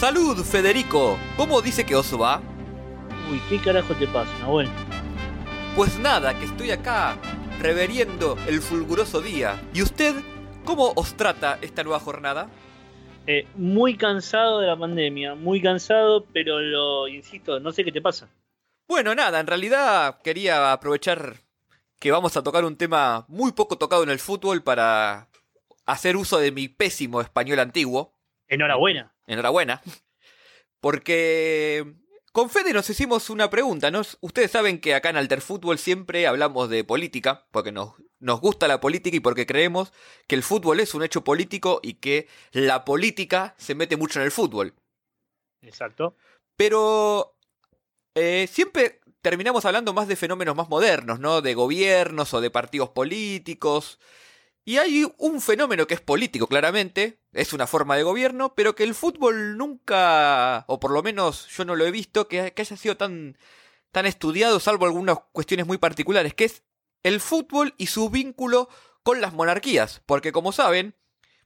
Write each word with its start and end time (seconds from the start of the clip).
Salud, 0.00 0.42
Federico. 0.42 1.18
¿Cómo 1.36 1.60
dice 1.60 1.84
que 1.84 1.94
os 1.94 2.18
va? 2.18 2.40
Uy, 3.30 3.38
¿qué 3.50 3.60
carajo 3.60 3.94
te 3.94 4.06
pasa, 4.06 4.32
Nahuel? 4.38 4.66
Pues 5.76 5.98
nada, 5.98 6.38
que 6.38 6.46
estoy 6.46 6.70
acá 6.70 7.18
reveriendo 7.60 8.38
el 8.48 8.62
fulguroso 8.62 9.20
día. 9.20 9.60
¿Y 9.74 9.82
usted 9.82 10.14
cómo 10.64 10.94
os 10.96 11.18
trata 11.18 11.58
esta 11.60 11.84
nueva 11.84 12.00
jornada? 12.00 12.48
Eh, 13.26 13.46
muy 13.56 13.98
cansado 13.98 14.60
de 14.60 14.68
la 14.68 14.78
pandemia, 14.78 15.34
muy 15.34 15.60
cansado, 15.60 16.24
pero 16.32 16.60
lo 16.60 17.06
insisto, 17.06 17.60
no 17.60 17.70
sé 17.70 17.84
qué 17.84 17.92
te 17.92 18.00
pasa. 18.00 18.30
Bueno, 18.88 19.14
nada, 19.14 19.38
en 19.38 19.46
realidad 19.46 20.22
quería 20.24 20.72
aprovechar 20.72 21.34
que 21.98 22.10
vamos 22.10 22.38
a 22.38 22.42
tocar 22.42 22.64
un 22.64 22.78
tema 22.78 23.26
muy 23.28 23.52
poco 23.52 23.76
tocado 23.76 24.02
en 24.02 24.08
el 24.08 24.18
fútbol 24.18 24.62
para 24.62 25.28
hacer 25.84 26.16
uso 26.16 26.38
de 26.38 26.52
mi 26.52 26.68
pésimo 26.68 27.20
español 27.20 27.58
antiguo. 27.58 28.14
Enhorabuena. 28.48 29.12
Enhorabuena. 29.30 29.80
Porque 30.80 31.94
con 32.32 32.50
Fede 32.50 32.72
nos 32.72 32.90
hicimos 32.90 33.30
una 33.30 33.48
pregunta, 33.50 33.90
¿no? 33.90 34.02
Ustedes 34.20 34.50
saben 34.50 34.80
que 34.80 34.94
acá 34.94 35.10
en 35.10 35.16
Alter 35.16 35.40
Fútbol 35.40 35.78
siempre 35.78 36.26
hablamos 36.26 36.68
de 36.68 36.84
política, 36.84 37.46
porque 37.50 37.72
nos, 37.72 37.94
nos 38.18 38.40
gusta 38.40 38.66
la 38.66 38.80
política 38.80 39.16
y 39.16 39.20
porque 39.20 39.46
creemos 39.46 39.92
que 40.26 40.34
el 40.34 40.42
fútbol 40.42 40.80
es 40.80 40.94
un 40.94 41.02
hecho 41.02 41.22
político 41.22 41.80
y 41.82 41.94
que 41.94 42.28
la 42.52 42.84
política 42.84 43.54
se 43.58 43.74
mete 43.74 43.96
mucho 43.96 44.20
en 44.20 44.24
el 44.24 44.32
fútbol. 44.32 44.74
Exacto. 45.62 46.16
Pero 46.56 47.36
eh, 48.14 48.48
siempre 48.50 49.00
terminamos 49.22 49.64
hablando 49.64 49.92
más 49.92 50.08
de 50.08 50.16
fenómenos 50.16 50.56
más 50.56 50.68
modernos, 50.68 51.20
¿no? 51.20 51.40
De 51.40 51.54
gobiernos 51.54 52.34
o 52.34 52.40
de 52.40 52.50
partidos 52.50 52.90
políticos. 52.90 53.98
Y 54.70 54.78
hay 54.78 55.04
un 55.18 55.40
fenómeno 55.40 55.88
que 55.88 55.94
es 55.94 56.00
político, 56.00 56.46
claramente, 56.46 57.18
es 57.32 57.52
una 57.52 57.66
forma 57.66 57.96
de 57.96 58.04
gobierno, 58.04 58.54
pero 58.54 58.76
que 58.76 58.84
el 58.84 58.94
fútbol 58.94 59.58
nunca, 59.58 60.64
o 60.68 60.78
por 60.78 60.92
lo 60.92 61.02
menos 61.02 61.48
yo 61.48 61.64
no 61.64 61.74
lo 61.74 61.84
he 61.84 61.90
visto, 61.90 62.28
que, 62.28 62.54
haya 62.56 62.76
sido 62.76 62.96
tan, 62.96 63.36
tan 63.90 64.06
estudiado, 64.06 64.60
salvo 64.60 64.86
algunas 64.86 65.18
cuestiones 65.32 65.66
muy 65.66 65.78
particulares, 65.78 66.34
que 66.34 66.44
es 66.44 66.62
el 67.02 67.20
fútbol 67.20 67.74
y 67.78 67.88
su 67.88 68.10
vínculo 68.10 68.68
con 69.02 69.20
las 69.20 69.32
monarquías. 69.32 70.02
Porque 70.06 70.30
como 70.30 70.52
saben, 70.52 70.94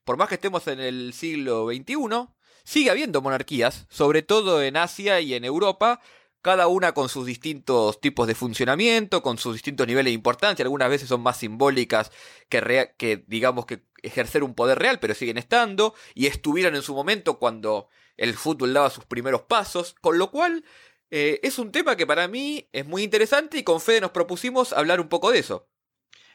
por 0.05 0.19
más 0.19 0.29
que 0.29 0.35
estemos 0.35 0.69
en 0.69 0.81
el 0.81 1.15
siglo 1.15 1.69
XXI, 1.69 2.29
sigue 2.63 2.91
habiendo 2.91 3.23
monarquías, 3.23 3.87
sobre 3.89 4.21
todo 4.21 4.63
en 4.63 4.77
Asia 4.77 5.23
y 5.23 5.33
en 5.33 5.47
Europa, 5.47 6.03
cada 6.45 6.67
una 6.67 6.93
con 6.93 7.09
sus 7.09 7.25
distintos 7.25 8.03
tipos 8.03 8.27
de 8.27 8.35
funcionamiento, 8.35 9.23
con 9.23 9.39
sus 9.39 9.55
distintos 9.55 9.87
niveles 9.87 10.11
de 10.11 10.15
importancia, 10.17 10.63
algunas 10.63 10.91
veces 10.91 11.09
son 11.09 11.23
más 11.23 11.39
simbólicas 11.39 12.13
que, 12.51 13.25
digamos 13.27 13.65
que 13.65 13.81
ejercer 14.03 14.45
un 14.45 14.55
poder 14.55 14.79
real, 14.79 14.99
pero 15.01 15.15
siguen 15.15 15.39
estando, 15.39 15.95
y 16.15 16.27
estuvieron 16.27 16.75
en 16.75 16.83
su 16.83 16.95
momento 16.95 17.39
cuando 17.39 17.89
el 18.19 18.35
fútbol 18.35 18.75
daba 18.75 18.91
sus 18.91 19.07
primeros 19.07 19.41
pasos, 19.41 19.95
con 20.03 20.19
lo 20.19 20.31
cual 20.31 20.65
eh, 21.11 21.41
es 21.43 21.59
un 21.59 21.73
tema 21.73 21.97
que 21.97 22.07
para 22.07 22.29
mí 22.29 22.69
es 22.73 22.85
muy 22.85 23.05
interesante 23.05 23.57
y 23.57 23.65
con 23.65 23.81
Fede 23.81 24.03
nos 24.03 24.11
propusimos 24.11 24.75
hablar 24.75 25.01
un 25.01 25.09
poco 25.09 25.31
de 25.31 25.39
eso. 25.39 25.67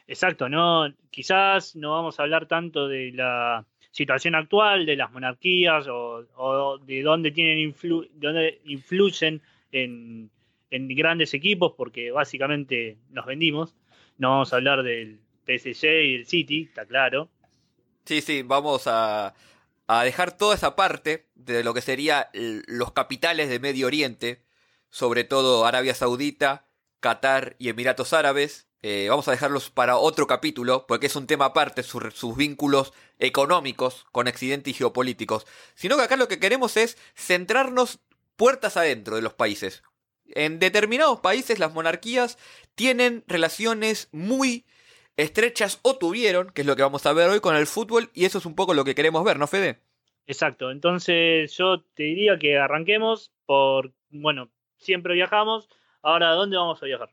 Exacto, 0.08 0.48
no, 0.48 0.92
quizás 1.12 1.76
no 1.76 1.92
vamos 1.92 2.18
a 2.18 2.24
hablar 2.24 2.46
tanto 2.46 2.88
de 2.88 3.12
la 3.12 3.64
situación 3.92 4.34
actual, 4.34 4.86
de 4.86 4.96
las 4.96 5.12
monarquías 5.12 5.86
o, 5.88 6.78
de 6.84 7.02
dónde 7.02 7.30
tienen 7.30 7.72
dónde 8.16 8.60
influyen 8.64 9.40
en, 9.72 10.30
grandes 10.70 11.34
equipos, 11.34 11.74
porque 11.76 12.10
básicamente 12.10 12.98
nos 13.10 13.26
vendimos. 13.26 13.74
No 14.18 14.30
vamos 14.30 14.52
a 14.52 14.56
hablar 14.56 14.82
del 14.82 15.20
PSG 15.46 15.84
y 15.84 16.12
del 16.12 16.26
City, 16.26 16.62
está 16.62 16.86
claro. 16.86 17.28
Sí, 18.04 18.20
sí, 18.20 18.42
vamos 18.42 18.86
a, 18.86 19.34
a 19.86 20.04
dejar 20.04 20.36
toda 20.36 20.54
esa 20.54 20.76
parte 20.76 21.26
de 21.34 21.64
lo 21.64 21.74
que 21.74 21.80
serían 21.80 22.26
los 22.32 22.92
capitales 22.92 23.48
de 23.48 23.58
Medio 23.58 23.86
Oriente, 23.86 24.42
sobre 24.90 25.24
todo 25.24 25.64
Arabia 25.66 25.94
Saudita, 25.94 26.66
Qatar 27.00 27.56
y 27.58 27.68
Emiratos 27.70 28.12
Árabes. 28.12 28.68
Eh, 28.82 29.08
vamos 29.10 29.28
a 29.28 29.32
dejarlos 29.32 29.68
para 29.68 29.98
otro 29.98 30.26
capítulo, 30.26 30.86
porque 30.86 31.06
es 31.06 31.16
un 31.16 31.26
tema 31.26 31.46
aparte, 31.46 31.82
sus 31.82 32.36
vínculos 32.36 32.92
económicos 33.18 34.06
con 34.12 34.28
accidentes 34.28 34.76
geopolíticos. 34.76 35.46
Sino 35.74 35.96
que 35.96 36.02
acá 36.02 36.16
lo 36.16 36.28
que 36.28 36.38
queremos 36.38 36.76
es 36.76 36.96
centrarnos 37.14 37.98
puertas 38.40 38.78
adentro 38.78 39.16
de 39.16 39.22
los 39.22 39.34
países. 39.34 39.82
En 40.24 40.60
determinados 40.60 41.20
países 41.20 41.58
las 41.58 41.74
monarquías 41.74 42.38
tienen 42.74 43.22
relaciones 43.26 44.08
muy 44.12 44.64
estrechas 45.18 45.78
o 45.82 45.98
tuvieron, 45.98 46.48
que 46.48 46.62
es 46.62 46.66
lo 46.66 46.74
que 46.74 46.80
vamos 46.80 47.04
a 47.04 47.12
ver 47.12 47.28
hoy 47.28 47.40
con 47.40 47.54
el 47.54 47.66
fútbol, 47.66 48.08
y 48.14 48.24
eso 48.24 48.38
es 48.38 48.46
un 48.46 48.54
poco 48.54 48.72
lo 48.72 48.82
que 48.82 48.94
queremos 48.94 49.22
ver, 49.24 49.38
¿no, 49.38 49.46
Fede? 49.46 49.80
Exacto, 50.26 50.70
entonces 50.70 51.54
yo 51.54 51.82
te 51.94 52.04
diría 52.04 52.38
que 52.38 52.56
arranquemos 52.56 53.30
por, 53.44 53.92
bueno, 54.08 54.48
siempre 54.78 55.12
viajamos, 55.12 55.68
ahora 56.00 56.30
¿a 56.30 56.34
dónde 56.34 56.56
vamos 56.56 56.82
a 56.82 56.86
viajar? 56.86 57.10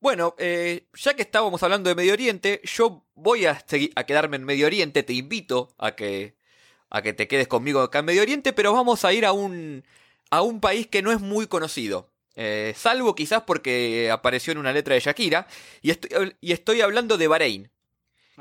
Bueno, 0.00 0.34
eh, 0.38 0.86
ya 0.94 1.12
que 1.14 1.20
estábamos 1.20 1.62
hablando 1.62 1.90
de 1.90 1.94
Medio 1.94 2.14
Oriente, 2.14 2.62
yo 2.64 3.04
voy 3.14 3.44
a, 3.44 3.62
a 3.96 4.04
quedarme 4.04 4.36
en 4.36 4.44
Medio 4.44 4.64
Oriente, 4.64 5.02
te 5.02 5.12
invito 5.12 5.74
a 5.76 5.94
que, 5.94 6.36
a 6.88 7.02
que 7.02 7.12
te 7.12 7.28
quedes 7.28 7.48
conmigo 7.48 7.80
acá 7.80 7.98
en 7.98 8.06
Medio 8.06 8.22
Oriente, 8.22 8.54
pero 8.54 8.72
vamos 8.72 9.04
a 9.04 9.12
ir 9.12 9.26
a 9.26 9.32
un 9.32 9.84
a 10.30 10.42
un 10.42 10.60
país 10.60 10.86
que 10.86 11.02
no 11.02 11.12
es 11.12 11.20
muy 11.20 11.46
conocido. 11.46 12.10
Eh, 12.36 12.74
salvo 12.76 13.14
quizás 13.14 13.42
porque 13.42 14.10
apareció 14.10 14.52
en 14.52 14.58
una 14.58 14.72
letra 14.72 14.94
de 14.94 15.00
Shakira. 15.00 15.46
Y 15.82 15.90
estoy, 15.90 16.36
y 16.40 16.52
estoy 16.52 16.80
hablando 16.80 17.16
de 17.16 17.28
Bahrein. 17.28 17.70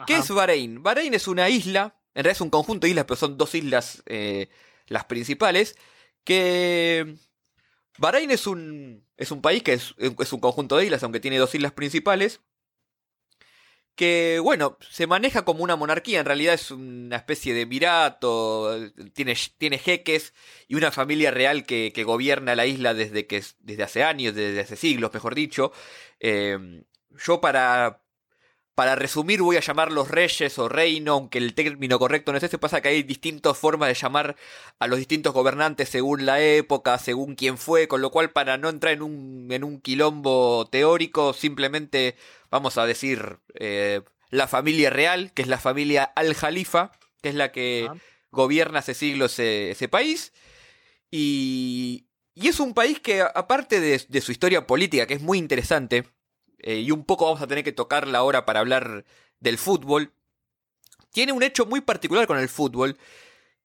¿Qué 0.08 0.18
es 0.18 0.30
Bahrein? 0.30 0.82
Bahrein 0.82 1.14
es 1.14 1.28
una 1.28 1.50
isla, 1.50 1.96
en 2.16 2.24
realidad 2.24 2.38
es 2.38 2.42
un 2.42 2.50
conjunto 2.50 2.88
de 2.88 2.92
islas, 2.92 3.06
pero 3.06 3.16
son 3.16 3.38
dos 3.38 3.54
islas 3.54 4.02
eh, 4.08 4.50
las 4.88 5.06
principales. 5.06 5.76
Que 6.24 7.16
Bahrein 8.00 8.32
es 8.32 8.48
un, 8.48 9.06
es 9.18 9.32
un 9.32 9.42
país 9.42 9.62
que 9.62 9.74
es, 9.74 9.94
es 9.98 10.34
un 10.34 10.40
conjunto 10.40 10.78
de 10.78 10.86
islas, 10.86 11.04
aunque 11.04 11.20
tiene 11.20 11.38
dos 11.38 11.54
islas 11.54 11.74
principales 11.74 12.42
que, 13.96 14.40
bueno, 14.42 14.78
se 14.90 15.08
maneja 15.08 15.46
como 15.46 15.64
una 15.64 15.76
monarquía, 15.76 16.20
en 16.20 16.26
realidad 16.26 16.56
es 16.56 16.72
una 16.72 17.18
especie 17.18 17.54
de 17.54 17.62
emirato, 17.62 18.76
tiene, 19.14 19.36
tiene 19.58 19.78
jeques 19.78 20.34
y 20.68 20.76
una 20.76 20.92
familia 20.92 21.32
real 21.32 21.66
que, 21.66 21.92
que, 21.94 22.04
gobierna 22.04 22.56
la 22.56 22.66
isla 22.66 22.94
desde, 22.94 23.28
que, 23.28 23.44
desde 23.60 23.84
hace 23.84 24.04
años, 24.04 24.36
desde 24.36 24.62
hace 24.62 24.76
siglos, 24.76 25.14
mejor 25.14 25.36
dicho. 25.36 25.72
Eh, 26.20 26.84
yo 27.18 27.42
para, 27.42 28.04
para 28.76 28.96
resumir 28.96 29.42
voy 29.42 29.58
a 29.58 29.62
llamar 29.62 29.92
los 29.92 30.10
reyes 30.10 30.58
o 30.58 30.68
reino, 30.68 31.14
aunque 31.14 31.38
el 31.38 31.54
término 31.54 32.00
correcto 32.00 32.32
no 32.32 32.40
es 32.40 32.44
ese, 32.44 32.58
pasa 32.58 32.82
que 32.82 32.90
hay 32.90 33.04
distintas 33.04 33.58
formas 33.58 33.90
de 33.90 33.96
llamar 33.96 34.36
a 34.80 34.88
los 34.88 34.98
distintos 34.98 35.34
gobernantes 35.34 35.90
según 35.90 36.26
la 36.26 36.42
época, 36.42 36.98
según 36.98 37.36
quién 37.36 37.58
fue, 37.58 37.88
con 37.88 38.02
lo 38.02 38.10
cual 38.10 38.32
para 38.32 38.58
no 38.58 38.70
entrar 38.70 38.94
en 38.94 39.04
un, 39.04 39.48
en 39.52 39.64
un 39.64 39.80
quilombo 39.80 40.68
teórico, 40.72 41.34
simplemente 41.34 42.16
vamos 42.54 42.78
a 42.78 42.86
decir 42.86 43.40
eh, 43.56 44.02
la 44.30 44.48
familia 44.48 44.92
real, 44.92 45.34
que 45.34 45.42
es 45.42 45.48
la 45.48 45.58
familia 45.58 46.04
al-Jalifa, 46.04 46.92
que 47.24 47.30
es 47.30 47.36
la 47.36 47.52
que 47.52 47.90
gobierna 48.30 48.80
hace 48.80 48.94
siglos 48.94 49.40
ese, 49.40 49.88
país. 49.90 50.34
Y, 51.10 52.06
y, 52.36 52.50
es 52.50 52.60
un 52.60 52.76
país 52.76 53.00
que, 53.00 53.22
aparte 53.22 53.80
de, 53.80 54.06
de 54.08 54.22
su 54.22 54.32
historia 54.32 54.68
política, 54.68 55.08
que 55.08 55.16
es 55.16 55.22
muy 55.24 55.40
interesante, 55.40 56.06
eh, 56.60 56.76
y 56.76 56.92
un 56.92 57.06
poco 57.06 57.26
vamos 57.26 57.42
a 57.42 57.48
tener 57.48 57.64
que 57.64 57.72
tocarla 57.72 58.20
ahora 58.20 58.46
para 58.46 58.60
hablar 58.60 59.04
del 59.40 59.58
fútbol, 59.58 60.14
tiene 61.12 61.32
un 61.32 61.42
hecho 61.42 61.66
muy 61.66 61.82
particular 61.82 62.28
con 62.28 62.38
el 62.38 62.50
fútbol, 62.50 63.00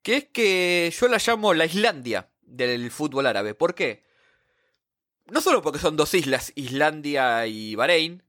que 0.00 0.17
es 0.17 0.25
que 0.32 0.94
yo 0.99 1.08
la 1.08 1.19
llamo 1.19 1.52
la 1.52 1.67
Islandia 1.67 2.31
del 2.40 2.90
fútbol 2.90 3.26
árabe. 3.26 3.55
¿Por 3.55 3.75
qué? 3.75 4.02
No 5.26 5.43
solo 5.43 5.61
porque 5.61 5.79
son 5.79 5.99
dos 5.99 6.14
islas, 6.14 6.52
Islandia 6.55 7.46
y 7.46 7.75
Bahrein, 7.75 8.23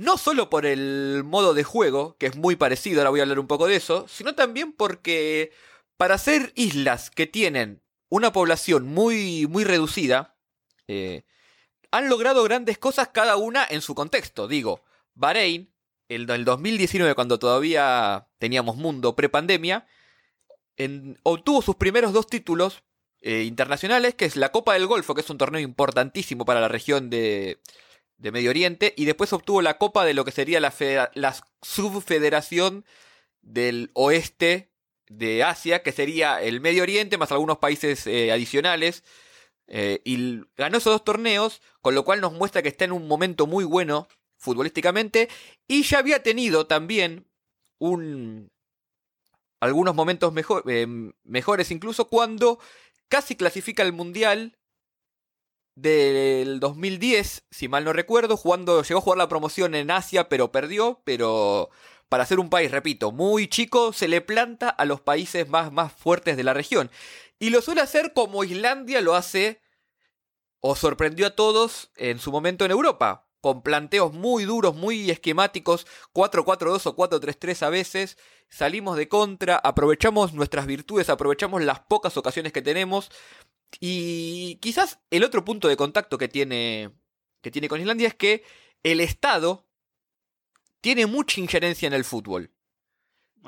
no 0.00 0.16
solo 0.16 0.48
por 0.48 0.64
el 0.64 1.24
modo 1.26 1.52
de 1.52 1.62
juego, 1.62 2.16
que 2.18 2.24
es 2.24 2.34
muy 2.34 2.56
parecido, 2.56 3.00
ahora 3.00 3.10
voy 3.10 3.20
a 3.20 3.24
hablar 3.24 3.38
un 3.38 3.46
poco 3.46 3.66
de 3.66 3.76
eso, 3.76 4.06
sino 4.08 4.34
también 4.34 4.72
porque 4.72 5.52
para 5.98 6.16
ser 6.16 6.54
islas 6.54 7.10
que 7.10 7.26
tienen 7.26 7.82
una 8.08 8.32
población 8.32 8.86
muy, 8.86 9.46
muy 9.46 9.62
reducida, 9.62 10.38
eh, 10.88 11.24
han 11.90 12.08
logrado 12.08 12.42
grandes 12.44 12.78
cosas 12.78 13.08
cada 13.08 13.36
una 13.36 13.66
en 13.68 13.82
su 13.82 13.94
contexto. 13.94 14.48
Digo, 14.48 14.82
Bahrein, 15.12 15.70
el, 16.08 16.30
el 16.30 16.46
2019, 16.46 17.14
cuando 17.14 17.38
todavía 17.38 18.26
teníamos 18.38 18.76
mundo 18.76 19.14
prepandemia, 19.14 19.86
obtuvo 21.24 21.60
sus 21.60 21.76
primeros 21.76 22.14
dos 22.14 22.26
títulos 22.26 22.84
eh, 23.20 23.42
internacionales, 23.42 24.14
que 24.14 24.24
es 24.24 24.36
la 24.36 24.50
Copa 24.50 24.72
del 24.72 24.86
Golfo, 24.86 25.14
que 25.14 25.20
es 25.20 25.28
un 25.28 25.36
torneo 25.36 25.60
importantísimo 25.60 26.46
para 26.46 26.62
la 26.62 26.68
región 26.68 27.10
de, 27.10 27.60
de 28.20 28.32
Medio 28.32 28.50
Oriente, 28.50 28.92
y 28.96 29.06
después 29.06 29.32
obtuvo 29.32 29.62
la 29.62 29.78
Copa 29.78 30.04
de 30.04 30.14
lo 30.14 30.24
que 30.24 30.30
sería 30.30 30.60
la, 30.60 31.34
Subfederación 31.62 32.84
del 33.40 33.90
Oeste 33.94 34.70
de 35.08 35.42
Asia, 35.42 35.82
que 35.82 35.92
sería 35.92 36.40
el 36.42 36.60
Medio 36.60 36.82
Oriente 36.82 37.18
más 37.18 37.32
algunos 37.32 37.58
países 37.58 38.06
eh, 38.06 38.30
adicionales. 38.30 39.04
Eh, 39.68 40.02
y 40.04 40.40
ganó 40.56 40.78
esos 40.78 40.92
dos 40.92 41.04
torneos, 41.04 41.62
con 41.80 41.94
lo 41.94 42.04
cual 42.04 42.20
nos 42.20 42.32
muestra 42.32 42.62
que 42.62 42.68
está 42.68 42.84
en 42.84 42.92
un 42.92 43.08
momento 43.08 43.46
muy 43.46 43.64
bueno 43.64 44.08
futbolísticamente. 44.36 45.28
Y 45.66 45.82
ya 45.84 45.98
había 45.98 46.22
tenido 46.22 46.66
también 46.66 47.26
un, 47.78 48.50
algunos 49.60 49.94
momentos 49.94 50.32
mejor, 50.32 50.64
eh, 50.68 50.86
mejores 51.24 51.70
incluso 51.70 52.08
cuando 52.08 52.58
casi 53.08 53.34
clasifica 53.34 53.82
al 53.82 53.92
Mundial 53.92 54.58
del 55.74 56.60
2010, 56.60 57.44
si 57.50 57.68
mal 57.68 57.84
no 57.84 57.92
recuerdo, 57.92 58.36
jugando, 58.36 58.82
llegó 58.82 58.98
a 58.98 59.02
jugar 59.02 59.18
la 59.18 59.28
promoción 59.28 59.74
en 59.74 59.90
Asia, 59.90 60.28
pero 60.28 60.52
perdió, 60.52 61.00
pero 61.04 61.70
para 62.08 62.26
ser 62.26 62.40
un 62.40 62.50
país, 62.50 62.70
repito, 62.70 63.12
muy 63.12 63.48
chico, 63.48 63.92
se 63.92 64.08
le 64.08 64.20
planta 64.20 64.68
a 64.68 64.84
los 64.84 65.00
países 65.00 65.48
más, 65.48 65.72
más 65.72 65.92
fuertes 65.92 66.36
de 66.36 66.44
la 66.44 66.54
región. 66.54 66.90
Y 67.38 67.50
lo 67.50 67.62
suele 67.62 67.80
hacer 67.80 68.12
como 68.12 68.44
Islandia 68.44 69.00
lo 69.00 69.14
hace 69.14 69.62
o 70.60 70.76
sorprendió 70.76 71.26
a 71.26 71.36
todos 71.36 71.90
en 71.96 72.18
su 72.18 72.30
momento 72.32 72.64
en 72.64 72.70
Europa, 72.70 73.28
con 73.40 73.62
planteos 73.62 74.12
muy 74.12 74.44
duros, 74.44 74.74
muy 74.74 75.10
esquemáticos, 75.10 75.86
4-4-2 76.12 76.86
o 76.86 76.96
4-3-3 76.96 77.62
a 77.62 77.70
veces, 77.70 78.18
salimos 78.50 78.96
de 78.96 79.08
contra, 79.08 79.56
aprovechamos 79.56 80.34
nuestras 80.34 80.66
virtudes, 80.66 81.08
aprovechamos 81.08 81.62
las 81.62 81.80
pocas 81.80 82.16
ocasiones 82.16 82.52
que 82.52 82.60
tenemos 82.60 83.10
y 83.78 84.56
quizás 84.56 84.98
el 85.10 85.22
otro 85.22 85.44
punto 85.44 85.68
de 85.68 85.76
contacto 85.76 86.18
que 86.18 86.28
tiene, 86.28 86.90
que 87.40 87.50
tiene 87.50 87.68
con 87.68 87.80
Islandia 87.80 88.08
es 88.08 88.14
que 88.14 88.42
el 88.82 89.00
Estado 89.00 89.66
tiene 90.80 91.06
mucha 91.06 91.40
injerencia 91.40 91.86
en 91.86 91.92
el 91.92 92.04
fútbol. 92.04 92.50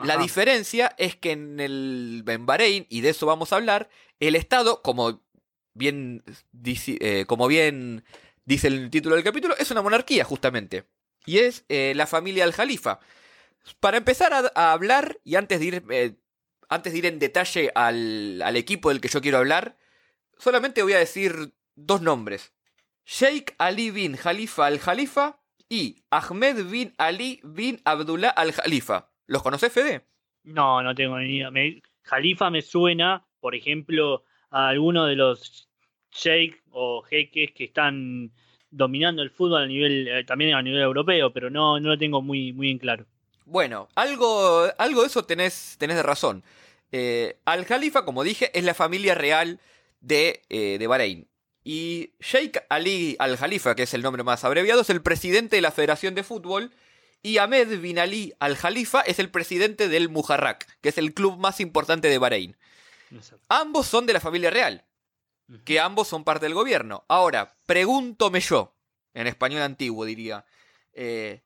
La 0.02 0.16
diferencia 0.16 0.94
es 0.96 1.16
que 1.16 1.32
en 1.32 1.60
el 1.60 2.24
en 2.26 2.46
Bahrein, 2.46 2.86
y 2.88 3.02
de 3.02 3.10
eso 3.10 3.26
vamos 3.26 3.52
a 3.52 3.56
hablar, 3.56 3.90
el 4.20 4.36
Estado, 4.36 4.80
como 4.80 5.22
bien, 5.74 6.24
eh, 6.64 7.24
como 7.26 7.46
bien 7.46 8.04
dice 8.44 8.68
el 8.68 8.90
título 8.90 9.16
del 9.16 9.24
capítulo, 9.24 9.54
es 9.58 9.70
una 9.70 9.82
monarquía 9.82 10.24
justamente. 10.24 10.84
Y 11.26 11.38
es 11.38 11.64
eh, 11.68 11.92
la 11.94 12.06
familia 12.06 12.44
al-Jalifa. 12.44 13.00
Para 13.80 13.98
empezar 13.98 14.32
a, 14.32 14.72
hablar, 14.72 15.20
y 15.24 15.36
antes 15.36 15.60
de 15.60 15.66
ir, 15.66 15.84
eh, 15.90 16.14
antes 16.68 16.92
de 16.92 16.98
ir 16.98 17.06
en 17.06 17.18
detalle 17.18 17.70
al, 17.74 18.40
al 18.42 18.56
equipo 18.56 18.88
del 18.88 19.00
que 19.00 19.08
yo 19.08 19.20
quiero 19.20 19.38
hablar, 19.38 19.76
solamente 20.42 20.82
voy 20.82 20.94
a 20.94 20.98
decir 20.98 21.54
dos 21.76 22.02
nombres. 22.02 22.52
Sheikh 23.06 23.54
Ali 23.58 23.90
bin 23.90 24.16
Khalifa 24.16 24.66
al-Khalifa 24.66 25.38
y 25.68 26.02
Ahmed 26.10 26.64
bin 26.68 26.92
Ali 26.98 27.40
bin 27.44 27.80
Abdullah 27.84 28.30
al-Khalifa. 28.30 29.08
¿Los 29.26 29.42
conoces, 29.42 29.72
Fede? 29.72 30.04
No, 30.42 30.82
no 30.82 30.94
tengo 30.94 31.18
ni 31.18 31.36
idea. 31.36 31.50
Khalifa 32.02 32.50
me 32.50 32.62
suena, 32.62 33.24
por 33.40 33.54
ejemplo, 33.54 34.24
a 34.50 34.68
alguno 34.68 35.06
de 35.06 35.14
los 35.14 35.68
sheikh 36.10 36.60
o 36.70 37.02
jeques 37.02 37.52
que 37.52 37.64
están 37.64 38.32
dominando 38.70 39.22
el 39.22 39.30
fútbol 39.30 39.62
a 39.62 39.66
nivel, 39.66 40.08
eh, 40.08 40.24
también 40.24 40.54
a 40.54 40.62
nivel 40.62 40.82
europeo, 40.82 41.32
pero 41.32 41.50
no, 41.50 41.78
no 41.78 41.90
lo 41.90 41.98
tengo 41.98 42.20
muy, 42.20 42.52
muy 42.52 42.70
en 42.70 42.78
claro. 42.78 43.06
Bueno, 43.44 43.88
algo, 43.94 44.64
algo 44.76 45.02
de 45.02 45.06
eso 45.06 45.24
tenés, 45.24 45.76
tenés 45.78 45.96
de 45.96 46.02
razón. 46.02 46.42
Eh, 46.90 47.36
Al-Khalifa, 47.44 48.04
como 48.04 48.24
dije, 48.24 48.50
es 48.58 48.64
la 48.64 48.74
familia 48.74 49.14
real 49.14 49.60
de, 50.02 50.42
eh, 50.50 50.76
de 50.78 50.86
Bahrein. 50.86 51.28
Y 51.64 52.12
Sheikh 52.20 52.64
Ali 52.68 53.16
Al-Khalifa, 53.18 53.74
que 53.74 53.84
es 53.84 53.94
el 53.94 54.02
nombre 54.02 54.24
más 54.24 54.44
abreviado, 54.44 54.82
es 54.82 54.90
el 54.90 55.00
presidente 55.00 55.56
de 55.56 55.62
la 55.62 55.70
Federación 55.70 56.14
de 56.14 56.24
Fútbol. 56.24 56.72
Y 57.22 57.38
Ahmed 57.38 57.80
bin 57.80 57.98
Ali 57.98 58.34
Al-Khalifa 58.40 59.00
es 59.00 59.18
el 59.20 59.30
presidente 59.30 59.88
del 59.88 60.08
Mujarrak, 60.08 60.80
que 60.80 60.88
es 60.88 60.98
el 60.98 61.14
club 61.14 61.38
más 61.38 61.60
importante 61.60 62.08
de 62.08 62.18
Bahrein. 62.18 62.56
Ambos 63.48 63.86
son 63.86 64.06
de 64.06 64.12
la 64.12 64.20
familia 64.20 64.50
real, 64.50 64.84
que 65.64 65.78
ambos 65.78 66.08
son 66.08 66.24
parte 66.24 66.46
del 66.46 66.54
gobierno. 66.54 67.04
Ahora, 67.08 67.56
pregúntome 67.66 68.40
yo, 68.40 68.74
en 69.14 69.26
español 69.28 69.62
antiguo 69.62 70.04
diría, 70.04 70.44
eh, 70.94 71.42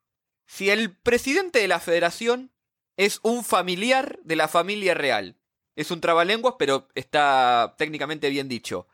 si 0.47 0.71
el 0.71 0.97
presidente 0.97 1.59
de 1.59 1.69
la 1.69 1.81
federación 1.81 2.53
es 2.97 3.21
un 3.23 3.45
familiar 3.45 4.19
de 4.23 4.37
la 4.37 4.49
familia 4.49 4.95
real. 4.95 5.37
Es 5.77 5.91
un 5.91 6.01
trabalenguas, 6.01 6.55
pero 6.59 6.89
está 6.95 7.75
técnicamente 7.79 8.29
bien 8.31 8.49
dicho. 8.49 8.89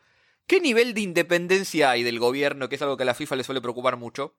¿Qué 0.46 0.60
nivel 0.60 0.92
de 0.92 1.00
independencia 1.00 1.90
hay 1.90 2.02
del 2.02 2.18
gobierno, 2.18 2.68
que 2.68 2.74
es 2.74 2.82
algo 2.82 2.96
que 2.96 3.04
a 3.04 3.06
la 3.06 3.14
FIFA 3.14 3.36
le 3.36 3.44
suele 3.44 3.60
preocupar 3.60 3.96
mucho? 3.96 4.34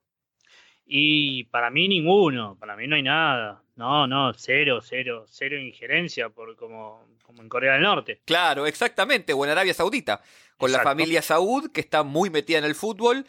Y 0.86 1.44
para 1.44 1.70
mí 1.70 1.88
ninguno, 1.88 2.56
para 2.60 2.76
mí 2.76 2.86
no 2.86 2.96
hay 2.96 3.02
nada. 3.02 3.62
No, 3.76 4.06
no, 4.06 4.32
cero, 4.34 4.80
cero, 4.82 5.24
cero 5.26 5.58
injerencia, 5.58 6.28
por, 6.28 6.54
como, 6.56 7.08
como 7.22 7.42
en 7.42 7.48
Corea 7.48 7.72
del 7.72 7.82
Norte. 7.82 8.20
Claro, 8.24 8.66
exactamente, 8.66 9.32
o 9.32 9.44
en 9.44 9.50
Arabia 9.50 9.74
Saudita, 9.74 10.20
con 10.58 10.70
la 10.70 10.80
familia 10.80 11.22
Saud, 11.22 11.72
que 11.72 11.80
está 11.80 12.02
muy 12.02 12.30
metida 12.30 12.58
en 12.58 12.64
el 12.64 12.74
fútbol. 12.74 13.26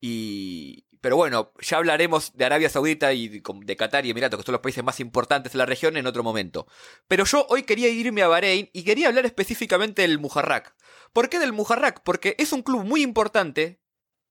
Y, 0.00 0.85
pero 1.06 1.14
bueno, 1.14 1.52
ya 1.60 1.76
hablaremos 1.76 2.32
de 2.36 2.46
Arabia 2.46 2.68
Saudita 2.68 3.12
y 3.12 3.28
de 3.28 3.76
Qatar 3.76 4.04
y 4.04 4.10
Emiratos, 4.10 4.40
que 4.40 4.44
son 4.44 4.54
los 4.54 4.60
países 4.60 4.82
más 4.82 4.98
importantes 4.98 5.52
de 5.52 5.58
la 5.58 5.64
región, 5.64 5.96
en 5.96 6.04
otro 6.08 6.24
momento. 6.24 6.66
Pero 7.06 7.24
yo 7.24 7.46
hoy 7.48 7.62
quería 7.62 7.88
irme 7.88 8.22
a 8.22 8.26
Bahrein 8.26 8.70
y 8.72 8.82
quería 8.82 9.06
hablar 9.06 9.24
específicamente 9.24 10.02
del 10.02 10.18
Mujarrak. 10.18 10.74
¿Por 11.12 11.28
qué 11.28 11.38
del 11.38 11.52
Mujarrak? 11.52 12.02
Porque 12.02 12.34
es 12.40 12.52
un 12.52 12.62
club 12.62 12.82
muy 12.82 13.02
importante, 13.04 13.80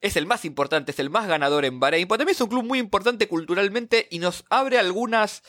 es 0.02 0.18
el 0.18 0.26
más 0.26 0.44
importante, 0.44 0.92
es 0.92 1.00
el 1.00 1.10
más 1.10 1.30
ganador 1.30 1.64
en 1.64 1.80
Bahrein, 1.80 2.10
pero 2.10 2.18
también 2.18 2.36
es 2.36 2.42
un 2.42 2.50
club 2.50 2.66
muy 2.66 2.80
importante 2.80 3.30
culturalmente 3.30 4.10
y 4.12 4.20
nos 4.20 4.44
abre 4.50 4.78
algunas, 4.78 5.44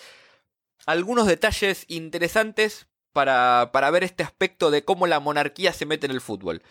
algunos 0.86 1.26
detalles 1.26 1.86
interesantes 1.88 2.86
para, 3.12 3.70
para 3.72 3.90
ver 3.90 4.04
este 4.04 4.22
aspecto 4.22 4.70
de 4.70 4.84
cómo 4.84 5.08
la 5.08 5.18
monarquía 5.18 5.72
se 5.72 5.86
mete 5.86 6.06
en 6.06 6.12
el 6.12 6.20
fútbol. 6.20 6.62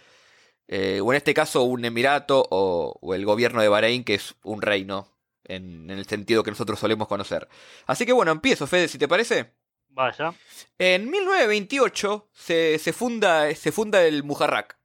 Eh, 0.68 1.00
o 1.02 1.14
en 1.14 1.18
este 1.18 1.34
caso 1.34 1.64
un 1.64 1.86
emirato 1.86 2.46
o, 2.50 3.14
el 3.14 3.26
gobierno 3.26 3.62
de 3.62 3.68
Bahrein, 3.68 4.04
que 4.04 4.16
es 4.16 4.36
un 4.44 4.62
reino, 4.62 5.12
en, 5.44 5.90
el 5.90 6.06
sentido 6.08 6.44
que 6.44 6.52
nosotros 6.52 6.80
solemos 6.80 7.08
conocer. 7.08 7.48
Así 7.86 8.06
que 8.06 8.14
bueno, 8.14 8.32
empiezo, 8.32 8.68
Fede, 8.68 8.88
si 8.88 8.98
te 8.98 9.08
parece. 9.08 9.54
Vaya. 9.90 10.34
En 10.78 11.10
1928 11.10 12.30
se, 12.34 12.80
se, 12.80 12.94
funda, 12.94 13.54
se 13.56 13.72
funda 13.72 14.04
el 14.04 14.24
Mujarrak. 14.24 14.78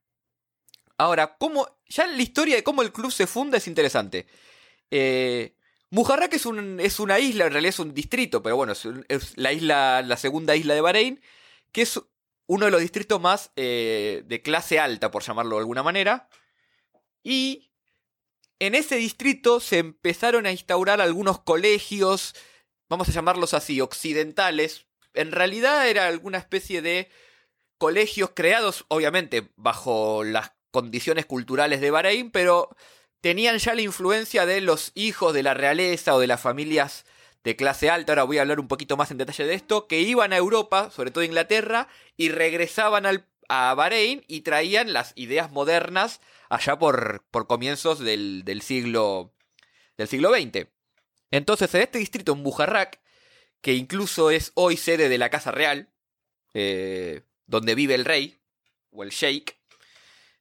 Ahora, 0.98 1.36
¿cómo, 1.38 1.66
ya 1.88 2.06
la 2.06 2.22
historia 2.22 2.56
de 2.56 2.62
cómo 2.62 2.82
el 2.82 2.92
club 2.92 3.10
se 3.10 3.26
funda 3.26 3.56
es 3.56 3.66
interesante. 3.66 4.26
Eh, 4.90 5.56
Mujarrak 5.90 6.32
es, 6.34 6.46
un, 6.46 6.78
es 6.78 7.00
una 7.00 7.18
isla, 7.18 7.46
en 7.46 7.52
realidad 7.52 7.70
es 7.70 7.78
un 7.80 7.92
distrito, 7.92 8.42
pero 8.42 8.56
bueno, 8.56 8.72
es, 8.72 8.86
es 9.08 9.36
la 9.36 9.52
isla, 9.52 10.02
la 10.02 10.16
segunda 10.16 10.54
isla 10.54 10.74
de 10.74 10.80
Bahrein, 10.80 11.20
que 11.72 11.82
es 11.82 12.00
uno 12.50 12.64
de 12.64 12.72
los 12.72 12.80
distritos 12.80 13.20
más 13.20 13.52
eh, 13.54 14.24
de 14.26 14.42
clase 14.42 14.80
alta, 14.80 15.12
por 15.12 15.22
llamarlo 15.22 15.54
de 15.54 15.60
alguna 15.60 15.84
manera. 15.84 16.28
Y 17.22 17.70
en 18.58 18.74
ese 18.74 18.96
distrito 18.96 19.60
se 19.60 19.78
empezaron 19.78 20.46
a 20.46 20.50
instaurar 20.50 21.00
algunos 21.00 21.38
colegios, 21.38 22.34
vamos 22.88 23.08
a 23.08 23.12
llamarlos 23.12 23.54
así, 23.54 23.80
occidentales. 23.80 24.88
En 25.14 25.30
realidad 25.30 25.88
era 25.88 26.08
alguna 26.08 26.38
especie 26.38 26.82
de 26.82 27.08
colegios 27.78 28.32
creados, 28.34 28.84
obviamente, 28.88 29.52
bajo 29.54 30.24
las 30.24 30.50
condiciones 30.72 31.26
culturales 31.26 31.80
de 31.80 31.92
Bahrein, 31.92 32.32
pero 32.32 32.74
tenían 33.20 33.58
ya 33.58 33.76
la 33.76 33.82
influencia 33.82 34.44
de 34.44 34.60
los 34.60 34.90
hijos 34.96 35.34
de 35.34 35.44
la 35.44 35.54
realeza 35.54 36.16
o 36.16 36.18
de 36.18 36.26
las 36.26 36.40
familias 36.40 37.04
de 37.44 37.56
clase 37.56 37.90
alta, 37.90 38.12
ahora 38.12 38.24
voy 38.24 38.38
a 38.38 38.42
hablar 38.42 38.60
un 38.60 38.68
poquito 38.68 38.96
más 38.96 39.10
en 39.10 39.18
detalle 39.18 39.46
de 39.46 39.54
esto, 39.54 39.86
que 39.86 40.00
iban 40.00 40.32
a 40.32 40.36
Europa, 40.36 40.90
sobre 40.90 41.10
todo 41.10 41.22
a 41.22 41.26
Inglaterra, 41.26 41.88
y 42.16 42.28
regresaban 42.28 43.06
al, 43.06 43.26
a 43.48 43.74
Bahrein 43.74 44.24
y 44.28 44.42
traían 44.42 44.92
las 44.92 45.12
ideas 45.16 45.50
modernas 45.50 46.20
allá 46.48 46.78
por, 46.78 47.24
por 47.30 47.46
comienzos 47.46 47.98
del, 47.98 48.44
del, 48.44 48.62
siglo, 48.62 49.32
del 49.96 50.08
siglo 50.08 50.30
XX. 50.30 50.66
Entonces, 51.30 51.74
en 51.74 51.82
este 51.82 51.98
distrito, 51.98 52.32
en 52.32 52.42
Bujarrak, 52.42 53.00
que 53.60 53.74
incluso 53.74 54.30
es 54.30 54.52
hoy 54.54 54.76
sede 54.76 55.08
de 55.08 55.18
la 55.18 55.30
Casa 55.30 55.50
Real, 55.50 55.90
eh, 56.54 57.22
donde 57.46 57.74
vive 57.74 57.94
el 57.94 58.04
rey, 58.04 58.38
o 58.90 59.02
el 59.02 59.10
sheikh, 59.10 59.56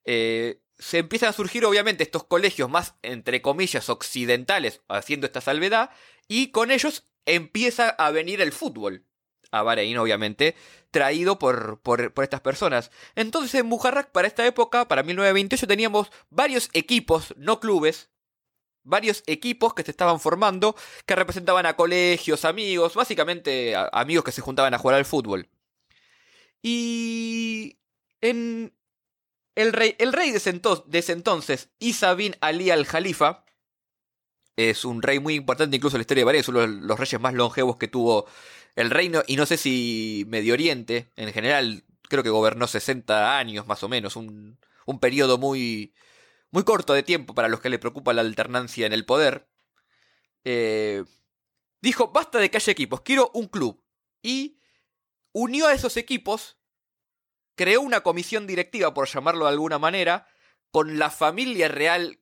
eh, 0.05 0.59
se 0.79 1.00
empiezan 1.00 1.29
a 1.29 1.33
surgir 1.33 1.65
obviamente 1.65 2.03
estos 2.03 2.24
colegios 2.24 2.69
más, 2.69 2.95
entre 3.03 3.41
comillas, 3.41 3.89
occidentales, 3.89 4.81
haciendo 4.88 5.27
esta 5.27 5.41
salvedad, 5.41 5.91
y 6.27 6.51
con 6.51 6.71
ellos 6.71 7.05
empieza 7.25 7.89
a 7.89 8.09
venir 8.12 8.41
el 8.41 8.53
fútbol. 8.53 9.05
A 9.51 9.63
Bahrein, 9.63 9.98
obviamente, 9.98 10.55
traído 10.91 11.39
por, 11.39 11.81
por, 11.81 12.12
estas 12.21 12.41
personas. 12.41 12.91
Entonces 13.15 13.55
en 13.55 13.69
Bujarrak, 13.69 14.12
para 14.12 14.27
esta 14.27 14.45
época, 14.45 14.88
para 14.88 15.03
1928, 15.03 15.67
teníamos 15.67 16.12
varios 16.29 16.69
equipos, 16.74 17.33
no 17.36 17.59
clubes, 17.59 18.09
varios 18.83 19.24
equipos 19.25 19.74
que 19.74 19.83
se 19.83 19.91
estaban 19.91 20.19
formando, 20.19 20.75
que 21.05 21.15
representaban 21.15 21.65
a 21.65 21.75
colegios, 21.75 22.45
amigos, 22.45 22.93
básicamente 22.93 23.75
amigos 23.91 24.24
que 24.24 24.31
se 24.31 24.41
juntaban 24.41 24.74
a 24.74 24.77
jugar 24.77 24.98
al 24.98 25.05
fútbol. 25.05 25.50
Y 26.62 27.79
en 28.21 28.74
el 29.61 29.73
rey, 29.73 29.95
el 29.99 30.13
rey 30.13 30.31
de, 30.31 30.37
ese 30.37 31.11
entonces, 31.11 31.69
Isa 31.79 32.13
bin 32.13 32.35
Ali 32.39 32.69
al-Jalifa, 32.69 33.45
es 34.55 34.85
un 34.85 35.01
rey 35.01 35.19
muy 35.19 35.35
importante 35.35 35.75
incluso 35.75 35.95
en 35.95 35.99
la 35.99 36.03
historia 36.03 36.21
de 36.21 36.25
Bahrein, 36.25 36.41
es 36.41 36.47
uno 36.47 36.61
de 36.61 36.67
los 36.67 36.99
reyes 36.99 37.19
más 37.19 37.33
longevos 37.33 37.77
que 37.77 37.87
tuvo 37.87 38.25
el 38.75 38.89
reino, 38.89 39.21
y 39.27 39.35
no 39.35 39.45
sé 39.45 39.57
si 39.57 40.25
Medio 40.27 40.53
Oriente, 40.53 41.11
en 41.15 41.33
general, 41.33 41.83
creo 42.03 42.23
que 42.23 42.29
gobernó 42.29 42.67
60 42.67 43.37
años 43.37 43.67
más 43.67 43.83
o 43.83 43.89
menos, 43.89 44.15
un, 44.15 44.57
un 44.85 44.99
periodo 44.99 45.37
muy, 45.37 45.93
muy 46.51 46.63
corto 46.63 46.93
de 46.93 47.03
tiempo 47.03 47.35
para 47.35 47.47
los 47.47 47.59
que 47.59 47.69
le 47.69 47.79
preocupa 47.79 48.13
la 48.13 48.21
alternancia 48.21 48.85
en 48.85 48.93
el 48.93 49.05
poder. 49.05 49.47
Eh, 50.45 51.03
dijo, 51.81 52.11
basta 52.11 52.39
de 52.39 52.49
que 52.49 52.57
haya 52.57 52.71
equipos, 52.71 53.01
quiero 53.01 53.29
un 53.33 53.47
club. 53.47 53.83
Y 54.21 54.59
unió 55.31 55.67
a 55.67 55.73
esos 55.73 55.97
equipos 55.97 56.58
creó 57.59 57.81
una 57.81 57.99
comisión 57.99 58.47
directiva, 58.47 58.93
por 58.93 59.09
llamarlo 59.09 59.43
de 59.43 59.51
alguna 59.51 59.77
manera, 59.79 60.25
con 60.71 60.97
la 60.97 61.09
familia 61.09 61.67
real 61.67 62.21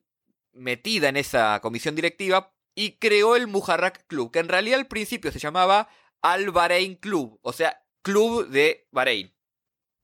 metida 0.52 1.08
en 1.08 1.16
esa 1.16 1.60
comisión 1.60 1.94
directiva 1.94 2.52
y 2.74 2.98
creó 2.98 3.36
el 3.36 3.46
Mujarrak 3.46 4.04
Club, 4.08 4.32
que 4.32 4.40
en 4.40 4.48
realidad 4.48 4.80
al 4.80 4.88
principio 4.88 5.30
se 5.30 5.38
llamaba 5.38 5.88
Al 6.22 6.50
Bahrein 6.50 6.96
Club, 6.96 7.38
o 7.42 7.52
sea, 7.52 7.84
Club 8.02 8.48
de 8.48 8.88
Bahrein 8.90 9.32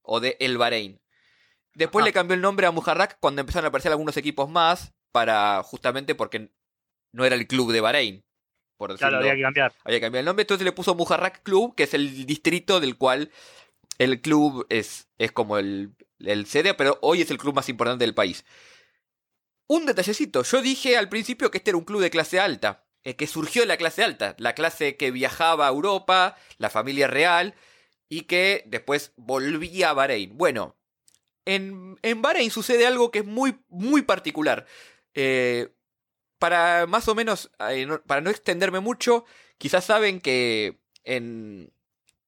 o 0.03 0.21
de 0.21 0.37
El 0.39 0.57
Bahrein. 0.57 1.01
Después 1.75 2.05
Ajá. 2.05 2.11
le 2.11 2.13
cambió 2.13 2.37
el 2.37 2.41
nombre 2.41 2.69
a 2.69 2.71
Mujarrak 2.71 3.19
cuando 3.19 3.41
empezaron 3.41 3.65
a 3.65 3.69
aparecer 3.71 3.91
algunos 3.91 4.17
equipos 4.17 4.49
más 4.49 4.95
para 5.11 5.65
justamente 5.65 6.15
porque 6.15 6.53
no 7.11 7.25
era 7.25 7.35
el 7.35 7.49
club 7.49 7.73
de 7.73 7.81
Bahrein, 7.81 8.25
por 8.77 8.93
decirlo. 8.93 9.09
Claro, 9.09 9.25
había 9.25 9.35
que 9.35 9.43
cambiar. 9.43 9.73
Había 9.83 9.99
que 9.99 10.07
cambiar 10.07 10.21
el 10.21 10.27
nombre, 10.27 10.43
entonces 10.43 10.65
le 10.65 10.71
puso 10.71 10.95
Mujarrak 10.95 11.43
Club, 11.43 11.75
que 11.75 11.83
es 11.83 11.95
el 11.95 12.25
distrito 12.25 12.79
del 12.79 12.97
cual 12.97 13.33
el 13.99 14.21
club 14.21 14.67
es, 14.69 15.09
es 15.19 15.33
como 15.33 15.59
el, 15.59 15.95
el 16.19 16.47
sede, 16.47 16.75
pero 16.75 16.99
hoy 17.03 17.23
es 17.23 17.31
el 17.31 17.39
club 17.39 17.55
más 17.55 17.69
importante 17.69 18.05
del 18.05 18.15
país. 18.15 18.45
Un 19.67 19.87
detallecito, 19.87 20.43
yo 20.43 20.63
dije 20.63 20.97
al 20.97 21.09
principio 21.09 21.51
que 21.51 21.59
este 21.59 21.71
era 21.71 21.79
un 21.79 21.85
club 21.85 22.03
de 22.03 22.11
clase 22.11 22.39
alta, 22.39 22.87
eh, 23.03 23.17
que 23.17 23.27
surgió 23.27 23.63
de 23.63 23.69
la 23.69 23.77
clase 23.77 24.03
alta, 24.03 24.35
la 24.39 24.55
clase 24.55 24.97
que 24.97 25.11
viajaba 25.11 25.67
a 25.67 25.71
Europa, 25.71 26.37
la 26.59 26.71
familia 26.71 27.07
real, 27.07 27.55
y 28.09 28.23
que 28.23 28.65
después 28.67 29.13
volvía 29.17 29.91
a 29.91 29.95
Bahrein. 29.95 30.37
Bueno, 30.37 30.77
en, 31.45 31.99
en 32.03 32.23
Bahrein 32.23 32.51
sucede 32.51 32.87
algo 32.87 33.11
que 33.11 33.21
es 33.21 33.25
muy, 33.25 33.59
muy 33.69 34.03
particular. 34.03 34.67
Eh, 35.15 35.75
para 36.39 36.87
más 36.87 37.09
o 37.09 37.15
menos, 37.15 37.51
eh, 37.71 37.89
para 38.07 38.21
no 38.21 38.31
extenderme 38.31 38.81
mucho, 38.81 39.25
quizás 39.59 39.85
saben 39.85 40.21
que 40.21 40.81
en, 41.05 41.73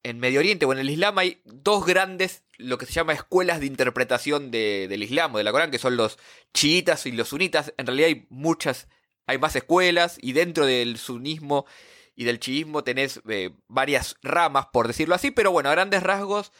en 0.08 0.20
Medio 0.20 0.38
Oriente 0.40 0.66
o 0.66 0.72
en 0.72 0.78
el 0.78 0.88
Islam 0.88 1.18
hay 1.18 1.40
dos 1.44 1.84
grandes, 1.84 2.44
lo 2.58 2.78
que 2.78 2.86
se 2.86 2.92
llama 2.92 3.12
escuelas 3.12 3.58
de 3.60 3.66
interpretación 3.66 4.50
de- 4.52 4.86
del 4.88 5.02
Islam 5.02 5.34
o 5.34 5.38
de 5.38 5.44
la 5.44 5.50
Corán, 5.52 5.70
que 5.72 5.78
son 5.78 5.96
los 5.96 6.18
chiitas 6.54 7.06
y 7.06 7.12
los 7.12 7.28
sunitas. 7.28 7.74
En 7.76 7.86
realidad 7.86 8.08
hay 8.08 8.26
muchas, 8.30 8.88
hay 9.26 9.38
más 9.38 9.56
escuelas 9.56 10.16
y 10.20 10.32
dentro 10.32 10.64
del 10.64 10.96
sunismo 10.98 11.66
y 12.14 12.24
del 12.24 12.38
chiismo 12.38 12.84
tenés 12.84 13.20
eh, 13.28 13.50
varias 13.66 14.16
ramas, 14.22 14.66
por 14.72 14.86
decirlo 14.86 15.14
así, 15.16 15.32
pero 15.32 15.50
bueno, 15.50 15.68
a 15.70 15.72
grandes 15.72 16.02
rasgos 16.02 16.52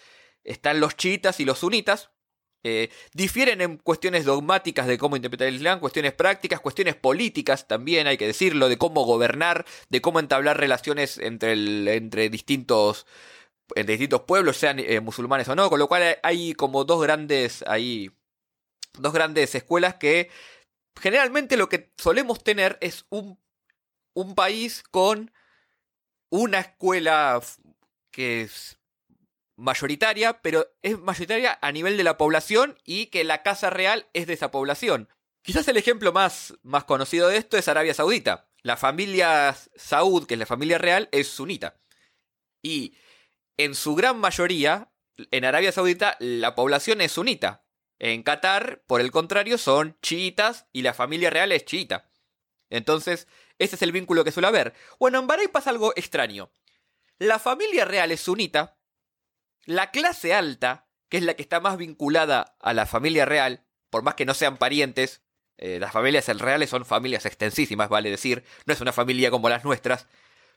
están 0.43 0.81
los 0.81 0.97
chiitas 0.97 1.39
y 1.41 1.45
los 1.45 1.61
sunitas. 1.61 2.11
Eh, 2.69 2.91
difieren 3.15 3.61
en 3.61 3.77
cuestiones 3.77 4.25
dogmáticas 4.25 4.89
de 4.89 4.99
cómo 4.99 5.15
interpretar 5.15 5.47
el 5.47 5.55
Islam, 5.57 5.79
cuestiones 5.79 6.13
prácticas, 6.15 6.59
cuestiones 6.61 6.97
políticas 6.97 7.69
también, 7.69 8.09
hay 8.09 8.17
que 8.19 8.27
decirlo, 8.27 8.69
de 8.69 8.77
cómo 8.77 9.05
gobernar, 9.05 9.65
de 9.89 10.01
cómo 10.01 10.19
entablar 10.19 10.59
relaciones 10.59 11.19
entre, 11.19 11.53
entre 11.97 12.29
distintos 12.29 13.07
entre 13.77 13.95
distintos 13.95 14.23
pueblos, 14.23 14.57
sean 14.57 14.79
eh, 14.81 15.01
musulmanes 15.01 15.49
o 15.49 15.55
no, 15.57 15.69
con 15.71 15.79
lo 15.79 15.87
cual 15.89 16.03
hay- 16.03 16.15
hay 16.23 16.55
como 16.55 16.85
dos 16.85 17.01
grandes 17.03 17.63
ahí 17.69 18.11
dos 18.99 19.13
grandes 19.13 19.55
escuelas 19.55 19.95
que 19.97 20.31
generalmente 21.01 21.57
lo 21.57 21.69
que 21.69 21.93
solemos 21.99 22.43
tener 22.43 22.79
es 22.81 23.07
un, 23.11 23.39
un 24.15 24.35
país 24.35 24.83
con 24.91 25.31
una 26.31 26.59
escuela 26.61 27.41
que 28.11 28.43
es 28.43 28.79
mayoritaria, 29.57 30.41
pero 30.43 30.67
es 30.83 30.99
mayoritaria 30.99 31.59
a 31.61 31.73
nivel 31.73 31.97
de 31.97 32.05
la 32.05 32.17
población 32.17 32.79
y 32.85 33.07
que 33.07 33.25
la 33.25 33.43
casa 33.43 33.71
real 33.71 34.09
es 34.13 34.27
de 34.27 34.35
esa 34.35 34.51
población. 34.51 35.09
Quizás 35.43 35.67
el 35.69 35.77
ejemplo 35.77 36.13
más, 36.13 36.55
más 36.63 36.85
conocido 36.85 37.29
de 37.29 37.39
esto 37.39 37.57
es 37.57 37.69
Arabia 37.69 37.95
Saudita. 37.95 38.49
La 38.63 38.77
familia 38.77 39.57
Saud, 39.77 40.27
que 40.27 40.35
es 40.35 40.41
la 40.41 40.47
familia 40.47 40.79
real, 40.79 41.09
es 41.13 41.29
sunita. 41.29 41.81
Y 42.63 42.97
en 43.57 43.75
su 43.75 43.95
gran 43.95 44.19
mayoría, 44.19 44.91
en 45.31 45.45
Arabia 45.45 45.73
Saudita, 45.73 46.17
la 46.19 46.55
población 46.55 47.01
es 47.01 47.13
sunita. 47.13 47.65
En 47.99 48.23
Qatar, 48.23 48.83
por 48.87 49.01
el 49.01 49.11
contrario, 49.11 49.57
son 49.57 49.97
chiitas 50.03 50.67
y 50.73 50.83
la 50.83 50.95
familia 50.95 51.31
real 51.31 51.53
es 51.53 51.65
chiita. 51.65 52.11
Entonces, 52.69 53.29
ese 53.59 53.77
es 53.77 53.83
el 53.83 53.93
vínculo 53.93 54.25
que 54.25 54.33
suele 54.33 54.49
haber. 54.49 54.75
Bueno, 54.99 55.19
en 55.19 55.27
Bahrein 55.27 55.51
pasa 55.51 55.71
algo 55.71 55.93
extraño. 55.97 56.53
La 57.19 57.39
familia 57.39 57.85
real 57.85 58.13
es 58.13 58.21
sunita. 58.21 58.76
La 59.67 59.91
clase 59.91 60.33
alta, 60.33 60.87
que 61.09 61.17
es 61.17 61.25
la 61.25 61.35
que 61.35 61.43
está 61.43 61.61
más 61.61 61.77
vinculada 61.77 62.57
a 62.61 62.73
la 62.73 62.87
familia 62.87 63.25
real, 63.25 63.65
por 63.91 64.03
más 64.03 64.15
que 64.15 64.25
no 64.25 64.33
sean 64.33 64.59
parientes, 64.59 65.23
eh, 65.59 65.79
las 65.81 65.93
familias 65.93 66.29
reales 66.39 66.71
son 66.71 66.85
familias 66.85 67.27
extensísimas, 67.27 67.89
vale 67.89 68.11
decir, 68.11 68.45
no 68.65 68.73
es 68.73 68.81
una 68.81 68.93
familia 68.93 69.31
como 69.31 69.49
las 69.49 69.65
nuestras, 69.65 70.07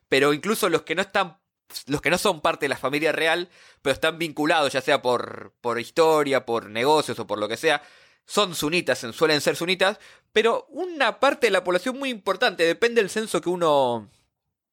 pero 0.10 0.32
incluso 0.32 0.70
los 0.70 0.84
que 0.84 0.94
no 0.94 1.02
están, 1.02 1.40
los 1.88 2.02
que 2.02 2.12
no 2.12 2.20
son 2.20 2.42
parte 2.42 2.66
de 2.66 2.70
la 2.70 2.78
familia 2.78 3.12
real, 3.12 3.50
pero 3.82 3.94
están 3.94 4.20
vinculados, 4.20 4.74
ya 4.74 4.82
sea 4.82 5.02
por, 5.02 5.54
por 5.60 5.80
historia, 5.80 6.46
por 6.46 6.70
negocios 6.70 7.18
o 7.18 7.26
por 7.26 7.40
lo 7.40 7.48
que 7.48 7.58
sea, 7.58 7.82
son 8.26 8.54
sunitas, 8.54 9.00
suelen 9.14 9.42
ser 9.42 9.56
sunitas, 9.56 10.00
pero 10.34 10.68
una 10.70 11.20
parte 11.20 11.48
de 11.48 11.52
la 11.52 11.64
población 11.64 11.98
muy 11.98 12.10
importante, 12.10 12.64
depende 12.64 13.02
del 13.02 13.10
censo 13.10 13.42
que 13.42 13.50
uno 13.50 14.08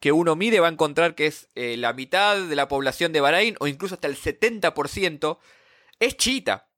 que 0.00 0.12
uno 0.12 0.36
mire 0.36 0.60
va 0.60 0.68
a 0.68 0.72
encontrar 0.72 1.14
que 1.14 1.26
es 1.26 1.48
eh, 1.54 1.76
la 1.76 1.92
mitad 1.92 2.36
de 2.36 2.56
la 2.56 2.68
población 2.68 3.12
de 3.12 3.20
Bahrein 3.20 3.56
o 3.60 3.66
incluso 3.66 3.94
hasta 3.94 4.08
el 4.08 4.16
70% 4.16 5.38
es 5.98 6.16
chiita. 6.16 6.70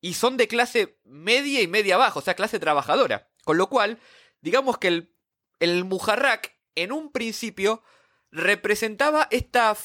Y 0.00 0.14
son 0.14 0.36
de 0.36 0.48
clase 0.48 0.98
media 1.04 1.60
y 1.60 1.68
media 1.68 1.96
baja, 1.96 2.18
o 2.18 2.22
sea, 2.22 2.34
clase 2.34 2.58
trabajadora. 2.58 3.30
Con 3.44 3.56
lo 3.56 3.68
cual, 3.68 4.00
digamos 4.40 4.78
que 4.78 4.88
el, 4.88 5.14
el 5.60 5.84
Mujarrak 5.84 6.56
en 6.74 6.92
un 6.92 7.12
principio 7.12 7.82
representaba 8.30 9.28
esta, 9.30 9.76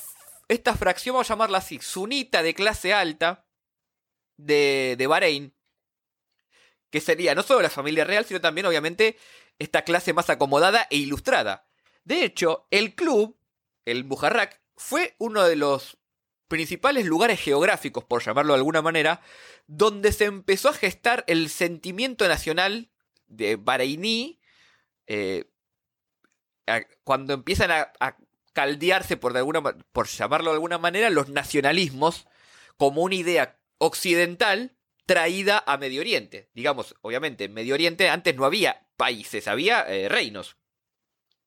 esta 0.48 0.76
fracción, 0.76 1.14
vamos 1.14 1.30
a 1.30 1.34
llamarla 1.34 1.58
así, 1.60 1.80
sunita 1.80 2.42
de 2.42 2.54
clase 2.56 2.94
alta 2.94 3.46
de, 4.38 4.96
de 4.98 5.08
Bahrein, 5.08 5.54
que 6.90 7.02
sería 7.02 7.36
no 7.36 7.44
solo 7.44 7.62
la 7.62 7.70
familia 7.70 8.06
real, 8.06 8.26
sino 8.26 8.42
también 8.42 8.66
obviamente 8.66 9.18
esta 9.60 9.84
clase 9.84 10.14
más 10.14 10.30
acomodada 10.30 10.88
e 10.90 10.98
ilustrada. 10.98 11.67
De 12.08 12.24
hecho, 12.24 12.66
el 12.72 12.96
club, 12.96 13.38
el 13.84 14.06
Mujarrak, 14.06 14.62
fue 14.78 15.18
uno 15.18 15.44
de 15.44 15.58
los 15.58 15.98
principales 16.48 17.06
lugares 17.06 17.38
geográficos, 17.38 18.06
por 18.06 18.24
llamarlo 18.24 18.54
de 18.54 18.60
alguna 18.60 18.82
manera, 18.82 19.20
donde 19.68 20.14
se 20.14 20.24
empezó 20.24 20.70
a 20.70 20.74
gestar 20.74 21.26
el 21.28 21.50
sentimiento 21.50 22.26
nacional 22.30 22.90
de 23.28 23.58
Bahreiní, 23.58 24.40
eh, 25.06 25.52
cuando 27.04 27.34
empiezan 27.34 27.72
a, 27.72 28.18
caldearse, 28.54 29.18
por 29.18 29.34
llamarlo 30.08 30.52
de 30.52 30.56
alguna 30.56 30.78
manera, 30.78 31.10
los 31.10 31.28
nacionalismos 31.28 32.26
como 32.78 33.02
una 33.02 33.16
idea 33.16 33.60
occidental 33.80 34.78
traída 35.06 35.62
a 35.68 35.76
Medio 35.76 36.00
Oriente. 36.00 36.50
Digamos, 36.54 36.96
obviamente, 37.02 37.44
en 37.44 37.54
Medio 37.54 37.74
Oriente 37.74 38.08
antes 38.08 38.34
no 38.34 38.46
había 38.46 38.88
países, 38.96 39.50
había 39.50 39.82
eh, 39.82 40.08
reinos 40.08 40.56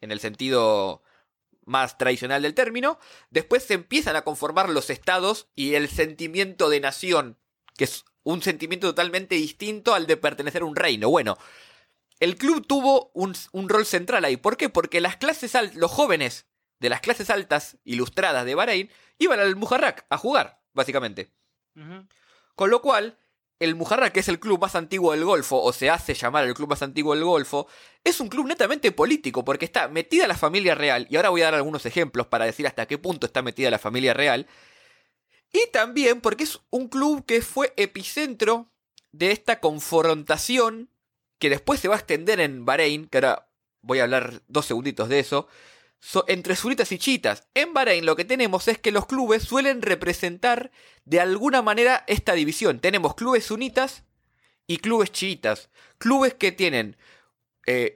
en 0.00 0.12
el 0.12 0.20
sentido 0.20 1.02
más 1.64 1.98
tradicional 1.98 2.42
del 2.42 2.54
término. 2.54 2.98
Después 3.30 3.64
se 3.64 3.74
empiezan 3.74 4.16
a 4.16 4.22
conformar 4.22 4.68
los 4.68 4.90
estados 4.90 5.48
y 5.54 5.74
el 5.74 5.88
sentimiento 5.88 6.68
de 6.68 6.80
nación, 6.80 7.38
que 7.76 7.84
es 7.84 8.04
un 8.22 8.42
sentimiento 8.42 8.88
totalmente 8.88 9.34
distinto 9.36 9.94
al 9.94 10.06
de 10.06 10.16
pertenecer 10.16 10.62
a 10.62 10.66
un 10.66 10.76
reino. 10.76 11.08
Bueno, 11.08 11.38
el 12.18 12.36
club 12.36 12.66
tuvo 12.66 13.10
un, 13.14 13.34
un 13.52 13.68
rol 13.68 13.86
central 13.86 14.24
ahí. 14.24 14.36
¿Por 14.36 14.56
qué? 14.56 14.68
Porque 14.68 15.00
las 15.00 15.16
clases 15.16 15.54
altas, 15.54 15.76
los 15.76 15.90
jóvenes 15.90 16.46
de 16.80 16.88
las 16.88 17.00
clases 17.00 17.30
altas 17.30 17.78
ilustradas 17.84 18.44
de 18.44 18.54
Bahrein 18.54 18.90
iban 19.18 19.38
al 19.38 19.54
Mujarrak 19.54 20.06
a 20.08 20.18
jugar, 20.18 20.60
básicamente. 20.72 21.30
Con 22.54 22.70
lo 22.70 22.82
cual, 22.82 23.16
el 23.60 23.76
Mujarrak, 23.76 24.12
que 24.12 24.20
es 24.20 24.28
el 24.28 24.40
club 24.40 24.60
más 24.60 24.74
antiguo 24.74 25.12
del 25.12 25.24
Golfo, 25.24 25.62
o 25.62 25.72
se 25.72 25.90
hace 25.90 26.14
llamar 26.14 26.46
el 26.46 26.54
club 26.54 26.70
más 26.70 26.82
antiguo 26.82 27.14
del 27.14 27.24
Golfo, 27.24 27.68
es 28.02 28.18
un 28.18 28.28
club 28.28 28.46
netamente 28.46 28.90
político, 28.90 29.44
porque 29.44 29.66
está 29.66 29.86
metida 29.88 30.26
la 30.26 30.36
familia 30.36 30.74
real, 30.74 31.06
y 31.10 31.16
ahora 31.16 31.28
voy 31.28 31.42
a 31.42 31.44
dar 31.44 31.54
algunos 31.54 31.84
ejemplos 31.86 32.26
para 32.26 32.46
decir 32.46 32.66
hasta 32.66 32.86
qué 32.86 32.98
punto 32.98 33.26
está 33.26 33.42
metida 33.42 33.70
la 33.70 33.78
familia 33.78 34.14
real, 34.14 34.46
y 35.52 35.70
también 35.72 36.20
porque 36.20 36.44
es 36.44 36.58
un 36.70 36.88
club 36.88 37.26
que 37.26 37.42
fue 37.42 37.74
epicentro 37.76 38.72
de 39.12 39.30
esta 39.30 39.60
confrontación 39.60 40.88
que 41.38 41.50
después 41.50 41.80
se 41.80 41.88
va 41.88 41.96
a 41.96 41.98
extender 41.98 42.40
en 42.40 42.64
Bahrein, 42.64 43.08
que 43.08 43.18
ahora 43.18 43.50
voy 43.82 43.98
a 43.98 44.04
hablar 44.04 44.42
dos 44.48 44.66
segunditos 44.66 45.08
de 45.08 45.20
eso, 45.20 45.48
so- 46.00 46.24
entre 46.28 46.56
sunitas 46.56 46.90
y 46.92 46.98
chiitas. 46.98 47.46
En 47.54 47.72
Bahrein 47.72 48.04
lo 48.06 48.16
que 48.16 48.24
tenemos 48.24 48.66
es 48.68 48.78
que 48.78 48.90
los 48.92 49.06
clubes 49.06 49.44
suelen 49.44 49.82
representar 49.82 50.72
de 51.04 51.20
alguna 51.20 51.62
manera 51.62 52.04
esta 52.08 52.32
división. 52.34 52.80
Tenemos 52.80 53.14
clubes 53.14 53.44
sunitas 53.44 54.04
y 54.66 54.78
clubes 54.78 55.12
chiitas. 55.12 55.70
Clubes 55.98 56.34
que 56.34 56.52
tienen 56.52 56.96
eh, 57.66 57.94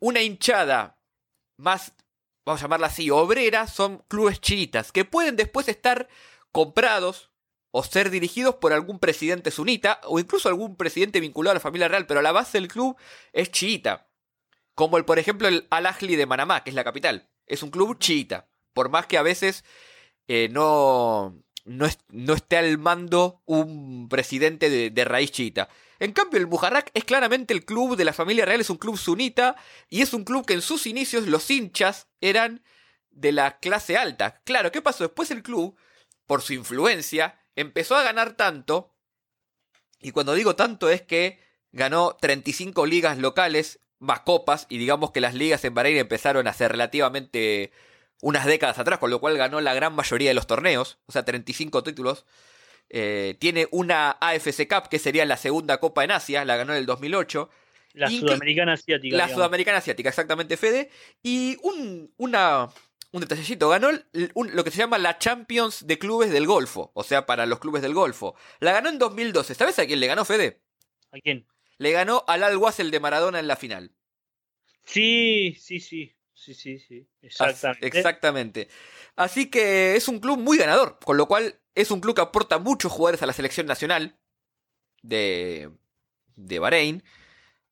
una 0.00 0.20
hinchada 0.20 0.98
más, 1.56 1.92
vamos 2.44 2.60
a 2.60 2.64
llamarla 2.64 2.88
así, 2.88 3.10
obrera, 3.10 3.66
son 3.66 3.98
clubes 4.08 4.40
chiitas, 4.40 4.92
que 4.92 5.04
pueden 5.04 5.36
después 5.36 5.68
estar 5.68 6.08
comprados 6.52 7.30
o 7.70 7.82
ser 7.84 8.10
dirigidos 8.10 8.56
por 8.56 8.72
algún 8.72 8.98
presidente 8.98 9.50
sunita 9.50 10.00
o 10.04 10.18
incluso 10.18 10.48
algún 10.48 10.76
presidente 10.76 11.20
vinculado 11.20 11.52
a 11.52 11.54
la 11.54 11.60
familia 11.60 11.88
real, 11.88 12.06
pero 12.06 12.20
la 12.22 12.32
base 12.32 12.58
del 12.58 12.68
club 12.68 12.96
es 13.32 13.50
chiita. 13.50 14.08
Como 14.74 14.96
el, 14.96 15.04
por 15.04 15.18
ejemplo, 15.18 15.46
el 15.48 15.66
Al-Ahly 15.70 16.16
de 16.16 16.26
Manamá, 16.26 16.64
que 16.64 16.70
es 16.70 16.76
la 16.76 16.84
capital. 16.84 17.29
Es 17.50 17.62
un 17.62 17.70
club 17.70 17.98
chiita. 17.98 18.48
Por 18.72 18.88
más 18.88 19.06
que 19.06 19.18
a 19.18 19.22
veces 19.22 19.64
eh, 20.28 20.48
no, 20.50 21.36
no, 21.64 21.86
no 22.08 22.34
esté 22.34 22.56
al 22.56 22.78
mando 22.78 23.42
un 23.46 24.08
presidente 24.08 24.70
de, 24.70 24.90
de 24.90 25.04
raíz 25.04 25.32
chiita. 25.32 25.68
En 25.98 26.12
cambio, 26.12 26.38
el 26.38 26.46
Mujarrak 26.46 26.90
es 26.94 27.04
claramente 27.04 27.52
el 27.52 27.64
club 27.64 27.96
de 27.96 28.04
la 28.04 28.14
familia 28.14 28.46
real, 28.46 28.60
es 28.60 28.70
un 28.70 28.78
club 28.78 28.96
sunita 28.96 29.56
y 29.90 30.00
es 30.00 30.14
un 30.14 30.24
club 30.24 30.46
que 30.46 30.54
en 30.54 30.62
sus 30.62 30.86
inicios 30.86 31.26
los 31.26 31.50
hinchas 31.50 32.06
eran 32.22 32.62
de 33.10 33.32
la 33.32 33.58
clase 33.58 33.96
alta. 33.96 34.40
Claro, 34.44 34.72
¿qué 34.72 34.80
pasó? 34.80 35.04
Después 35.04 35.30
el 35.30 35.42
club, 35.42 35.76
por 36.26 36.40
su 36.40 36.54
influencia, 36.54 37.38
empezó 37.54 37.96
a 37.96 38.02
ganar 38.02 38.32
tanto, 38.32 38.94
y 40.00 40.12
cuando 40.12 40.34
digo 40.34 40.56
tanto 40.56 40.88
es 40.88 41.02
que 41.02 41.38
ganó 41.72 42.16
35 42.18 42.86
ligas 42.86 43.18
locales 43.18 43.80
más 44.00 44.20
copas, 44.20 44.66
y 44.68 44.78
digamos 44.78 45.12
que 45.12 45.20
las 45.20 45.34
ligas 45.34 45.64
en 45.64 45.74
Bahrein 45.74 45.98
empezaron 45.98 46.48
a 46.48 46.52
ser 46.52 46.72
relativamente 46.72 47.70
unas 48.22 48.46
décadas 48.46 48.78
atrás, 48.78 48.98
con 48.98 49.10
lo 49.10 49.20
cual 49.20 49.36
ganó 49.36 49.60
la 49.60 49.74
gran 49.74 49.94
mayoría 49.94 50.30
de 50.30 50.34
los 50.34 50.46
torneos, 50.46 50.98
o 51.06 51.12
sea, 51.12 51.24
35 51.24 51.82
títulos. 51.82 52.26
Eh, 52.88 53.36
tiene 53.38 53.68
una 53.70 54.10
AFC 54.20 54.66
Cup, 54.68 54.88
que 54.88 54.98
sería 54.98 55.24
la 55.24 55.36
segunda 55.36 55.78
copa 55.78 56.02
en 56.02 56.10
Asia, 56.10 56.44
la 56.44 56.56
ganó 56.56 56.72
en 56.72 56.80
el 56.80 56.86
2008. 56.86 57.48
La 57.92 58.08
Sudamericana 58.08 58.72
Asiática. 58.72 59.16
La 59.16 59.28
Sudamericana 59.28 59.78
Asiática, 59.78 60.08
exactamente, 60.08 60.56
Fede. 60.56 60.90
Y 61.22 61.56
un, 61.62 62.12
una, 62.16 62.68
un 63.12 63.20
detallecito, 63.20 63.68
ganó 63.68 63.90
lo 64.12 64.64
que 64.64 64.70
se 64.70 64.78
llama 64.78 64.98
la 64.98 65.18
Champions 65.18 65.86
de 65.86 65.98
Clubes 65.98 66.30
del 66.30 66.46
Golfo, 66.46 66.90
o 66.94 67.02
sea, 67.02 67.26
para 67.26 67.46
los 67.46 67.58
clubes 67.58 67.82
del 67.82 67.94
Golfo. 67.94 68.34
La 68.60 68.72
ganó 68.72 68.88
en 68.88 68.98
2012. 68.98 69.54
¿Sabes 69.54 69.78
a 69.78 69.86
quién 69.86 70.00
le 70.00 70.06
ganó, 70.06 70.24
Fede? 70.24 70.60
¿A 71.12 71.18
quién? 71.18 71.46
Le 71.80 71.92
ganó 71.92 72.24
al 72.26 72.44
Al 72.44 72.90
de 72.90 73.00
Maradona 73.00 73.38
en 73.40 73.48
la 73.48 73.56
final. 73.56 73.94
Sí, 74.84 75.56
sí, 75.58 75.80
sí. 75.80 76.14
Sí, 76.34 76.52
sí, 76.52 76.78
sí. 76.78 77.08
Exactamente. 77.22 77.86
Exactamente. 77.86 78.68
Así 79.16 79.48
que 79.48 79.96
es 79.96 80.06
un 80.06 80.20
club 80.20 80.38
muy 80.38 80.58
ganador, 80.58 80.98
con 81.02 81.16
lo 81.16 81.26
cual 81.26 81.58
es 81.74 81.90
un 81.90 82.02
club 82.02 82.14
que 82.14 82.20
aporta 82.20 82.58
muchos 82.58 82.92
jugadores 82.92 83.22
a 83.22 83.26
la 83.26 83.32
selección 83.32 83.66
nacional 83.66 84.18
de, 85.00 85.70
de 86.36 86.58
Bahrein. 86.58 87.02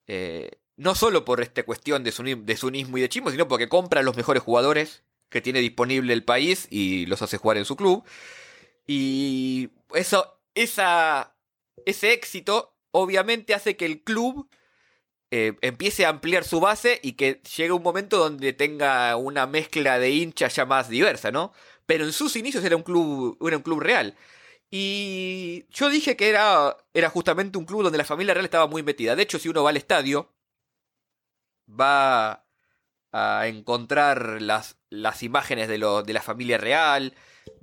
Eh, 0.06 0.52
no 0.76 0.94
solo 0.94 1.26
por 1.26 1.42
esta 1.42 1.64
cuestión 1.64 2.02
de, 2.02 2.10
de 2.10 2.56
sunismo 2.56 2.96
y 2.96 3.02
de 3.02 3.10
chismo, 3.10 3.30
sino 3.30 3.46
porque 3.46 3.68
compra 3.68 4.02
los 4.02 4.16
mejores 4.16 4.42
jugadores 4.42 5.02
que 5.28 5.42
tiene 5.42 5.60
disponible 5.60 6.14
el 6.14 6.24
país 6.24 6.66
y 6.70 7.04
los 7.04 7.20
hace 7.20 7.36
jugar 7.36 7.58
en 7.58 7.66
su 7.66 7.76
club. 7.76 8.06
Y 8.86 9.68
eso, 9.92 10.40
esa, 10.54 11.36
ese 11.84 12.14
éxito 12.14 12.77
obviamente 12.98 13.54
hace 13.54 13.76
que 13.76 13.86
el 13.86 14.02
club 14.02 14.48
eh, 15.30 15.56
empiece 15.60 16.06
a 16.06 16.10
ampliar 16.10 16.44
su 16.44 16.60
base 16.60 17.00
y 17.02 17.12
que 17.12 17.42
llegue 17.56 17.72
un 17.72 17.82
momento 17.82 18.18
donde 18.18 18.52
tenga 18.52 19.16
una 19.16 19.46
mezcla 19.46 19.98
de 19.98 20.10
hinchas 20.10 20.56
ya 20.56 20.66
más 20.66 20.88
diversa, 20.88 21.30
¿no? 21.30 21.52
Pero 21.86 22.04
en 22.04 22.12
sus 22.12 22.36
inicios 22.36 22.64
era 22.64 22.76
un 22.76 22.82
club, 22.82 23.38
era 23.46 23.56
un 23.56 23.62
club 23.62 23.80
real. 23.80 24.16
Y 24.70 25.66
yo 25.70 25.88
dije 25.90 26.16
que 26.16 26.28
era, 26.28 26.76
era 26.94 27.10
justamente 27.10 27.58
un 27.58 27.64
club 27.66 27.82
donde 27.82 27.98
la 27.98 28.04
familia 28.04 28.34
real 28.34 28.44
estaba 28.46 28.66
muy 28.66 28.82
metida. 28.82 29.16
De 29.16 29.22
hecho, 29.22 29.38
si 29.38 29.48
uno 29.48 29.62
va 29.62 29.70
al 29.70 29.76
estadio, 29.78 30.34
va 31.68 32.44
a 33.12 33.46
encontrar 33.46 34.42
las, 34.42 34.78
las 34.90 35.22
imágenes 35.22 35.68
de, 35.68 35.78
lo, 35.78 36.02
de 36.02 36.12
la 36.12 36.22
familia 36.22 36.58
real, 36.58 37.14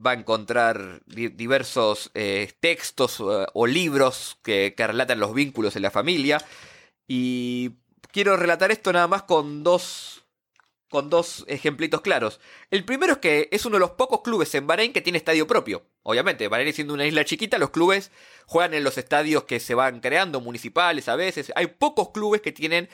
va 0.06 0.12
a 0.12 0.16
encontrar 0.16 1.02
diversos 1.06 2.12
eh, 2.14 2.52
textos 2.60 3.20
eh, 3.20 3.46
o 3.54 3.68
libros 3.68 4.38
que, 4.44 4.74
relatan 4.78 5.20
los 5.20 5.34
vínculos 5.34 5.76
en 5.76 5.82
la 5.82 5.92
familia. 5.92 6.40
Y 7.08 7.72
quiero 8.12 8.38
relatar 8.38 8.72
esto 8.72 8.92
nada 8.94 9.08
más 9.08 9.24
con 9.24 9.64
dos 9.64 10.22
con 10.90 11.10
dos 11.10 11.44
ejemplitos 11.48 12.02
claros. 12.02 12.40
El 12.72 12.86
primero 12.86 13.14
es 13.14 13.20
que 13.20 13.50
es 13.52 13.66
uno 13.66 13.76
de 13.76 13.82
los 13.82 13.92
pocos 13.92 14.22
clubes 14.22 14.54
en 14.56 14.66
Bahrein 14.66 14.94
que 14.94 15.02
tiene 15.02 15.18
estadio 15.18 15.46
propio. 15.46 15.84
Obviamente, 16.04 16.48
Bahrein 16.48 16.74
siendo 16.74 16.94
una 16.94 17.06
isla 17.06 17.26
chiquita, 17.26 17.58
los 17.58 17.72
clubes 17.72 18.12
juegan 18.46 18.74
en 18.74 18.84
los 18.84 18.98
estadios 18.98 19.44
que 19.44 19.60
se 19.60 19.76
van 19.76 20.00
creando, 20.00 20.40
municipales 20.40 21.10
a 21.10 21.18
veces. 21.18 21.52
Hay 21.56 21.68
pocos 21.68 22.12
clubes 22.12 22.42
que 22.42 22.54
tienen 22.54 22.88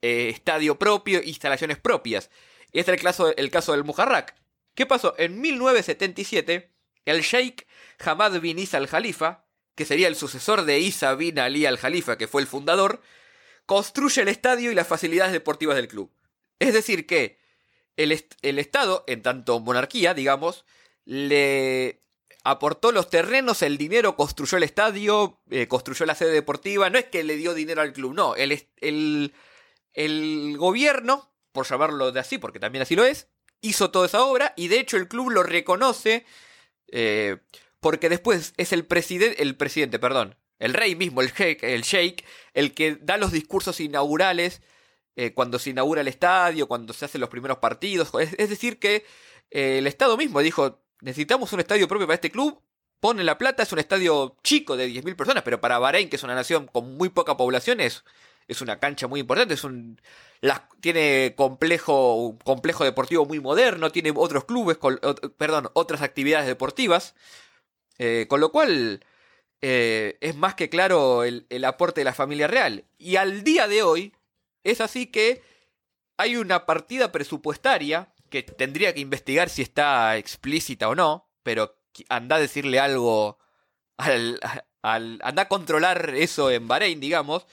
eh, 0.00 0.28
estadio 0.28 0.78
propio, 0.78 1.20
instalaciones 1.24 1.78
propias. 1.78 2.30
Este 2.72 2.92
es 2.92 2.98
el 2.98 3.02
caso, 3.02 3.36
el 3.36 3.50
caso 3.50 3.72
del 3.72 3.82
Mujarrak. 3.82 4.36
¿Qué 4.78 4.86
pasó? 4.86 5.16
En 5.18 5.40
1977, 5.40 6.70
el 7.04 7.22
Sheikh 7.22 7.66
Hamad 7.98 8.40
bin 8.40 8.60
Isa 8.60 8.76
al-Jalifa, 8.76 9.44
que 9.74 9.84
sería 9.84 10.06
el 10.06 10.14
sucesor 10.14 10.62
de 10.62 10.78
Isa 10.78 11.16
bin 11.16 11.40
Ali 11.40 11.66
al-Jalifa, 11.66 12.16
que 12.16 12.28
fue 12.28 12.42
el 12.42 12.46
fundador, 12.46 13.02
construye 13.66 14.22
el 14.22 14.28
estadio 14.28 14.70
y 14.70 14.76
las 14.76 14.86
facilidades 14.86 15.32
deportivas 15.32 15.74
del 15.74 15.88
club. 15.88 16.12
Es 16.60 16.72
decir, 16.74 17.08
que 17.08 17.40
el, 17.96 18.12
Estado, 18.12 19.02
en 19.08 19.22
tanto 19.22 19.58
monarquía, 19.58 20.14
digamos, 20.14 20.64
le 21.04 22.04
aportó 22.44 22.92
los 22.92 23.10
terrenos, 23.10 23.62
el 23.62 23.78
dinero, 23.78 24.14
construyó 24.14 24.58
el 24.58 24.62
estadio, 24.62 25.40
eh, 25.50 25.66
construyó 25.66 26.06
la 26.06 26.14
sede 26.14 26.30
deportiva. 26.30 26.88
No 26.88 26.98
es 27.00 27.06
que 27.06 27.24
le 27.24 27.34
dio 27.34 27.52
dinero 27.52 27.82
al 27.82 27.92
club, 27.92 28.14
no. 28.14 28.36
El, 28.36 28.52
el, 28.76 29.34
el 29.92 30.56
gobierno, 30.56 31.32
por 31.50 31.66
llamarlo 31.66 32.12
de 32.12 32.20
así, 32.20 32.38
porque 32.38 32.60
también 32.60 32.82
así 32.82 32.94
lo 32.94 33.02
es, 33.04 33.26
hizo 33.60 33.90
toda 33.90 34.06
esa 34.06 34.22
obra 34.24 34.54
y 34.56 34.68
de 34.68 34.80
hecho 34.80 34.96
el 34.96 35.08
club 35.08 35.30
lo 35.30 35.42
reconoce 35.42 36.24
eh, 36.90 37.38
porque 37.80 38.08
después 38.08 38.54
es 38.56 38.72
el 38.72 38.84
presidente, 38.84 39.42
el 39.42 39.56
presidente, 39.56 39.98
perdón, 39.98 40.36
el 40.58 40.74
rey 40.74 40.96
mismo, 40.96 41.20
el 41.20 41.32
sheikh, 41.32 41.62
el 41.62 41.82
sheikh, 41.82 42.24
el 42.54 42.74
que 42.74 42.96
da 43.00 43.16
los 43.16 43.32
discursos 43.32 43.80
inaugurales 43.80 44.62
eh, 45.16 45.32
cuando 45.34 45.58
se 45.58 45.70
inaugura 45.70 46.00
el 46.00 46.08
estadio, 46.08 46.68
cuando 46.68 46.92
se 46.92 47.04
hacen 47.04 47.20
los 47.20 47.30
primeros 47.30 47.58
partidos. 47.58 48.10
Es, 48.20 48.48
decir, 48.48 48.78
que 48.78 49.04
eh, 49.50 49.78
el 49.78 49.86
Estado 49.86 50.16
mismo 50.16 50.40
dijo, 50.40 50.80
necesitamos 51.00 51.52
un 51.52 51.60
estadio 51.60 51.88
propio 51.88 52.06
para 52.06 52.14
este 52.16 52.30
club, 52.30 52.62
pone 53.00 53.22
la 53.24 53.38
plata, 53.38 53.62
es 53.62 53.72
un 53.72 53.78
estadio 53.78 54.36
chico 54.42 54.76
de 54.76 54.88
10.000 54.88 55.16
personas, 55.16 55.42
pero 55.44 55.60
para 55.60 55.78
Bahrein, 55.78 56.08
que 56.08 56.16
es 56.16 56.22
una 56.22 56.34
nación 56.34 56.66
con 56.66 56.96
muy 56.96 57.08
poca 57.08 57.36
población, 57.36 57.80
es, 57.80 58.04
una 58.62 58.78
cancha 58.78 59.06
muy 59.06 59.20
importante, 59.20 59.54
es 59.54 59.64
un, 59.64 60.00
tiene 60.80 61.34
complejo, 61.36 62.38
complejo 62.44 62.84
deportivo 62.84 63.26
muy 63.26 63.40
moderno, 63.40 63.92
tiene 63.92 64.12
otros 64.14 64.44
clubes, 64.44 64.78
perdón, 65.36 65.70
otras 65.74 66.02
actividades 66.02 66.46
deportivas, 66.46 67.14
eh, 67.98 68.26
con 68.28 68.40
lo 68.40 68.50
cual 68.52 69.04
eh, 69.60 70.16
es 70.20 70.36
más 70.36 70.54
que 70.54 70.68
claro 70.68 71.24
el, 71.24 71.64
aporte 71.64 72.00
de 72.00 72.04
la 72.04 72.14
familia 72.14 72.46
real. 72.46 72.84
Y 72.96 73.16
al 73.16 73.42
día 73.42 73.66
de 73.68 73.82
hoy 73.82 74.14
es 74.64 74.80
así 74.80 75.06
que 75.06 75.42
hay 76.16 76.36
una 76.36 76.66
partida 76.66 77.12
presupuestaria 77.12 78.12
que 78.30 78.42
tendría 78.42 78.94
que 78.94 79.00
investigar 79.00 79.48
si 79.48 79.62
está 79.62 80.16
explícita 80.16 80.88
o 80.88 80.94
no, 80.94 81.28
pero 81.42 81.76
anda 82.08 82.36
a 82.36 82.40
decirle 82.40 82.78
algo 82.78 83.38
al, 83.96 84.38
anda 84.82 85.42
a 85.42 85.48
controlar 85.48 86.14
eso 86.14 86.50
en 86.50 86.68
Bahrein, 86.68 87.00
digamos, 87.00 87.46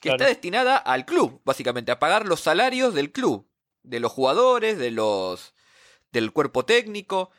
que 0.00 0.10
está 0.10 0.26
destinada 0.26 0.76
al 0.76 1.04
club, 1.04 1.40
básicamente, 1.44 1.92
a 1.92 1.98
pagar 1.98 2.26
los 2.26 2.40
salarios 2.40 2.94
del 2.94 3.12
club, 3.12 3.46
de 3.82 4.00
los 4.00 4.12
jugadores, 4.12 4.78
de 4.78 4.90
los 4.90 5.54
del 6.12 6.32
cuerpo 6.32 6.64
técnico. 6.64 7.30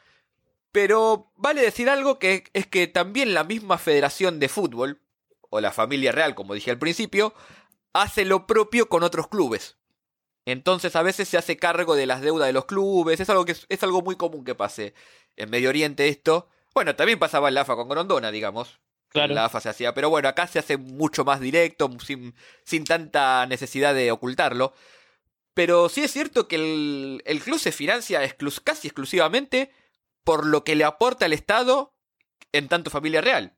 Pero 0.71 1.31
vale 1.35 1.61
decir 1.61 1.89
algo 1.89 2.19
que 2.19 2.45
es 2.53 2.67
que 2.67 2.87
también 2.87 3.33
la 3.33 3.43
misma 3.43 3.77
Federación 3.77 4.39
de 4.39 4.47
Fútbol, 4.47 5.01
o 5.51 5.59
la 5.59 5.71
familia 5.71 6.11
real, 6.11 6.33
como 6.33 6.53
dije 6.53 6.71
al 6.71 6.79
principio, 6.79 7.33
hace 7.93 8.25
lo 8.25 8.47
propio 8.47 8.89
con 8.89 9.03
otros 9.03 9.27
clubes. 9.27 9.77
Entonces 10.45 10.95
a 10.95 11.03
veces 11.03 11.27
se 11.27 11.37
hace 11.37 11.57
cargo 11.57 11.95
de 11.95 12.07
las 12.07 12.21
deudas 12.21 12.47
de 12.47 12.53
los 12.53 12.65
clubes, 12.65 13.19
es 13.19 13.29
algo 13.29 13.45
que 13.45 13.55
es, 13.67 13.83
algo 13.83 14.01
muy 14.01 14.15
común 14.15 14.43
que 14.43 14.55
pase 14.55 14.95
en 15.35 15.49
Medio 15.49 15.69
Oriente 15.69 16.07
esto. 16.07 16.47
Bueno, 16.73 16.95
también 16.95 17.19
pasaba 17.19 17.49
en 17.49 17.55
la 17.55 17.61
AFA 17.61 17.75
con 17.75 17.89
Grondona, 17.89 18.31
digamos. 18.31 18.79
Claro. 19.11 19.33
La 19.33 19.45
AFA 19.45 19.59
se 19.59 19.69
hacía, 19.69 19.93
pero 19.93 20.09
bueno, 20.09 20.29
acá 20.29 20.47
se 20.47 20.59
hace 20.59 20.77
mucho 20.77 21.25
más 21.25 21.41
directo, 21.41 21.89
sin, 22.05 22.33
sin 22.63 22.85
tanta 22.85 23.45
necesidad 23.45 23.93
de 23.93 24.11
ocultarlo. 24.11 24.73
Pero 25.53 25.89
sí 25.89 26.01
es 26.01 26.11
cierto 26.11 26.47
que 26.47 26.55
el, 26.55 27.21
el 27.25 27.41
club 27.41 27.59
se 27.59 27.73
financia 27.73 28.21
casi 28.63 28.87
exclusivamente 28.87 29.71
por 30.23 30.45
lo 30.45 30.63
que 30.63 30.75
le 30.75 30.85
aporta 30.85 31.25
el 31.25 31.33
Estado 31.33 31.93
en 32.53 32.69
tanto 32.69 32.89
familia 32.89 33.21
real. 33.21 33.57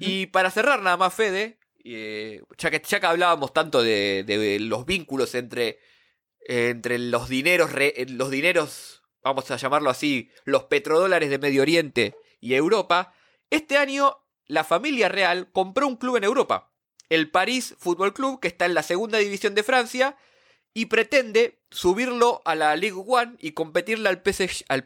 Y 0.00 0.26
para 0.26 0.50
cerrar 0.50 0.82
nada 0.82 0.98
más, 0.98 1.14
Fede, 1.14 1.58
eh, 1.82 2.42
ya, 2.58 2.70
que, 2.70 2.82
ya 2.86 3.00
que 3.00 3.06
hablábamos 3.06 3.54
tanto 3.54 3.82
de, 3.82 4.22
de 4.26 4.60
los 4.60 4.84
vínculos 4.84 5.34
entre, 5.34 5.78
entre 6.40 6.98
los 6.98 7.30
dineros, 7.30 7.70
los 8.08 8.30
dineros, 8.30 9.02
vamos 9.22 9.50
a 9.50 9.56
llamarlo 9.56 9.88
así, 9.88 10.30
los 10.44 10.64
petrodólares 10.64 11.30
de 11.30 11.38
Medio 11.38 11.62
Oriente 11.62 12.14
y 12.38 12.52
Europa, 12.52 13.14
este 13.48 13.78
año 13.78 14.18
la 14.48 14.64
familia 14.64 15.08
real 15.08 15.48
compró 15.52 15.86
un 15.86 15.96
club 15.96 16.16
en 16.16 16.24
Europa, 16.24 16.70
el 17.08 17.30
París 17.30 17.76
Football 17.78 18.14
Club, 18.14 18.40
que 18.40 18.48
está 18.48 18.66
en 18.66 18.74
la 18.74 18.82
segunda 18.82 19.18
división 19.18 19.54
de 19.54 19.62
Francia, 19.62 20.16
y 20.74 20.86
pretende 20.86 21.58
subirlo 21.70 22.40
a 22.44 22.54
la 22.54 22.76
Ligue 22.76 23.02
One 23.06 23.36
y 23.40 23.52
competirle 23.52 24.08
al 24.08 24.22
PSG, 24.24 24.64
al 24.68 24.84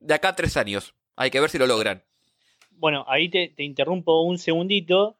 de 0.00 0.14
acá 0.14 0.28
a 0.30 0.36
tres 0.36 0.56
años. 0.56 0.94
Hay 1.16 1.30
que 1.30 1.40
ver 1.40 1.50
si 1.50 1.58
lo 1.58 1.66
logran. 1.66 2.02
Bueno, 2.70 3.04
ahí 3.08 3.28
te, 3.28 3.52
interrumpo 3.58 4.22
un 4.22 4.38
segundito, 4.38 5.16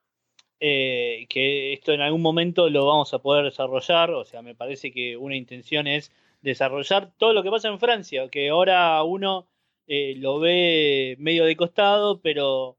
eh, 0.61 1.26
que 1.28 1.72
esto 1.72 1.92
en 1.92 2.00
algún 2.00 2.22
momento 2.22 2.68
lo 2.68 2.87
vamos 2.87 3.12
a 3.14 3.20
poder 3.20 3.44
desarrollar, 3.44 4.11
o 4.11 4.24
sea, 4.24 4.42
me 4.42 4.54
parece 4.54 4.92
que 4.92 5.16
una 5.16 5.37
intención 5.37 5.87
es 5.87 6.11
desarrollar 6.42 7.12
todo 7.16 7.33
lo 7.33 7.42
que 7.42 7.50
pasa 7.50 7.68
en 7.68 7.78
Francia, 7.78 8.28
que 8.28 8.48
ahora 8.50 9.02
uno 9.02 9.46
eh, 9.87 10.14
lo 10.16 10.40
ve 10.40 11.16
medio 11.18 11.44
de 11.44 11.57
costado, 11.57 12.20
pero 12.20 12.76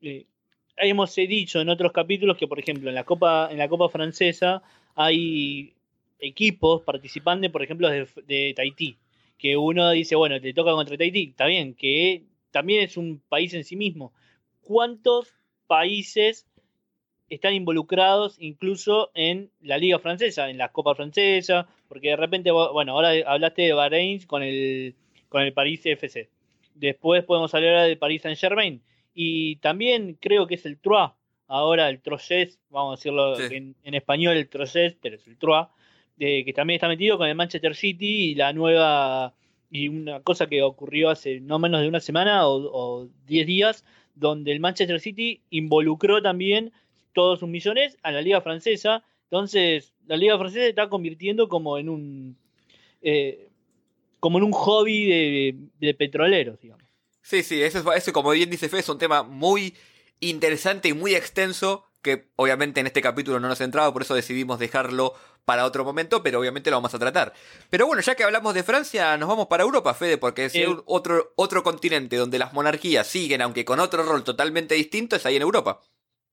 eh, 0.00 0.26
hemos 0.80 1.14
dicho 1.14 1.60
en 1.60 1.68
otros 1.68 1.92
capítulos 1.92 2.36
que, 2.36 2.46
por 2.46 2.58
ejemplo, 2.58 2.88
en 2.88 2.94
la 2.94 3.04
Copa, 3.04 3.48
en 3.50 3.58
la 3.58 3.68
Copa 3.68 3.88
Francesa 3.88 4.62
hay 4.94 5.74
equipos 6.18 6.82
participantes, 6.82 7.50
por 7.50 7.62
ejemplo, 7.62 7.88
de, 7.88 8.52
Tahití, 8.56 8.98
que 9.38 9.56
uno 9.56 9.90
dice, 9.90 10.16
bueno, 10.16 10.40
te 10.40 10.52
toca 10.52 10.72
contra 10.72 10.96
Tahití, 10.96 11.28
está 11.30 11.46
bien, 11.46 11.74
que 11.74 12.24
también 12.50 12.82
es 12.82 12.96
un 12.96 13.22
país 13.28 13.54
en 13.54 13.64
sí 13.64 13.76
mismo. 13.76 14.12
¿Cuántos 14.62 15.34
países 15.66 16.46
están 17.30 17.54
involucrados 17.54 18.36
incluso 18.40 19.10
en 19.14 19.50
la 19.60 19.78
Liga 19.78 19.98
Francesa, 19.98 20.50
en 20.50 20.58
la 20.58 20.70
Copa 20.70 20.94
Francesa? 20.94 21.68
Porque 21.88 22.08
de 22.08 22.16
repente, 22.16 22.50
bueno, 22.50 22.92
ahora 22.92 23.12
hablaste 23.26 23.62
de 23.62 23.72
Bahrein 23.72 24.26
con 24.26 24.42
el, 24.42 24.94
con 25.28 25.50
París 25.52 25.84
FC. 25.84 26.28
Después 26.74 27.24
podemos 27.24 27.54
hablar 27.54 27.86
del 27.86 27.98
Paris 27.98 28.22
Saint 28.22 28.38
Germain. 28.38 28.82
Y 29.14 29.56
también 29.56 30.16
creo 30.20 30.46
que 30.46 30.54
es 30.54 30.66
el 30.66 30.78
Troyes, 30.78 31.12
ahora 31.46 31.88
el 31.88 32.00
Troyes, 32.00 32.58
vamos 32.70 32.92
a 32.92 32.96
decirlo 32.96 33.38
en, 33.38 33.74
español 33.82 34.36
el 34.36 34.48
Troyes, 34.48 34.96
pero 35.00 35.16
es 35.16 35.26
el 35.26 35.36
Troyes, 35.38 35.68
que 36.18 36.52
también 36.54 36.76
está 36.76 36.88
metido 36.88 37.18
con 37.18 37.28
el 37.28 37.34
Manchester 37.34 37.74
City 37.74 38.30
y 38.30 38.34
la 38.34 38.52
nueva, 38.52 39.34
y 39.70 39.88
una 39.88 40.20
cosa 40.20 40.46
que 40.46 40.62
ocurrió 40.62 41.10
hace 41.10 41.40
no 41.40 41.58
menos 41.58 41.80
de 41.80 41.88
una 41.88 42.00
semana 42.00 42.46
o 42.46 43.08
10 43.26 43.46
días, 43.46 43.84
donde 44.18 44.52
el 44.52 44.60
Manchester 44.60 45.00
City 45.00 45.40
involucró 45.50 46.20
también 46.22 46.72
todos 47.12 47.40
sus 47.40 47.48
millones 47.48 47.96
a 48.02 48.12
la 48.12 48.20
Liga 48.20 48.40
Francesa. 48.40 49.04
Entonces, 49.24 49.92
la 50.06 50.16
Liga 50.16 50.38
Francesa 50.38 50.64
se 50.64 50.68
está 50.70 50.88
convirtiendo 50.88 51.48
como 51.48 51.78
en 51.78 51.88
un 51.88 52.36
eh, 53.02 53.48
como 54.20 54.38
en 54.38 54.44
un 54.44 54.52
hobby 54.52 55.04
de, 55.04 55.56
de 55.78 55.94
petroleros, 55.94 56.60
digamos. 56.60 56.87
Sí, 57.22 57.42
sí, 57.42 57.62
eso, 57.62 57.92
eso 57.92 58.12
como 58.12 58.30
bien 58.30 58.50
dice 58.50 58.68
Fe, 58.68 58.78
es 58.78 58.88
un 58.88 58.98
tema 58.98 59.22
muy 59.22 59.74
interesante 60.20 60.88
y 60.88 60.92
muy 60.92 61.14
extenso 61.14 61.84
que 62.02 62.28
obviamente 62.36 62.80
en 62.80 62.86
este 62.86 63.02
capítulo 63.02 63.40
no 63.40 63.48
nos 63.48 63.60
entraba, 63.60 63.92
por 63.92 64.02
eso 64.02 64.14
decidimos 64.14 64.58
dejarlo 64.58 65.14
para 65.44 65.64
otro 65.64 65.84
momento, 65.84 66.22
pero 66.22 66.38
obviamente 66.38 66.70
lo 66.70 66.76
vamos 66.76 66.94
a 66.94 66.98
tratar. 66.98 67.32
Pero 67.70 67.86
bueno, 67.86 68.02
ya 68.02 68.14
que 68.14 68.22
hablamos 68.22 68.54
de 68.54 68.62
Francia, 68.62 69.16
nos 69.16 69.28
vamos 69.28 69.46
para 69.46 69.62
Europa, 69.62 69.94
Fede, 69.94 70.18
porque 70.18 70.44
es 70.44 70.54
eh, 70.54 70.66
otro, 70.84 71.32
otro 71.36 71.62
continente 71.62 72.16
donde 72.16 72.38
las 72.38 72.52
monarquías 72.52 73.06
siguen, 73.06 73.42
aunque 73.42 73.64
con 73.64 73.80
otro 73.80 74.02
rol 74.02 74.24
totalmente 74.24 74.74
distinto, 74.74 75.16
es 75.16 75.26
ahí 75.26 75.36
en 75.36 75.42
Europa. 75.42 75.80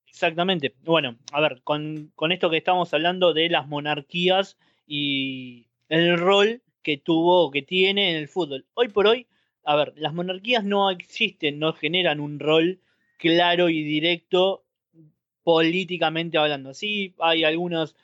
Exactamente. 0.07 0.75
Bueno, 0.83 1.17
a 1.31 1.41
ver, 1.41 1.61
con, 1.63 2.11
con 2.15 2.31
esto 2.31 2.49
que 2.49 2.57
estamos 2.57 2.93
hablando 2.93 3.33
de 3.33 3.49
las 3.49 3.67
monarquías 3.67 4.57
y 4.85 5.67
el 5.89 6.17
rol 6.17 6.61
que 6.83 6.97
tuvo, 6.97 7.51
que 7.51 7.61
tiene 7.61 8.11
en 8.11 8.17
el 8.17 8.27
fútbol. 8.27 8.65
Hoy 8.73 8.89
por 8.89 9.07
hoy, 9.07 9.27
a 9.65 9.75
ver, 9.75 9.93
las 9.97 10.13
monarquías 10.13 10.63
no 10.63 10.89
existen, 10.91 11.59
no 11.59 11.73
generan 11.73 12.19
un 12.19 12.39
rol 12.39 12.79
claro 13.17 13.69
y 13.69 13.83
directo 13.83 14.63
políticamente 15.43 16.37
hablando. 16.37 16.73
Sí, 16.73 17.15
hay 17.19 17.43
algunos 17.43 17.95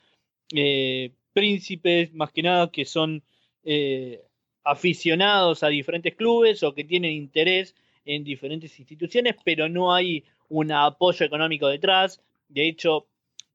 eh, 0.54 1.12
príncipes, 1.32 2.12
más 2.14 2.32
que 2.32 2.42
nada, 2.42 2.70
que 2.70 2.84
son 2.84 3.22
eh, 3.64 4.22
aficionados 4.64 5.62
a 5.62 5.68
diferentes 5.68 6.14
clubes 6.14 6.62
o 6.62 6.74
que 6.74 6.84
tienen 6.84 7.12
interés 7.12 7.74
en 8.04 8.24
diferentes 8.24 8.78
instituciones, 8.78 9.36
pero 9.44 9.68
no 9.68 9.94
hay 9.94 10.24
un 10.48 10.72
apoyo 10.72 11.24
económico 11.24 11.68
detrás. 11.68 12.20
De 12.48 12.68
hecho, 12.68 13.06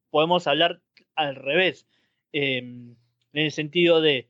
podemos 0.09 0.47
hablar 0.47 0.81
al 1.15 1.35
revés, 1.35 1.85
em, 2.31 2.95
en 3.33 3.45
el 3.45 3.51
sentido 3.51 4.01
de 4.01 4.27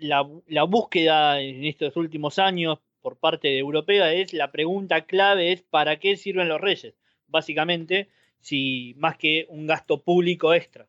la, 0.00 0.62
búsqueda 0.64 1.40
en 1.40 1.64
estos 1.64 1.96
últimos 1.96 2.38
años 2.38 2.78
por 3.00 3.16
parte 3.16 3.48
de 3.48 3.58
europea 3.58 4.12
es 4.12 4.32
la 4.32 4.50
pregunta 4.50 5.02
clave 5.02 5.52
es 5.52 5.62
¿para 5.62 5.98
qué 5.98 6.16
sirven 6.16 6.48
los 6.48 6.60
reyes? 6.60 6.94
Básicamente, 7.26 8.08
si 8.40 8.94
más 8.98 9.16
que 9.16 9.46
un 9.48 9.66
gasto 9.66 10.02
público 10.02 10.54
extra. 10.54 10.86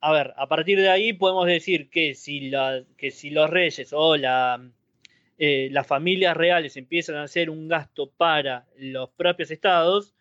A 0.00 0.12
ver, 0.12 0.34
a 0.36 0.46
partir 0.48 0.78
de 0.78 0.90
ahí 0.90 1.12
podemos 1.14 1.46
decir 1.46 1.88
que 1.88 2.14
si, 2.14 2.50
que 2.96 3.10
si 3.10 3.30
los 3.30 3.48
reyes 3.48 3.92
o 3.92 4.16
eh, 4.16 5.68
las 5.70 5.86
familias 5.86 6.36
reales 6.36 6.76
empiezan 6.76 7.16
a 7.16 7.22
hacer 7.22 7.48
un 7.48 7.68
gasto 7.68 8.10
para 8.10 8.66
los 8.76 9.10
propios 9.10 9.50
estados, 9.50 10.14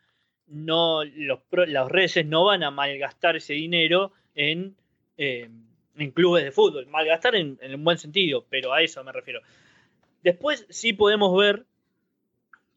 no, 0.47 1.03
los, 1.03 1.39
los 1.51 1.91
reyes 1.91 2.25
no 2.25 2.45
van 2.45 2.63
a 2.63 2.71
malgastar 2.71 3.35
ese 3.35 3.53
dinero 3.53 4.13
en, 4.35 4.75
eh, 5.17 5.49
en 5.95 6.11
clubes 6.11 6.43
de 6.43 6.51
fútbol. 6.51 6.87
Malgastar 6.87 7.35
en, 7.35 7.57
en 7.61 7.75
un 7.75 7.83
buen 7.83 7.97
sentido, 7.97 8.45
pero 8.49 8.73
a 8.73 8.81
eso 8.81 9.03
me 9.03 9.11
refiero. 9.11 9.41
Después 10.23 10.65
sí 10.69 10.93
podemos 10.93 11.37
ver 11.37 11.65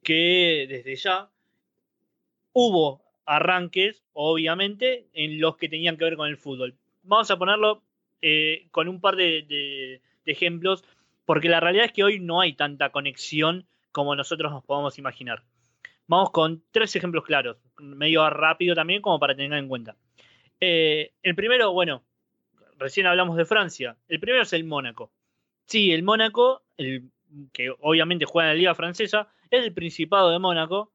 que 0.02 0.66
desde 0.68 0.96
ya 0.96 1.29
hubo 2.52 3.02
arranques, 3.26 4.02
obviamente, 4.12 5.07
en 5.12 5.40
los 5.40 5.57
que 5.57 5.68
tenían 5.68 5.96
que 5.96 6.05
ver 6.05 6.16
con 6.16 6.29
el 6.29 6.37
fútbol. 6.37 6.74
Vamos 7.02 7.31
a 7.31 7.37
ponerlo 7.37 7.83
eh, 8.22 8.68
con 8.70 8.88
un 8.88 9.00
par 9.00 9.16
de, 9.16 10.00
ejemplos, 10.24 10.85
porque 11.24 11.48
la 11.48 11.61
realidad 11.61 11.87
es 11.87 11.92
que 11.92 12.05
hoy 12.05 12.18
no 12.18 12.40
hay 12.40 12.55
tanta 12.55 12.90
conexión 12.90 13.66
como 13.92 14.16
nosotros 14.16 14.50
nos 14.52 14.64
podemos 14.64 14.98
imaginar. 14.98 15.42
Vamos 16.07 16.31
con 16.31 16.62
tres 16.70 16.94
ejemplos 16.96 17.24
claros, 17.24 17.57
medio 17.79 18.29
rápido 18.31 18.74
también, 18.74 19.02
como 19.02 19.18
para 19.18 19.35
tener 19.37 19.59
en 19.59 19.68
cuenta. 19.68 19.96
Eh, 20.61 21.12
el 21.22 21.35
primero, 21.35 21.72
bueno, 21.72 22.02
recién 22.78 23.06
hablamos 23.06 23.36
de 23.36 23.44
Francia. 23.44 23.96
El 24.08 24.20
primero 24.20 24.42
es 24.42 24.52
el 24.52 24.64
Mónaco. 24.64 25.10
Sí, 25.66 25.92
el 25.92 26.02
Mónaco, 26.02 26.62
que 27.52 27.74
obviamente 27.80 28.24
juega 28.24 28.50
en 28.50 28.54
la 28.54 28.58
Liga 28.58 28.74
Francesa, 28.74 29.28
es 29.50 29.64
el 29.64 29.72
Principado 29.72 30.30
de 30.30 30.38
Mónaco, 30.38 30.92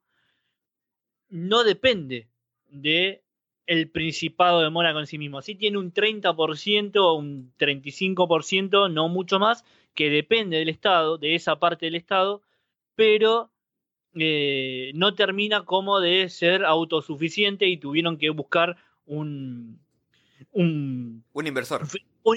no 1.30 1.64
depende 1.64 2.28
de 2.70 3.24
el 3.68 3.90
Principado 3.90 4.62
de 4.62 4.70
Mónaco 4.70 5.00
en 5.00 5.08
sí 5.08 5.18
mismo. 5.18 5.42
Sí 5.42 5.56
tiene 5.56 5.78
un 5.78 5.94
30% 5.94 6.98
o 6.98 7.14
un 7.14 7.54
35%, 7.58 8.92
no 8.92 9.08
mucho 9.10 9.40
más, 9.40 9.64
que 9.94 10.10
depende 10.10 10.58
del 10.58 10.70
Estado, 10.70 11.18
de 11.18 11.36
esa 11.36 11.58
parte 11.58 11.86
del 11.86 11.96
Estado, 11.96 12.42
pero 12.96 13.52
eh, 14.14 14.92
no 14.96 15.16
termina 15.16 15.64
como 15.64 16.00
de 16.00 16.30
ser 16.30 16.66
autosuficiente 16.66 17.68
y 17.68 17.78
tuvieron 17.78 18.18
que 18.18 18.30
buscar 18.30 18.78
un... 19.06 19.80
Un, 20.54 21.24
un 21.32 21.48
inversor. 21.48 21.88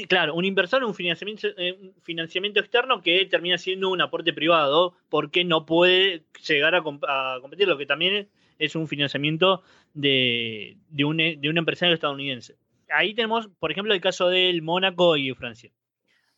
claro, 0.08 0.34
un 0.34 0.44
inversor, 0.44 0.84
un 0.84 0.94
financiamiento, 0.94 1.48
eh, 1.56 1.72
un 1.72 1.94
financiamiento 2.02 2.60
externo 2.60 3.02
que 3.02 3.26
termina 3.26 3.58
siendo 3.58 3.90
un 3.90 4.00
aporte 4.00 4.32
privado 4.32 4.94
porque 5.08 5.44
no 5.44 5.66
puede 5.66 6.22
llegar 6.46 6.74
a, 6.76 6.78
a 6.78 7.38
competir, 7.40 7.66
lo 7.66 7.76
que 7.76 7.86
también 7.86 8.28
es 8.58 8.76
un 8.76 8.86
financiamiento 8.86 9.62
de, 9.94 10.76
de, 10.88 11.04
un, 11.04 11.16
de 11.16 11.48
un 11.48 11.58
empresario 11.58 11.94
estadounidense. 11.94 12.56
Ahí 12.88 13.14
tenemos, 13.14 13.48
por 13.58 13.72
ejemplo, 13.72 13.94
el 13.94 14.00
caso 14.00 14.28
del 14.28 14.62
Mónaco 14.62 15.16
y 15.16 15.32
Francia. 15.34 15.72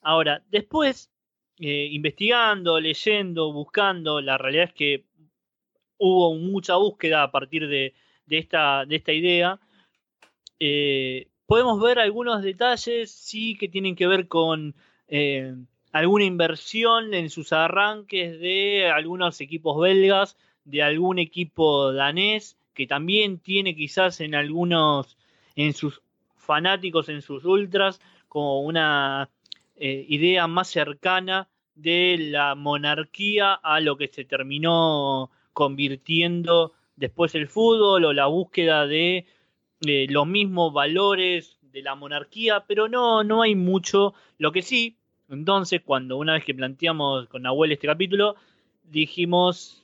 Ahora, 0.00 0.42
después, 0.50 1.10
eh, 1.58 1.88
investigando, 1.90 2.80
leyendo, 2.80 3.52
buscando, 3.52 4.20
la 4.20 4.38
realidad 4.38 4.64
es 4.64 4.72
que 4.72 5.04
hubo 5.98 6.34
mucha 6.36 6.76
búsqueda 6.76 7.22
a 7.22 7.30
partir 7.30 7.68
de, 7.68 7.94
de, 8.26 8.38
esta, 8.38 8.86
de 8.86 8.96
esta 8.96 9.12
idea. 9.12 9.58
Eh, 10.58 11.28
podemos 11.46 11.80
ver 11.80 11.98
algunos 11.98 12.42
detalles, 12.42 13.10
sí, 13.10 13.56
que 13.56 13.68
tienen 13.68 13.96
que 13.96 14.06
ver 14.06 14.28
con 14.28 14.74
eh, 15.08 15.54
alguna 15.92 16.24
inversión 16.24 17.14
en 17.14 17.30
sus 17.30 17.52
arranques 17.52 18.38
de 18.40 18.90
algunos 18.90 19.40
equipos 19.40 19.80
belgas 19.80 20.36
de 20.64 20.82
algún 20.82 21.18
equipo 21.18 21.92
danés 21.92 22.58
que 22.74 22.86
también 22.86 23.38
tiene 23.38 23.74
quizás 23.74 24.20
en 24.20 24.34
algunos, 24.34 25.16
en 25.54 25.72
sus 25.72 26.02
fanáticos, 26.36 27.08
en 27.08 27.22
sus 27.22 27.44
ultras, 27.44 28.00
como 28.28 28.60
una 28.60 29.30
eh, 29.76 30.04
idea 30.08 30.46
más 30.46 30.68
cercana 30.68 31.48
de 31.74 32.16
la 32.18 32.54
monarquía 32.54 33.54
a 33.54 33.80
lo 33.80 33.96
que 33.96 34.08
se 34.08 34.24
terminó 34.24 35.30
convirtiendo 35.52 36.72
después 36.96 37.34
el 37.34 37.48
fútbol 37.48 38.04
o 38.04 38.12
la 38.12 38.26
búsqueda 38.26 38.86
de 38.86 39.26
eh, 39.84 40.06
los 40.08 40.26
mismos 40.26 40.72
valores 40.72 41.58
de 41.62 41.82
la 41.82 41.94
monarquía, 41.94 42.64
pero 42.66 42.88
no, 42.88 43.24
no 43.24 43.42
hay 43.42 43.54
mucho. 43.54 44.14
Lo 44.38 44.52
que 44.52 44.62
sí, 44.62 44.96
entonces, 45.28 45.82
cuando 45.84 46.16
una 46.16 46.34
vez 46.34 46.44
que 46.44 46.54
planteamos 46.54 47.28
con 47.28 47.42
Nahuel 47.42 47.72
este 47.72 47.86
capítulo, 47.86 48.36
dijimos 48.84 49.82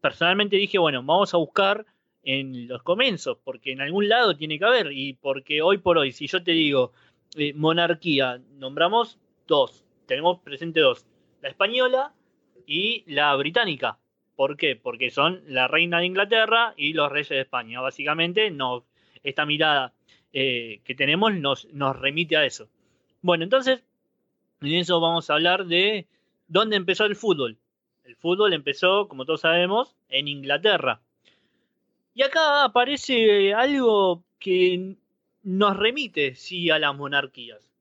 personalmente 0.00 0.56
dije, 0.56 0.78
bueno, 0.78 1.02
vamos 1.02 1.34
a 1.34 1.38
buscar 1.38 1.86
en 2.22 2.68
los 2.68 2.82
comienzos, 2.82 3.38
porque 3.42 3.72
en 3.72 3.80
algún 3.80 4.08
lado 4.08 4.36
tiene 4.36 4.58
que 4.58 4.64
haber, 4.64 4.92
y 4.92 5.14
porque 5.14 5.62
hoy 5.62 5.78
por 5.78 5.98
hoy, 5.98 6.12
si 6.12 6.26
yo 6.26 6.42
te 6.42 6.52
digo 6.52 6.92
eh, 7.36 7.52
monarquía, 7.54 8.40
nombramos 8.58 9.18
dos, 9.46 9.84
tenemos 10.06 10.40
presente 10.40 10.80
dos, 10.80 11.06
la 11.42 11.48
española 11.48 12.12
y 12.66 13.04
la 13.06 13.34
británica. 13.36 13.98
¿Por 14.36 14.56
qué? 14.56 14.76
Porque 14.76 15.10
son 15.10 15.42
la 15.48 15.66
reina 15.66 15.98
de 15.98 16.06
Inglaterra 16.06 16.74
y 16.76 16.92
los 16.92 17.10
reyes 17.10 17.30
de 17.30 17.40
España. 17.40 17.80
Básicamente, 17.80 18.50
no, 18.50 18.84
esta 19.22 19.46
mirada 19.46 19.92
eh, 20.32 20.80
que 20.84 20.94
tenemos 20.94 21.32
nos, 21.34 21.66
remite 21.98 22.36
a 22.36 22.44
eso. 22.44 22.68
Bueno, 23.22 23.44
entonces, 23.44 23.82
en 24.60 24.74
eso 24.74 25.00
vamos 25.00 25.30
a 25.30 25.34
hablar 25.34 25.66
de 25.66 26.06
dónde 26.46 26.76
empezó 26.76 27.04
el 27.04 27.16
fútbol 27.16 27.58
El 28.04 28.16
fútbol 28.16 28.52
empezó, 28.52 29.08
como 29.08 29.24
todos 29.24 29.42
sabemos, 29.42 29.96
en 30.08 30.28
Inglaterra. 30.28 31.00
Y 32.14 32.22
acá 32.22 32.64
aparece 32.64 33.54
algo 33.54 34.24
que 34.38 34.96
nos 35.42 35.76
remite, 35.76 36.34
sí, 36.34 36.70
a 36.70 36.78
las 36.78 36.94
monarquías. 36.96 37.72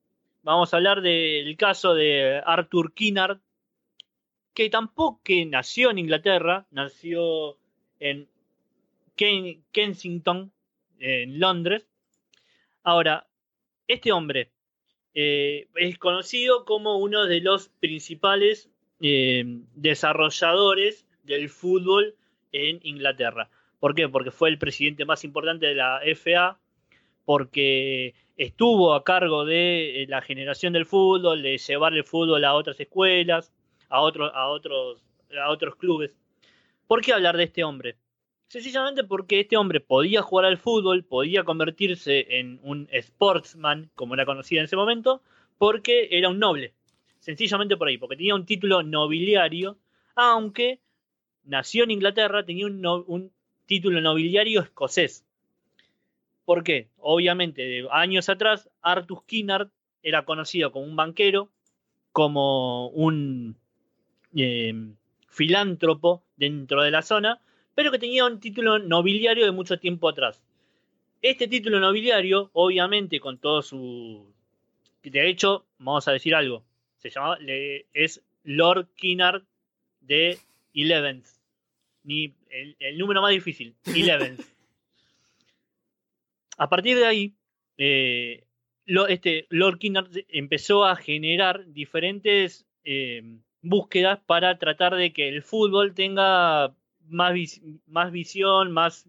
Vamos 0.44 0.74
a 0.74 0.78
hablar 0.78 1.02
del 1.02 1.58
caso 1.58 1.94
de 1.94 2.42
Arthur 2.46 2.94
Kinnard, 2.94 3.40
que 4.54 4.70
tampoco 4.70 5.22
nació 5.48 5.92
en 5.92 6.00
Inglaterra, 6.00 6.66
nació 6.72 7.58
en 8.00 8.30
Kensington, 9.18 10.52
en 11.00 11.40
Londres. 11.40 11.88
Ahora, 12.84 13.28
este 13.88 14.12
hombre 14.12 14.52
eh, 15.14 15.68
es 15.76 15.98
conocido 15.98 16.66
como 16.66 16.98
uno 16.98 17.26
de 17.26 17.42
los 17.42 17.70
principales 17.70 18.70
eh, 19.02 19.44
desarrolladores 19.76 21.06
del 21.24 21.50
fútbol 21.50 22.16
en 22.52 22.80
Inglaterra. 22.84 23.50
¿Por 23.80 23.96
qué? 23.96 24.10
Porque 24.10 24.32
fue 24.32 24.50
el 24.50 24.58
presidente 24.58 25.06
más 25.06 25.24
importante 25.24 25.68
de 25.68 25.76
la 25.76 26.02
FA, 26.16 26.60
porque 27.26 28.16
estuvo 28.38 28.94
a 28.94 29.04
cargo 29.04 29.46
de 29.46 30.04
eh, 30.04 30.08
la 30.08 30.22
generación 30.22 30.74
del 30.74 30.86
fútbol, 30.86 31.42
de 31.42 31.58
llevar 31.58 31.94
el 31.94 32.04
fútbol 32.04 32.44
a 32.46 32.54
otras 32.54 32.80
escuelas, 32.80 33.52
a 33.90 33.98
a 33.98 34.02
otros, 34.02 35.02
a 35.40 35.50
otros 35.50 35.76
clubes. 35.76 36.16
¿Por 36.88 37.02
qué 37.02 37.14
hablar 37.14 37.38
de 37.38 37.44
este 37.44 37.64
hombre? 37.64 37.98
Sencillamente 38.48 39.04
porque 39.04 39.42
este 39.42 39.58
hombre 39.58 39.82
podía 39.82 40.22
jugar 40.22 40.46
al 40.46 40.58
fútbol, 40.58 41.04
podía 41.04 41.44
convertirse 41.44 42.40
en 42.40 42.60
un 42.64 42.88
sportsman, 42.94 43.90
como 43.94 44.14
era 44.14 44.26
conocido 44.26 44.60
en 44.60 44.66
ese 44.66 44.78
momento, 44.78 45.22
porque 45.58 46.08
era 46.12 46.30
un 46.30 46.40
noble. 46.40 46.74
Sencillamente 47.20 47.76
por 47.76 47.90
ahí, 47.90 47.98
porque 47.98 48.16
tenía 48.16 48.36
un 48.36 48.46
título 48.46 48.84
nobiliario, 48.84 49.78
aunque 50.16 50.80
nació 51.44 51.84
en 51.84 51.92
Inglaterra, 51.92 52.46
tenía 52.46 52.68
un, 52.68 52.86
un 52.86 53.32
título 53.66 54.00
nobiliario 54.00 54.62
escocés. 54.62 55.26
¿Por 56.46 56.64
qué? 56.64 56.88
Obviamente, 57.00 57.62
de 57.62 57.88
años 57.92 58.30
atrás, 58.30 58.70
Arthur 58.82 59.26
Kinnard 59.26 59.70
era 60.02 60.24
conocido 60.24 60.72
como 60.72 60.86
un 60.86 60.96
banquero, 60.96 61.50
como 62.14 62.88
un 62.88 63.58
eh, 64.34 64.74
filántropo 65.28 66.24
dentro 66.38 66.82
de 66.84 66.92
la 66.92 67.02
zona, 67.02 67.42
pero 67.78 67.92
que 67.92 68.00
tenía 68.00 68.26
un 68.26 68.40
título 68.40 68.80
nobiliario 68.80 69.46
de 69.46 69.52
mucho 69.52 69.78
tiempo 69.78 70.10
atrás. 70.10 70.42
Este 71.22 71.48
título 71.48 71.80
nobiliario, 71.80 72.50
obviamente, 72.54 73.20
con 73.20 73.38
todo 73.38 73.62
su. 73.62 74.34
De 75.04 75.30
hecho, 75.30 75.64
vamos 75.78 76.08
a 76.08 76.12
decir 76.12 76.34
algo. 76.34 76.66
Se 76.98 77.12
llama. 77.12 77.38
Es 77.94 78.24
Lord 78.44 78.88
Kinnard 78.96 79.44
de 80.02 80.40
Eleventh. 80.74 81.28
Ni 82.04 82.34
el, 82.50 82.98
número 82.98 83.22
más 83.22 83.30
difícil. 83.30 83.76
Eleventh. 83.86 84.42
a 86.58 86.70
partir 86.70 86.98
de 86.98 87.06
ahí, 87.06 87.36
eh, 87.78 88.44
este 89.08 89.46
Lord 89.52 89.78
Kinnard 89.78 90.10
empezó 90.30 90.84
a 90.84 90.96
generar 90.96 91.72
diferentes 91.72 92.66
eh, 92.86 93.22
búsquedas 93.62 94.20
para 94.26 94.58
tratar 94.58 94.96
de 94.96 95.14
que 95.14 95.28
el 95.28 95.44
fútbol 95.44 95.94
tenga 95.94 96.74
más, 97.10 97.34
visión, 98.12 98.72
más, 98.72 99.06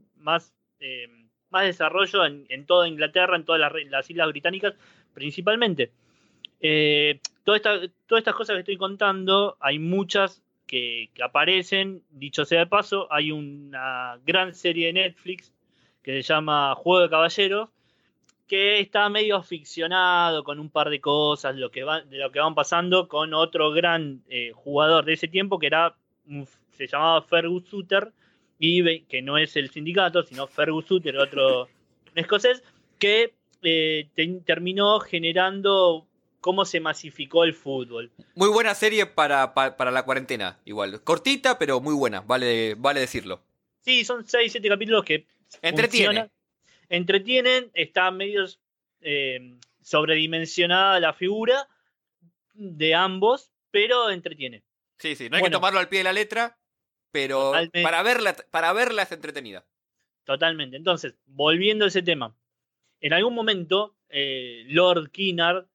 eh, 0.81 1.09
desarrollo 1.51 2.25
en, 2.27 2.67
toda 2.67 2.89
Inglaterra, 2.89 3.37
en 3.37 3.45
todas 3.45 3.73
las, 3.91 4.11
islas 4.11 4.29
británicas 4.29 4.75
principalmente. 5.15 5.91
Eh, 6.61 7.21
todas 7.45 7.63
estas 8.11 8.35
cosas 8.35 8.55
que 8.55 8.61
estoy 8.61 8.77
contando, 8.77 9.57
hay 9.61 9.79
muchas 9.79 10.43
que, 10.69 11.11
aparecen, 11.23 12.03
dicho 12.11 12.45
sea 12.45 12.61
de 12.61 12.67
paso, 12.67 13.09
hay 13.11 13.33
una 13.33 14.19
gran 14.25 14.55
serie 14.55 14.89
de 14.89 14.93
Netflix 14.93 15.53
que 16.03 16.23
se 16.23 16.23
llama 16.23 16.75
Juego 16.77 17.03
de 17.03 17.11
Caballeros, 17.11 17.71
que 18.47 18.81
está 18.81 19.09
medio 19.09 19.43
ficcionado 19.43 20.45
con 20.45 20.59
un 20.59 20.71
par 20.71 20.89
de 20.91 21.01
cosas 21.01 21.55
de 21.55 21.61
lo 21.61 21.71
que, 21.71 21.81
de 21.81 22.19
lo 22.19 22.31
que 22.31 22.41
van 22.41 22.55
pasando 22.55 23.09
con 23.09 23.35
otro 23.35 23.73
gran 23.73 24.23
eh, 24.29 24.53
jugador 24.55 25.05
de 25.05 25.15
ese 25.15 25.29
tiempo 25.29 25.59
que 25.59 25.67
era 25.67 25.97
se 26.71 26.87
llamaba 26.87 27.23
Fergus 27.23 27.69
Suter 27.69 28.13
y 28.59 29.01
que 29.03 29.23
no 29.23 29.39
es 29.39 29.57
el 29.57 29.71
sindicato 29.71 30.23
sino 30.23 30.47
Fergus 30.47 30.87
Suter 30.87 31.19
otro 31.19 31.69
escocés 32.15 32.63
que 32.99 33.35
eh, 33.63 34.09
terminó 34.45 35.01
generando 35.01 36.07
cómo 36.41 36.65
se 36.65 36.79
masificó 36.79 37.43
el 37.43 37.53
fútbol. 37.53 38.13
Muy 38.37 38.49
buena 38.49 38.75
serie 38.75 39.07
para, 39.07 39.55
para, 39.55 39.91
la 39.91 40.05
cuarentena 40.05 40.59
igual. 40.65 41.03
Cortita 41.03 41.59
pero 41.59 41.81
muy 41.81 41.95
buena 41.95 42.21
vale 42.21 42.75
vale 42.77 43.01
decirlo. 43.01 43.43
Sí 43.81 44.05
son 44.05 44.27
6 44.27 44.53
7 44.53 44.69
capítulos 44.69 45.05
que 45.05 45.27
entretienen 45.63 46.31
entretienen, 46.89 47.71
está 47.75 48.11
medio 48.11 48.45
eh, 49.01 49.57
sobredimensionada 49.83 51.01
la 51.01 51.13
figura 51.13 51.69
de 52.55 52.95
ambos, 52.95 53.53
pero 53.71 54.11
entretiene. 54.11 54.63
Sí, 54.99 55.15
sí, 55.17 55.29
no 55.29 55.37
hay 55.37 55.43
que 55.43 55.51
tomarlo 55.51 55.79
al 55.79 55.89
pie 55.89 55.99
de 55.99 56.05
la 56.05 56.13
letra, 56.13 56.59
pero 57.11 57.53
para 57.83 58.03
verla, 58.03 58.37
para 58.51 58.73
verla 58.73 59.03
es 59.03 59.13
entretenida. 59.13 59.65
Totalmente. 60.25 60.77
Entonces, 60.77 61.15
volviendo 61.27 61.85
a 61.85 61.89
ese 61.89 62.03
tema, 62.03 62.35
en 63.01 63.13
algún 63.13 63.35
momento 63.35 63.95
eh, 64.09 64.65
Lord 64.67 65.11
Kinnard 65.11 65.67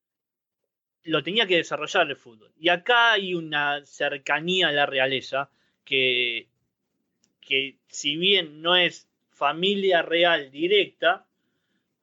lo 1.03 1.23
tenía 1.23 1.47
que 1.47 1.57
desarrollar 1.57 2.09
el 2.09 2.15
fútbol. 2.15 2.51
Y 2.57 2.69
acá 2.69 3.13
hay 3.13 3.33
una 3.33 3.85
cercanía 3.85 4.69
a 4.69 4.71
la 4.71 4.85
realeza 4.85 5.49
que, 5.83 6.47
que 7.41 7.77
si 7.87 8.15
bien 8.15 8.61
no 8.61 8.75
es 8.75 9.07
familia 9.31 10.01
real 10.01 10.49
directa, 10.51 11.25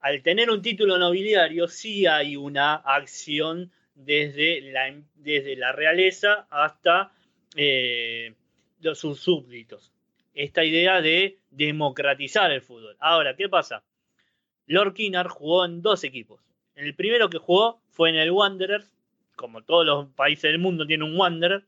al 0.00 0.22
tener 0.22 0.50
un 0.50 0.62
título 0.62 0.98
nobiliario 0.98 1.68
sí 1.68 2.06
hay 2.06 2.36
una 2.36 2.74
acción 2.74 3.72
desde 4.04 4.60
la, 4.72 4.94
desde 5.14 5.56
la 5.56 5.72
realeza 5.72 6.46
hasta 6.50 7.12
eh, 7.56 8.34
los, 8.80 8.98
sus 8.98 9.20
súbditos. 9.20 9.92
Esta 10.34 10.64
idea 10.64 11.00
de 11.00 11.38
democratizar 11.50 12.50
el 12.50 12.62
fútbol. 12.62 12.96
Ahora, 13.00 13.36
¿qué 13.36 13.48
pasa? 13.48 13.82
Lord 14.66 14.94
Kinnard 14.94 15.28
jugó 15.28 15.64
en 15.64 15.82
dos 15.82 16.04
equipos. 16.04 16.40
El 16.74 16.94
primero 16.94 17.28
que 17.28 17.38
jugó 17.38 17.82
fue 17.90 18.10
en 18.10 18.16
el 18.16 18.30
Wanderers, 18.30 18.90
como 19.36 19.62
todos 19.62 19.84
los 19.84 20.08
países 20.14 20.50
del 20.50 20.58
mundo 20.58 20.86
tienen 20.86 21.10
un 21.10 21.18
Wanderer, 21.18 21.64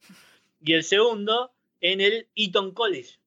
y 0.64 0.74
el 0.74 0.84
segundo 0.84 1.52
en 1.80 2.00
el 2.00 2.28
Eton 2.36 2.72
College, 2.72 3.18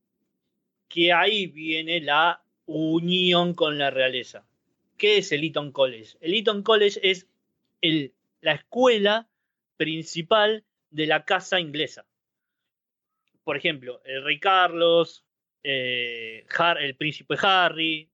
que 0.87 1.11
ahí 1.11 1.47
viene 1.47 1.99
la 1.99 2.41
unión 2.65 3.53
con 3.53 3.77
la 3.77 3.89
realeza. 3.91 4.47
¿Qué 4.97 5.17
es 5.17 5.31
el 5.31 5.43
Eton 5.43 5.71
College? 5.71 6.17
El 6.21 6.33
Eton 6.33 6.63
College 6.63 6.99
es 7.03 7.27
el, 7.81 8.13
la 8.45 8.53
escuela 8.53 9.27
principal 9.75 10.63
de 10.91 11.07
la 11.07 11.25
casa 11.25 11.59
inglesa. 11.59 12.05
Por 13.43 13.57
ejemplo, 13.57 14.01
el 14.05 14.23
rey 14.23 14.39
Carlos, 14.39 15.25
eh, 15.63 16.45
el 16.79 16.95
príncipe 16.95 17.35
Harry 17.41 18.07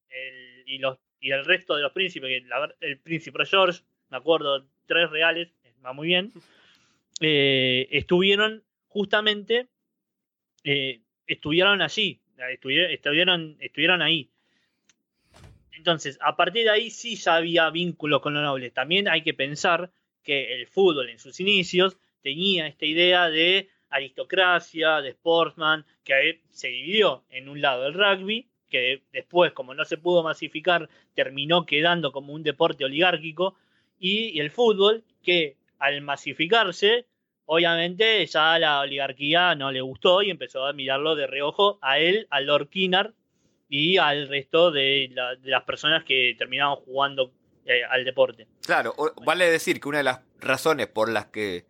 y, 0.65 0.77
los, 0.77 0.99
y 1.19 1.31
el 1.31 1.43
resto 1.43 1.75
de 1.75 1.81
los 1.81 1.91
príncipes, 1.91 2.43
el 2.79 2.99
príncipe 2.99 3.45
George, 3.45 3.81
me 4.09 4.17
acuerdo, 4.17 4.65
tres 4.85 5.09
reales, 5.09 5.49
va 5.85 5.91
muy 5.91 6.07
bien, 6.07 6.31
eh, 7.19 7.89
estuvieron 7.91 8.63
justamente, 8.87 9.67
eh, 10.63 11.01
estuvieron 11.27 11.81
allí, 11.81 12.21
estuvieron, 12.53 13.57
estuvieron 13.59 14.01
ahí. 14.01 14.29
Entonces, 15.73 16.17
a 16.21 16.37
partir 16.37 16.63
de 16.63 16.69
ahí 16.69 16.89
sí 16.89 17.17
ya 17.17 17.35
había 17.35 17.69
vínculos 17.69 18.21
con 18.21 18.33
los 18.33 18.43
nobles. 18.43 18.71
También 18.73 19.09
hay 19.09 19.23
que 19.23 19.33
pensar 19.33 19.91
que 20.23 20.55
el 20.55 20.67
fútbol 20.67 21.09
en 21.09 21.19
sus 21.19 21.39
inicios 21.39 21.97
tenía 22.21 22.67
esta 22.67 22.85
idea 22.85 23.29
de 23.29 23.69
aristocracia, 23.89 25.01
de 25.01 25.11
sportsman, 25.11 25.85
que 26.03 26.41
se 26.49 26.69
dividió 26.69 27.23
en 27.29 27.49
un 27.49 27.61
lado 27.61 27.87
el 27.87 27.93
rugby, 27.93 28.47
que 28.69 29.03
después, 29.11 29.51
como 29.51 29.73
no 29.73 29.85
se 29.85 29.97
pudo 29.97 30.23
masificar, 30.23 30.89
terminó 31.13 31.65
quedando 31.65 32.11
como 32.11 32.33
un 32.33 32.43
deporte 32.43 32.85
oligárquico, 32.85 33.55
y, 33.99 34.39
el 34.39 34.49
fútbol, 34.49 35.03
que 35.21 35.57
al 35.77 36.01
masificarse, 36.01 37.05
obviamente 37.45 38.25
ya 38.25 38.57
la 38.57 38.79
oligarquía 38.79 39.53
no 39.55 39.71
le 39.71 39.81
gustó 39.81 40.23
y 40.23 40.31
empezó 40.31 40.65
a 40.65 40.73
mirarlo 40.73 41.15
de 41.15 41.27
reojo 41.27 41.77
a 41.81 41.99
él, 41.99 42.27
a 42.29 42.39
Lord 42.39 42.69
Kinnard 42.69 43.13
y 43.69 43.97
al 43.97 44.27
resto 44.27 44.71
de, 44.71 45.11
las 45.43 45.63
personas 45.63 46.03
que 46.03 46.35
terminaban 46.37 46.77
jugando 46.77 47.31
eh, 47.71 47.83
al 47.89 48.05
deporte. 48.05 48.47
Claro, 48.65 48.95
vale 49.25 49.49
decir 49.49 49.79
que 49.79 49.89
una 49.89 49.99
de 49.99 50.03
las 50.03 50.19
razones 50.39 50.87
por 50.87 51.09
las 51.09 51.27
que 51.27 51.65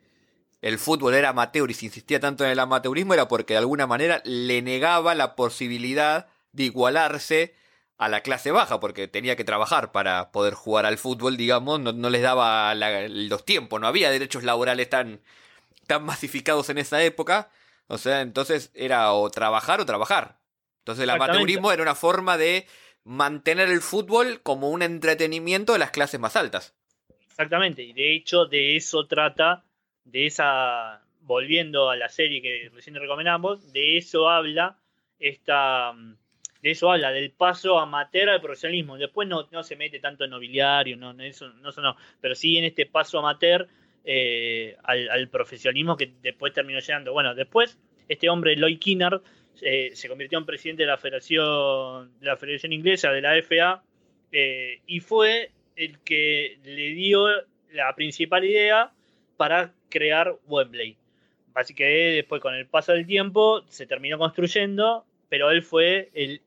el 0.61 0.77
fútbol 0.77 1.13
era 1.13 1.29
amateur 1.29 1.69
y 1.69 1.73
se 1.73 1.85
insistía 1.85 2.19
tanto 2.19 2.45
en 2.45 2.51
el 2.51 2.59
amateurismo 2.59 3.13
era 3.13 3.27
porque 3.27 3.53
de 3.53 3.59
alguna 3.59 3.87
manera 3.87 4.21
le 4.25 4.61
negaba 4.61 5.15
la 5.15 5.35
posibilidad 5.35 6.27
de 6.53 6.63
igualarse 6.63 7.55
a 7.97 8.09
la 8.09 8.21
clase 8.21 8.51
baja, 8.51 8.79
porque 8.79 9.07
tenía 9.07 9.35
que 9.35 9.43
trabajar 9.43 9.91
para 9.91 10.31
poder 10.31 10.55
jugar 10.55 10.87
al 10.87 10.97
fútbol, 10.97 11.37
digamos, 11.37 11.79
no, 11.79 12.09
les 12.09 12.21
daba 12.23 12.73
los 12.73 13.45
tiempos, 13.45 13.79
no 13.79 13.85
había 13.85 14.09
derechos 14.09 14.43
laborales 14.43 14.89
tan, 14.89 15.21
tan 15.85 16.03
masificados 16.03 16.69
en 16.69 16.79
esa 16.79 17.03
época, 17.03 17.51
O 17.87 17.99
sea, 17.99 18.21
entonces 18.21 18.71
era 18.73 19.13
o 19.13 19.29
trabajar 19.29 19.81
o 19.81 19.85
trabajar. 19.85 20.39
Entonces 20.79 21.03
el 21.03 21.11
amateurismo 21.11 21.71
era 21.71 21.83
una 21.83 21.93
forma 21.93 22.37
de 22.37 22.65
mantener 23.03 23.69
el 23.69 23.81
fútbol 23.81 24.41
como 24.41 24.69
un 24.69 24.81
entretenimiento 24.81 25.73
de 25.73 25.79
las 25.79 25.91
clases 25.91 26.19
más 26.19 26.35
altas. 26.35 26.75
Exactamente, 27.27 27.83
y 27.83 27.93
de 27.93 28.13
hecho 28.13 28.45
de 28.45 28.75
eso 28.75 29.07
trata, 29.07 29.63
de 30.05 30.25
esa, 30.25 31.01
volviendo 31.21 31.89
a 31.89 31.95
la 31.95 32.09
serie 32.09 32.41
que 32.41 32.69
recién 32.73 32.95
recomendamos, 32.95 33.71
de 33.73 33.97
eso 33.97 34.29
habla 34.29 34.77
esta, 35.19 35.93
de 36.61 36.71
eso 36.71 36.91
habla, 36.91 37.11
del 37.11 37.31
paso 37.31 37.79
amateur 37.79 38.29
al 38.29 38.41
profesionalismo. 38.41 38.97
Después 38.97 39.27
no, 39.27 39.47
no 39.51 39.63
se 39.63 39.75
mete 39.75 39.99
tanto 39.99 40.23
en 40.23 40.31
nobiliario, 40.31 40.97
no, 40.97 41.11
eso, 41.23 41.49
no, 41.49 41.71
no, 41.71 41.95
pero 42.19 42.35
sí 42.35 42.57
en 42.57 42.65
este 42.65 42.85
paso 42.85 43.19
amateur 43.19 43.67
eh, 44.03 44.75
al, 44.83 45.29
profesionalismo 45.29 45.95
que 45.95 46.11
después 46.21 46.53
terminó 46.53 46.79
llegando. 46.79 47.13
Bueno, 47.13 47.35
después 47.35 47.77
este 48.07 48.29
hombre, 48.29 48.55
Lloyd 48.55 48.79
Kinnard, 48.79 49.21
eh, 49.61 49.91
se 49.93 50.07
convirtió 50.07 50.37
en 50.37 50.45
presidente 50.45 50.83
de 50.83 50.87
la 50.87 50.97
Federación, 50.97 52.11
de 52.19 52.25
la 52.25 52.37
Federación 52.37 52.73
Inglesa, 52.73 53.11
de 53.11 53.21
la 53.21 53.41
FA, 53.41 53.83
eh, 54.31 54.81
y 54.87 54.99
fue 54.99 55.51
el 55.75 55.99
que 55.99 56.59
le 56.63 56.89
dio 56.91 57.27
la 57.71 57.93
principal 57.95 58.43
idea 58.43 58.91
para 59.37 59.73
crear 59.89 60.35
Wembley. 60.47 60.97
Básicamente 61.53 62.15
después 62.15 62.41
con 62.41 62.55
el 62.55 62.65
paso 62.65 62.93
del 62.93 63.05
tiempo 63.05 63.63
se 63.67 63.85
terminó 63.85 64.17
construyendo, 64.17 65.05
pero 65.29 65.51
él 65.51 65.63
fue 65.63 66.09
el 66.13 66.41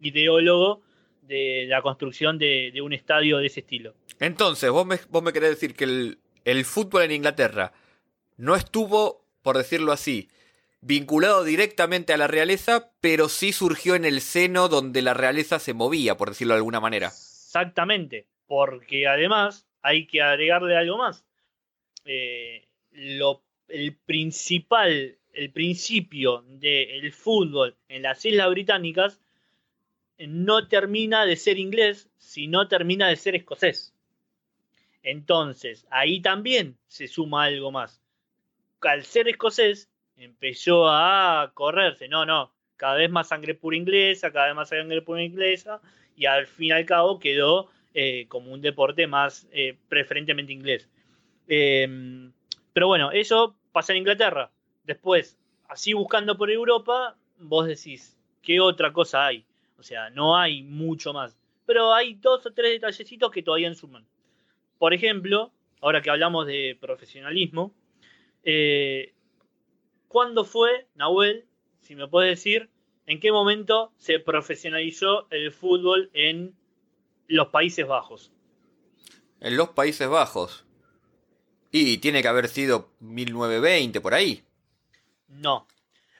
ideólogo 0.00 0.82
de 1.22 1.66
la 1.68 1.80
construcción 1.80 2.38
de, 2.38 2.72
un 2.82 2.92
estadio 2.92 3.38
de 3.38 3.46
ese 3.46 3.60
estilo. 3.60 3.94
Entonces, 4.18 4.68
vos 4.70 4.84
me, 4.84 4.98
vos 5.08 5.22
me 5.22 5.32
querés 5.32 5.50
decir 5.50 5.74
que 5.74 5.84
el, 5.84 6.18
el 6.44 6.64
fútbol 6.64 7.02
en 7.02 7.12
Inglaterra 7.12 7.72
no 8.36 8.56
estuvo, 8.56 9.24
por 9.42 9.56
decirlo 9.56 9.92
así, 9.92 10.28
vinculado 10.80 11.44
directamente 11.44 12.12
a 12.12 12.16
la 12.16 12.26
realeza, 12.26 12.92
pero 13.00 13.28
sí 13.28 13.52
surgió 13.52 13.94
en 13.94 14.04
el 14.04 14.20
seno 14.20 14.68
donde 14.68 15.02
la 15.02 15.14
realeza 15.14 15.58
se 15.58 15.74
movía, 15.74 16.16
por 16.16 16.30
decirlo 16.30 16.54
de 16.54 16.58
alguna 16.58 16.80
manera. 16.80 17.08
Exactamente, 17.08 18.26
porque 18.46 19.06
además 19.06 19.66
hay 19.82 20.06
que 20.06 20.22
agregarle 20.22 20.76
algo 20.76 20.98
más. 20.98 21.24
Eh, 22.04 22.66
el 22.92 23.96
principal, 24.06 25.18
el 25.32 25.50
principio 25.52 26.42
del 26.46 27.12
fútbol 27.12 27.76
en 27.88 28.02
las 28.02 28.24
Islas 28.24 28.50
Británicas 28.50 29.20
no 30.18 30.68
termina 30.68 31.24
de 31.24 31.36
ser 31.36 31.58
inglés, 31.58 32.10
sino 32.18 32.68
termina 32.68 33.08
de 33.08 33.16
ser 33.16 33.34
escocés. 33.34 33.94
Entonces, 35.02 35.86
ahí 35.90 36.20
también 36.20 36.76
se 36.88 37.08
suma 37.08 37.44
algo 37.44 37.72
más. 37.72 38.02
Al 38.82 39.04
ser 39.04 39.28
escocés, 39.28 39.89
empezó 40.20 40.88
a 40.88 41.50
correrse. 41.54 42.08
No, 42.08 42.24
no, 42.26 42.52
cada 42.76 42.94
vez 42.94 43.10
más 43.10 43.28
sangre 43.28 43.54
pura 43.54 43.76
inglesa, 43.76 44.32
cada 44.32 44.46
vez 44.46 44.54
más 44.54 44.68
sangre 44.68 45.02
pura 45.02 45.22
inglesa, 45.22 45.80
y 46.16 46.26
al 46.26 46.46
fin 46.46 46.68
y 46.68 46.72
al 46.72 46.86
cabo 46.86 47.18
quedó 47.18 47.70
eh, 47.94 48.26
como 48.28 48.52
un 48.52 48.60
deporte 48.60 49.06
más 49.06 49.48
eh, 49.52 49.76
preferentemente 49.88 50.52
inglés. 50.52 50.88
Em, 51.48 52.32
pero 52.72 52.86
bueno, 52.86 53.10
eso 53.10 53.56
pasa 53.72 53.92
en 53.92 53.98
Inglaterra. 53.98 54.50
Después, 54.84 55.38
así 55.68 55.92
buscando 55.92 56.36
por 56.36 56.50
Europa, 56.50 57.16
vos 57.38 57.66
decís, 57.66 58.16
¿qué 58.42 58.60
otra 58.60 58.92
cosa 58.92 59.26
hay? 59.26 59.44
O 59.78 59.82
sea, 59.82 60.10
no 60.10 60.36
hay 60.36 60.62
mucho 60.62 61.12
más. 61.12 61.36
Pero 61.66 61.92
hay 61.92 62.14
dos 62.14 62.46
o 62.46 62.52
tres 62.52 62.72
detallecitos 62.72 63.30
que 63.30 63.42
todavía 63.42 63.72
suman. 63.74 64.06
Por 64.78 64.94
ejemplo, 64.94 65.52
ahora 65.80 66.00
que 66.00 66.10
hablamos 66.10 66.46
de 66.46 66.76
profesionalismo, 66.80 67.74
eh, 68.44 69.12
¿cuándo 70.10 70.44
fue, 70.44 70.88
Nahuel, 70.96 71.46
si 71.82 71.94
me 71.94 72.08
puedes 72.08 72.36
decir, 72.36 72.68
en 73.06 73.20
qué 73.20 73.30
momento 73.30 73.92
se 73.96 74.18
profesionalizó 74.18 75.28
el 75.30 75.52
fútbol 75.52 76.10
en 76.12 76.56
los 77.28 77.48
Países 77.48 77.86
Bajos? 77.86 78.32
En 79.40 79.56
los 79.56 79.68
Países 79.68 80.08
Bajos. 80.08 80.66
Y 81.70 81.98
tiene 81.98 82.22
que 82.22 82.28
haber 82.28 82.48
sido 82.48 82.90
1920 82.98 84.00
por 84.00 84.14
ahí. 84.14 84.42
No. 85.28 85.68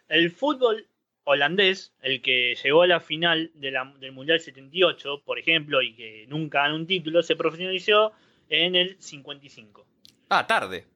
El 0.08 0.30
fútbol 0.30 0.86
holandés, 1.24 1.92
el 2.00 2.22
que 2.22 2.56
llegó 2.62 2.82
a 2.82 2.86
la 2.86 3.00
final 3.00 3.50
del 3.54 4.12
Mundial 4.12 4.38
78, 4.38 5.22
por 5.24 5.40
ejemplo, 5.40 5.82
y 5.82 5.96
que 5.96 6.26
nunca 6.28 6.62
ganó 6.62 6.76
un 6.76 6.86
título, 6.86 7.24
se 7.24 7.34
profesionalizó 7.34 8.12
en 8.48 8.76
el 8.76 8.96
55. 9.00 9.84
Ah, 10.28 10.46
tarde. 10.46 10.86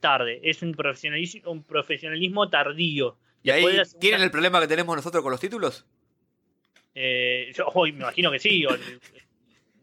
Tarde. 0.00 0.40
Es 0.42 0.62
un 0.62 0.72
profesionalismo, 0.72 1.50
un 1.50 1.62
profesionalismo 1.62 2.48
tardío. 2.48 3.16
¿Y 3.42 3.50
ahí 3.50 3.64
tienen 4.00 4.22
el 4.22 4.30
problema 4.30 4.60
que 4.60 4.66
tenemos 4.66 4.96
nosotros 4.96 5.22
con 5.22 5.30
los 5.30 5.40
títulos? 5.40 5.86
Eh, 6.94 7.52
yo 7.54 7.70
me 7.82 7.88
imagino 7.90 8.30
que 8.30 8.38
sí. 8.38 8.64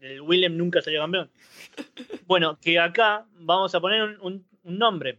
el, 0.00 0.20
Willem 0.20 0.56
nunca 0.56 0.82
salió 0.82 1.00
campeón. 1.00 1.30
Bueno, 2.26 2.58
que 2.60 2.78
acá 2.78 3.26
vamos 3.34 3.74
a 3.74 3.80
poner 3.80 4.18
un, 4.20 4.46
nombre. 4.64 5.18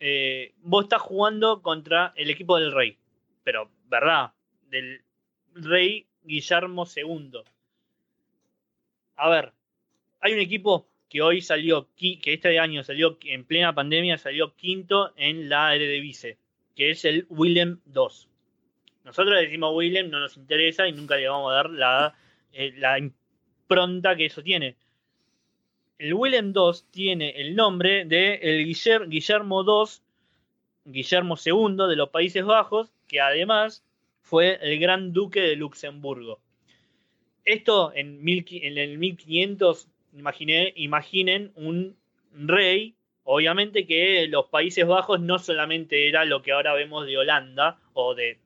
Eh, 0.00 0.54
vos 0.58 0.84
estás 0.84 1.00
jugando 1.00 1.62
contra 1.62 2.12
el 2.16 2.28
equipo 2.28 2.58
del 2.58 2.72
rey. 2.72 2.98
Pero, 3.44 3.70
¿verdad? 3.86 4.32
Del 4.68 5.02
rey 5.54 6.06
Guillermo 6.24 6.86
II. 6.94 7.40
A 9.16 9.28
ver, 9.28 9.52
hay 10.20 10.32
un 10.32 10.40
equipo 10.40 10.88
que 11.12 11.20
hoy 11.20 11.42
salió, 11.42 11.90
que 11.94 12.18
este 12.24 12.58
año 12.58 12.82
salió 12.82 13.18
en 13.24 13.44
plena 13.44 13.74
pandemia, 13.74 14.16
salió 14.16 14.56
quinto 14.56 15.12
en 15.16 15.50
la 15.50 15.74
Eredivisie, 15.74 16.38
que 16.74 16.88
es 16.88 17.04
el 17.04 17.26
Willem 17.28 17.80
II. 17.94 18.30
Nosotros 19.04 19.38
decimos 19.38 19.74
Willem, 19.74 20.08
no 20.08 20.20
nos 20.20 20.38
interesa 20.38 20.88
y 20.88 20.92
nunca 20.92 21.16
le 21.16 21.28
vamos 21.28 21.52
a 21.52 21.56
dar 21.56 21.68
la, 21.68 22.14
eh, 22.54 22.72
la 22.78 22.98
impronta 22.98 24.16
que 24.16 24.24
eso 24.24 24.42
tiene. 24.42 24.76
El 25.98 26.14
Willem 26.14 26.54
II 26.56 26.80
tiene 26.90 27.38
el 27.42 27.56
nombre 27.56 28.06
de 28.06 28.36
el 28.36 28.64
Guillermo 28.64 29.62
II, 29.62 30.00
Guillermo 30.86 31.36
II 31.36 31.88
de 31.90 31.96
los 31.96 32.08
Países 32.08 32.42
Bajos, 32.42 32.90
que 33.06 33.20
además 33.20 33.84
fue 34.22 34.58
el 34.62 34.78
gran 34.78 35.12
duque 35.12 35.42
de 35.42 35.56
Luxemburgo. 35.56 36.40
Esto 37.44 37.92
en, 37.94 38.26
en 38.26 38.78
el 38.78 38.96
1500 38.96 39.88
imaginen 40.12 41.52
un 41.56 41.96
rey, 42.32 42.94
obviamente 43.24 43.86
que 43.86 44.26
los 44.28 44.46
Países 44.46 44.86
Bajos 44.86 45.20
no 45.20 45.38
solamente 45.38 46.08
era 46.08 46.24
lo 46.24 46.42
que 46.42 46.52
ahora 46.52 46.74
vemos 46.74 47.06
de 47.06 47.18
Holanda, 47.18 47.78
o 47.92 48.14
de, 48.14 48.38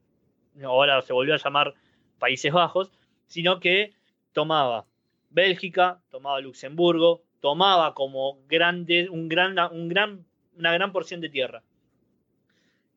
ahora 0.64 1.02
se 1.02 1.12
volvió 1.12 1.34
a 1.34 1.38
llamar 1.38 1.74
Países 2.18 2.52
Bajos, 2.52 2.90
sino 3.26 3.60
que 3.60 3.92
tomaba 4.32 4.86
Bélgica, 5.30 6.00
tomaba 6.10 6.40
Luxemburgo, 6.40 7.22
tomaba 7.40 7.94
como 7.94 8.38
grande, 8.48 9.08
un 9.08 9.28
gran, 9.28 9.58
un 9.72 9.88
gran, 9.88 10.26
una 10.56 10.72
gran 10.72 10.92
porción 10.92 11.20
de 11.20 11.28
tierra. 11.28 11.62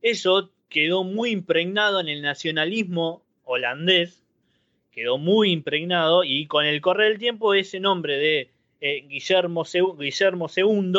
Eso 0.01 0.51
quedó 0.69 1.03
muy 1.03 1.31
impregnado 1.31 1.99
en 1.99 2.07
el 2.07 2.21
nacionalismo 2.21 3.23
holandés, 3.43 4.23
quedó 4.91 5.17
muy 5.17 5.51
impregnado 5.51 6.23
y 6.23 6.47
con 6.47 6.65
el 6.65 6.81
correr 6.81 7.09
del 7.09 7.19
tiempo 7.19 7.53
ese 7.53 7.79
nombre 7.79 8.17
de 8.17 8.51
eh, 8.81 9.05
Guillermo, 9.07 9.65
II 9.65 10.93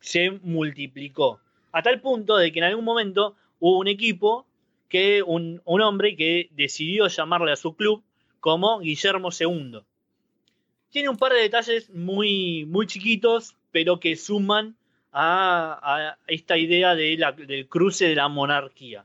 se 0.00 0.30
multiplicó. 0.30 1.40
A 1.72 1.82
tal 1.82 2.00
punto 2.00 2.36
de 2.36 2.52
que 2.52 2.58
en 2.58 2.64
algún 2.64 2.84
momento 2.84 3.36
hubo 3.60 3.78
un 3.78 3.88
equipo, 3.88 4.46
que 4.88 5.22
un, 5.22 5.60
hombre 5.64 6.16
que 6.16 6.48
decidió 6.52 7.08
llamarle 7.08 7.52
a 7.52 7.56
su 7.56 7.74
club 7.74 8.02
como 8.40 8.78
Guillermo 8.78 9.30
II. 9.38 9.80
Tiene 10.90 11.08
un 11.08 11.16
par 11.16 11.32
de 11.32 11.40
detalles 11.40 11.90
muy, 11.90 12.64
muy 12.66 12.86
chiquitos, 12.86 13.56
pero 13.72 13.98
que 13.98 14.16
suman 14.16 14.76
a, 15.12 16.16
esta 16.26 16.56
idea 16.56 16.94
de 16.94 17.16
del 17.46 17.68
cruce 17.68 18.08
de 18.08 18.14
la 18.14 18.28
monarquía. 18.28 19.04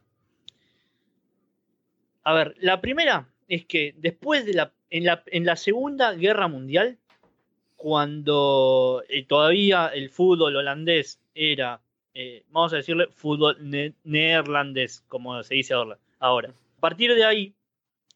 A 2.23 2.33
ver, 2.33 2.55
la 2.59 2.79
primera 2.79 3.27
es 3.47 3.65
que 3.65 3.95
después 3.97 4.45
de 4.45 4.53
la 4.53 4.71
en, 4.91 5.05
la, 5.05 5.23
en 5.27 5.45
la 5.45 5.55
Segunda 5.55 6.13
Guerra 6.13 6.47
Mundial, 6.47 6.99
cuando 7.81 9.03
eh, 9.09 9.25
todavía 9.25 9.87
el 9.87 10.11
fútbol 10.11 10.55
holandés 10.55 11.19
era, 11.33 11.81
eh, 12.13 12.43
vamos 12.49 12.71
a 12.73 12.75
decirle, 12.75 13.07
fútbol 13.07 13.57
neerlandés, 14.03 15.03
como 15.07 15.41
se 15.41 15.55
dice 15.55 15.73
ahora. 16.19 16.53
A 16.77 16.79
partir 16.79 17.15
de 17.15 17.25
ahí, 17.25 17.55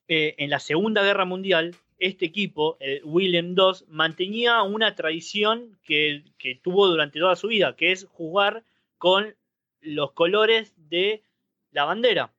eh, 0.07 0.35
en 0.37 0.51
la 0.51 0.59
Segunda 0.59 1.01
Guerra 1.01 1.25
Mundial, 1.25 1.75
este 1.97 2.27
equipo, 2.27 2.77
el 2.79 3.01
Willem 3.05 3.55
II, 3.57 3.85
mantenía 3.87 4.61
una 4.61 4.93
tradición 4.93 5.79
que 5.83 6.23
tuvo 6.61 6.87
durante 6.87 7.19
toda 7.19 7.35
su 7.35 7.47
vida, 7.47 7.75
que 7.75 7.91
es 7.91 8.05
jugar 8.11 8.63
con 8.99 9.33
los 9.81 10.11
colores 10.11 10.75
de 10.77 11.23
la 11.71 11.85
bandera. 11.85 12.31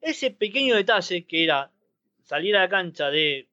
Ese 0.00 0.30
pequeño 0.30 0.76
detalle 0.76 1.24
que 1.24 1.42
era 1.42 1.72
salir 2.22 2.56
a 2.56 2.60
la 2.60 2.68
cancha 2.68 3.10
de 3.10 3.48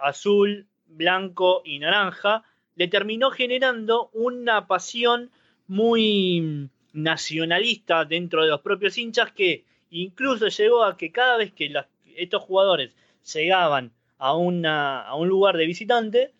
azul, 0.00 0.66
blanco 0.86 1.62
y 1.64 1.78
naranja, 1.78 2.42
le 2.76 2.88
terminó 2.88 3.30
generando 3.30 4.10
una 4.12 4.66
pasión 4.66 5.30
muy, 5.66 6.70
nacionalista 6.96 8.06
dentro 8.06 8.42
de 8.42 8.48
los 8.48 8.62
propios 8.62 8.96
hinchas 8.96 9.30
que 9.32 9.64
incluso 9.90 10.48
llegó 10.48 10.82
a 10.82 10.96
que 10.96 11.12
cada 11.12 11.36
vez 11.36 11.52
que 11.52 11.72
estos 12.16 12.42
jugadores 12.42 12.96
llegaban 13.34 13.92
a, 14.18 14.34
un 14.34 15.28
lugar 15.28 15.58
de 15.58 15.66
visitante, 15.66 16.32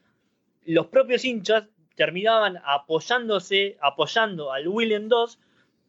los 0.65 0.87
propios 0.87 1.25
hinchas 1.25 1.69
terminaban 1.95 2.59
apoyándose, 2.65 3.77
apoyando 3.81 4.53
al 4.53 4.67
William 4.67 5.09
II 5.11 5.37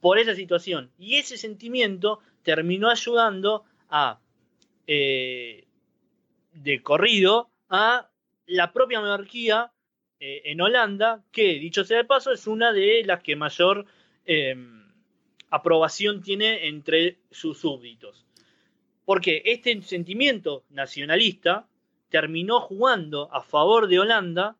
por 0.01 0.19
esa 0.19 0.35
situación. 0.35 0.91
Y 0.99 1.15
ese 1.15 1.37
sentimiento 1.37 2.19
terminó 2.43 2.89
ayudando 2.89 3.63
a, 3.89 4.19
eh, 4.85 5.65
de 6.53 6.83
corrido, 6.83 7.49
a 7.69 8.09
la 8.45 8.73
propia 8.73 8.99
monarquía 8.99 9.71
eh, 10.19 10.41
en 10.45 10.61
Holanda, 10.61 11.23
que 11.31 11.59
dicho 11.59 11.83
sea 11.83 11.97
de 11.97 12.05
paso, 12.05 12.31
es 12.31 12.47
una 12.47 12.73
de 12.73 13.03
las 13.05 13.21
que 13.21 13.35
mayor 13.35 13.85
em, 14.25 14.91
aprobación 15.49 16.21
tiene 16.21 16.67
entre 16.67 17.17
sus 17.31 17.59
súbditos. 17.59 18.25
Porque 19.05 19.43
este 19.45 19.81
sentimiento 19.83 20.63
nacionalista 20.69 21.67
terminó 22.09 22.59
jugando 22.61 23.29
a 23.33 23.41
favor 23.41 23.87
de 23.87 23.99
Holanda, 23.99 24.57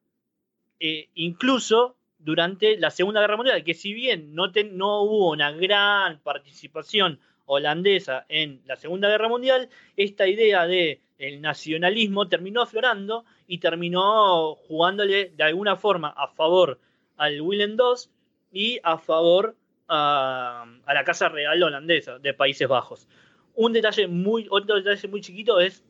eh, 0.80 1.10
incluso 1.16 1.98
durante 2.20 2.78
la 2.78 2.92
Segunda 2.92 3.22
Guerra 3.22 3.38
Mundial, 3.38 3.64
que 3.64 3.74
si 3.74 3.94
bien 3.94 4.36
no, 4.36 4.52
no 4.72 5.02
hubo 5.02 5.32
una 5.32 5.52
gran 5.52 6.20
participación 6.20 7.20
holandesa 7.46 8.26
en 8.30 8.62
la 8.66 8.76
Segunda 8.76 9.10
Guerra 9.10 9.30
Mundial, 9.30 9.70
esta 9.96 10.28
idea 10.28 10.68
de 10.68 11.02
el 11.18 11.42
nacionalismo 11.42 12.28
terminó 12.28 12.62
aflorando 12.62 13.26
y 13.48 13.60
terminó 13.60 14.56
jugándole 14.56 15.32
de 15.36 15.44
alguna 15.44 15.76
forma 15.76 16.10
a 16.10 16.28
favor 16.28 16.80
al 17.18 17.42
Willem 17.42 17.72
II 17.72 18.10
y 18.52 18.80
a 18.84 18.98
favor 18.98 19.56
a, 19.88 20.66
la 20.86 21.04
Casa 21.04 21.30
Real 21.30 21.64
holandesa 21.64 22.20
de 22.20 22.34
Países 22.34 22.68
Bajos. 22.68 23.08
Un 23.56 23.74
detalle 23.74 24.08
muy, 24.08 24.46
otro 24.50 24.76
detalle 24.76 25.08
muy 25.08 25.22
chiquito 25.22 25.60
es, 25.60 25.84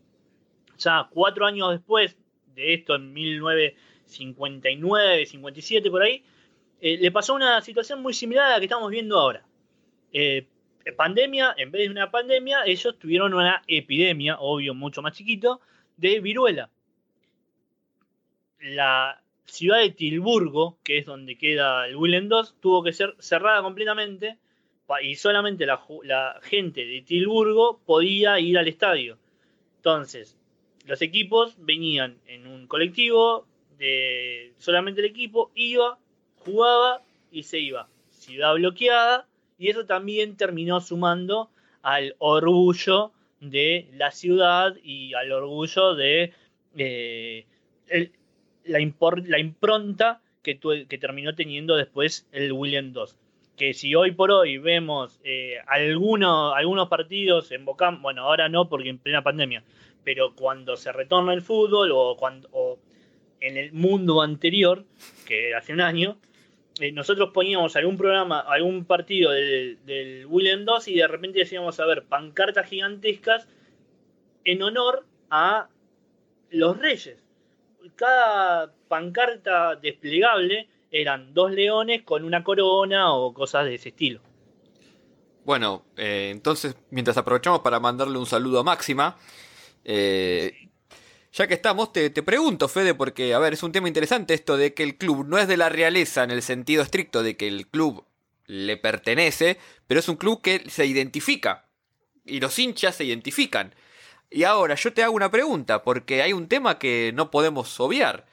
ya 0.77 1.09
cuatro 1.11 1.45
años 1.45 1.71
después 1.71 2.17
de 2.55 2.73
esto, 2.73 2.95
en 2.95 3.11
1959, 3.13 5.25
57 5.25 5.91
por 5.91 6.03
ahí, 6.03 6.23
eh, 6.79 6.97
le 6.97 7.11
pasó 7.11 7.33
una 7.33 7.59
situación 7.61 8.01
muy 8.01 8.13
similar 8.13 8.45
a 8.45 8.51
la 8.51 8.59
que 8.59 8.65
estamos 8.65 8.89
viendo 8.89 9.19
ahora. 9.19 9.45
Eh, 10.13 10.47
pandemia, 10.93 11.53
en 11.57 11.71
vez 11.71 11.83
de 11.83 11.91
una 11.91 12.11
pandemia, 12.11 12.65
ellos 12.65 12.97
tuvieron 12.99 13.33
una 13.33 13.63
epidemia, 13.67 14.37
obvio, 14.39 14.73
mucho 14.73 15.01
más 15.01 15.13
chiquito, 15.13 15.61
de 15.97 16.19
viruela. 16.19 16.69
La 18.59 19.21
ciudad 19.45 19.79
de 19.79 19.91
Tilburgo, 19.91 20.77
que 20.83 20.97
es 20.97 21.05
donde 21.05 21.37
queda 21.37 21.87
el 21.87 21.95
Willem 21.95 22.29
II, 22.31 22.49
tuvo 22.59 22.83
que 22.83 22.93
ser 22.93 23.15
cerrada 23.19 23.61
completamente 23.61 24.37
y 25.01 25.15
solamente 25.15 25.65
la, 25.65 26.39
gente 26.43 26.85
de 26.85 27.01
Tilburgo 27.01 27.79
podía 27.85 28.39
ir 28.39 28.57
al 28.57 28.67
estadio. 28.67 29.17
Entonces, 29.77 30.37
los 30.85 31.01
equipos 31.01 31.55
venían 31.57 32.17
en 32.25 32.47
un 32.47 32.67
colectivo, 32.67 33.45
de 33.77 34.53
solamente 34.57 35.01
el 35.01 35.07
equipo 35.07 35.51
iba, 35.55 35.99
jugaba 36.37 37.03
y 37.31 37.43
se 37.43 37.59
iba. 37.59 37.89
Ciudad 38.09 38.55
bloqueada, 38.55 39.27
y 39.57 39.69
eso 39.69 39.85
también 39.85 40.37
terminó 40.37 40.81
sumando 40.81 41.49
al 41.81 42.15
orgullo 42.19 43.11
de 43.39 43.87
la 43.93 44.11
ciudad 44.11 44.75
y 44.83 45.13
al 45.13 45.31
orgullo 45.31 45.95
de 45.95 46.33
eh, 46.75 47.45
la, 48.65 48.79
impronta 48.79 50.21
que, 50.43 50.59
que, 50.59 50.97
terminó 50.97 51.35
teniendo 51.35 51.75
después 51.75 52.27
el 52.31 52.51
William 52.51 52.93
II. 52.95 53.03
Que 53.55 53.73
si 53.73 53.95
hoy 53.95 54.11
por 54.11 54.31
hoy 54.31 54.57
vemos 54.59 55.19
eh, 55.23 55.57
algunos, 55.65 56.53
algunos 56.55 56.89
partidos 56.89 57.51
en 57.51 57.65
Boca, 57.65 57.89
bueno, 58.01 58.23
ahora 58.23 58.49
no 58.49 58.69
porque 58.69 58.89
en 58.89 58.99
plena 58.99 59.23
pandemia, 59.23 59.63
pero 60.03 60.35
cuando 60.35 60.77
se 60.77 60.91
retorna 60.91 61.33
el 61.33 61.41
fútbol 61.41 61.91
o, 61.91 62.15
cuando, 62.17 62.47
o 62.51 62.77
en 63.39 63.57
el 63.57 63.73
mundo 63.73 64.21
anterior, 64.21 64.85
que 65.25 65.55
hace 65.55 65.73
un 65.73 65.81
año, 65.81 66.17
eh, 66.79 66.91
nosotros 66.91 67.31
poníamos 67.33 67.75
algún 67.75 67.97
programa, 67.97 68.39
algún 68.39 68.85
partido 68.85 69.31
del, 69.31 69.79
del 69.85 70.25
William 70.27 70.61
II 70.61 70.93
y 70.93 70.97
de 70.97 71.07
repente 71.07 71.39
decíamos 71.39 71.79
a 71.79 71.85
ver 71.85 72.03
pancartas 72.03 72.67
gigantescas 72.69 73.47
en 74.43 74.61
honor 74.61 75.05
a 75.29 75.69
los 76.49 76.77
reyes. 76.77 77.17
Cada 77.95 78.73
pancarta 78.87 79.75
desplegable 79.75 80.67
eran 80.91 81.33
dos 81.33 81.51
leones 81.51 82.03
con 82.03 82.23
una 82.23 82.43
corona 82.43 83.13
o 83.13 83.33
cosas 83.33 83.65
de 83.65 83.75
ese 83.75 83.89
estilo. 83.89 84.21
Bueno, 85.45 85.85
eh, 85.95 86.29
entonces 86.31 86.75
mientras 86.89 87.17
aprovechamos 87.17 87.61
para 87.61 87.79
mandarle 87.79 88.17
un 88.17 88.25
saludo 88.25 88.59
a 88.59 88.63
Máxima, 88.63 89.17
eh, 89.85 90.69
ya 91.37 91.45
que 91.45 91.53
estamos, 91.53 91.93
te, 91.93 92.09
pregunto, 92.09 92.67
Fede, 92.67 92.95
porque, 92.95 93.35
a 93.35 93.39
ver, 93.39 93.53
es 93.53 93.61
un 93.61 93.71
tema 93.71 93.87
interesante 93.87 94.33
esto 94.33 94.57
de 94.57 94.73
que 94.73 94.81
el 94.81 94.97
club 94.97 95.23
no 95.27 95.37
es 95.37 95.47
de 95.47 95.55
la 95.55 95.69
realeza 95.69 96.23
en 96.23 96.31
el 96.31 96.41
sentido 96.41 96.81
estricto 96.81 97.21
de 97.21 97.37
que 97.37 97.47
el 97.47 97.67
club 97.67 98.05
le 98.47 98.75
pertenece, 98.75 99.59
pero 99.85 99.99
es 99.99 100.09
un 100.09 100.15
club 100.15 100.41
que 100.41 100.67
se 100.67 100.87
identifica. 100.87 101.69
Y 102.25 102.39
los 102.39 102.57
hinchas 102.57 102.95
se 102.95 103.05
identifican. 103.05 103.75
Y 104.31 104.45
ahora 104.45 104.73
yo 104.73 104.91
te 104.93 105.03
hago 105.03 105.13
una 105.13 105.29
pregunta, 105.29 105.83
porque 105.83 106.23
hay 106.23 106.33
un 106.33 106.47
tema 106.47 106.79
que 106.79 107.11
no 107.13 107.29
podemos 107.29 107.79
obviar. 107.79 108.25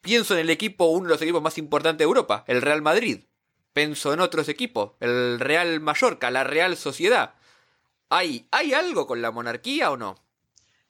Pienso 0.00 0.34
en 0.34 0.40
el 0.40 0.50
equipo, 0.50 0.84
uno 0.84 1.08
de 1.08 1.14
los 1.14 1.22
equipos 1.22 1.42
más 1.42 1.58
importantes 1.58 1.98
de 1.98 2.04
Europa, 2.04 2.44
el 2.46 2.62
Real 2.62 2.80
Madrid. 2.80 3.24
Pienso 3.72 4.12
en 4.12 4.20
otros 4.20 4.48
equipos, 4.48 4.92
el 5.00 5.40
Real 5.40 5.80
Mallorca, 5.80 6.30
la 6.30 6.44
Real 6.44 6.76
Sociedad. 6.76 7.34
¿Hay, 8.08 8.46
¿Hay 8.52 8.72
algo 8.72 9.08
con 9.08 9.20
la 9.20 9.32
monarquía 9.32 9.90
o 9.90 9.96
no? 9.96 10.14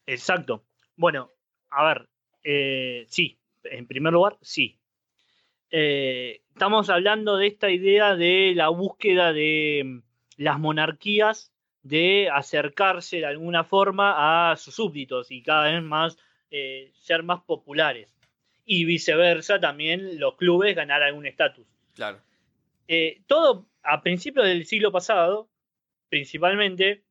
Exacto. 0.06 0.64
Bueno, 1.00 1.32
a 1.70 1.82
ver, 1.86 2.08
eh, 2.44 3.06
sí, 3.08 3.38
en 3.64 3.86
primer 3.86 4.12
lugar, 4.12 4.36
sí. 4.42 4.78
Eh, 5.70 6.42
estamos 6.52 6.90
hablando 6.90 7.38
de 7.38 7.46
esta 7.46 7.70
idea 7.70 8.16
de 8.16 8.52
la 8.54 8.68
búsqueda 8.68 9.32
de 9.32 9.82
mm, 9.82 10.02
las 10.36 10.58
monarquías 10.58 11.54
de 11.82 12.28
acercarse 12.30 13.16
de 13.16 13.24
alguna 13.24 13.64
forma 13.64 14.50
a 14.50 14.56
sus 14.56 14.74
súbditos 14.74 15.30
y 15.30 15.42
cada 15.42 15.72
vez 15.72 15.82
más 15.82 16.18
eh, 16.50 16.92
ser 16.96 17.22
más 17.22 17.40
populares. 17.44 18.14
Y 18.66 18.84
viceversa, 18.84 19.58
también 19.58 20.20
los 20.20 20.36
clubes 20.36 20.76
ganar 20.76 21.02
algún 21.02 21.24
estatus. 21.24 21.66
Claro. 21.94 22.20
todo 23.26 23.70
a 23.82 24.02
principios 24.02 24.44
del 24.44 24.66
siglo 24.66 24.92
pasado, 24.92 25.48
principalmente, 26.10 27.04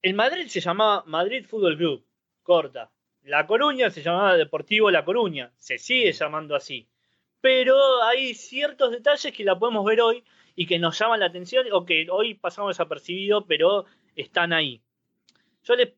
el 0.00 0.14
Madrid 0.14 0.46
se 0.46 0.62
llamaba 0.62 1.04
Madrid 1.06 1.44
Fútbol 1.44 1.76
Club 1.76 2.07
corta. 2.48 2.90
La 3.24 3.46
Coruña 3.46 3.90
se 3.90 4.02
llamaba 4.02 4.38
Deportivo 4.38 4.90
La 4.90 5.04
Coruña, 5.04 5.52
se 5.58 5.76
sigue 5.76 6.10
llamando 6.12 6.56
así. 6.56 6.88
Pero 7.42 8.02
hay 8.02 8.32
ciertos 8.32 8.90
detalles 8.90 9.34
que 9.34 9.44
la 9.44 9.58
podemos 9.58 9.84
ver 9.84 10.00
hoy 10.00 10.24
y 10.56 10.66
que 10.66 10.78
nos 10.78 10.98
llaman 10.98 11.20
la 11.20 11.26
atención 11.26 11.66
o 11.72 11.84
que 11.84 12.06
hoy 12.10 12.32
pasamos 12.32 12.70
desapercibido, 12.70 13.44
pero 13.44 13.84
están 14.16 14.54
ahí. 14.54 14.80
Yo 15.62 15.76
les, 15.76 15.92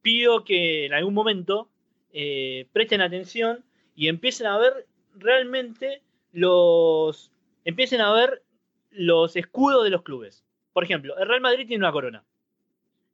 pido 0.00 0.42
que 0.42 0.86
en 0.86 0.94
algún 0.94 1.12
momento 1.12 1.68
eh, 2.14 2.66
presten 2.72 3.02
atención 3.02 3.62
y 3.94 4.08
empiecen 4.08 4.46
a 4.46 4.56
ver 4.56 4.86
realmente 5.16 6.00
los. 6.32 7.30
empiecen 7.66 8.00
a 8.00 8.10
ver 8.14 8.42
los 8.90 9.36
escudos 9.36 9.84
de 9.84 9.90
los 9.90 10.00
clubes. 10.00 10.46
Por 10.72 10.84
ejemplo, 10.84 11.18
el 11.18 11.28
Real 11.28 11.42
Madrid 11.42 11.66
tiene 11.66 11.84
una 11.84 11.92
corona. 11.92 12.24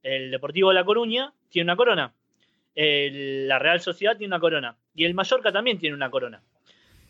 El 0.05 0.31
Deportivo 0.31 0.73
La 0.73 0.85
Coruña 0.85 1.35
tiene 1.49 1.65
una 1.65 1.77
corona 1.77 2.15
la 2.75 3.59
Real 3.59 3.81
Sociedad 3.81 4.17
tiene 4.17 4.35
una 4.35 4.41
corona. 4.41 4.77
Y 4.95 5.05
el 5.05 5.15
Mallorca 5.15 5.53
también 5.53 5.79
tiene 5.79 5.95
una 5.95 6.11
corona. 6.11 6.43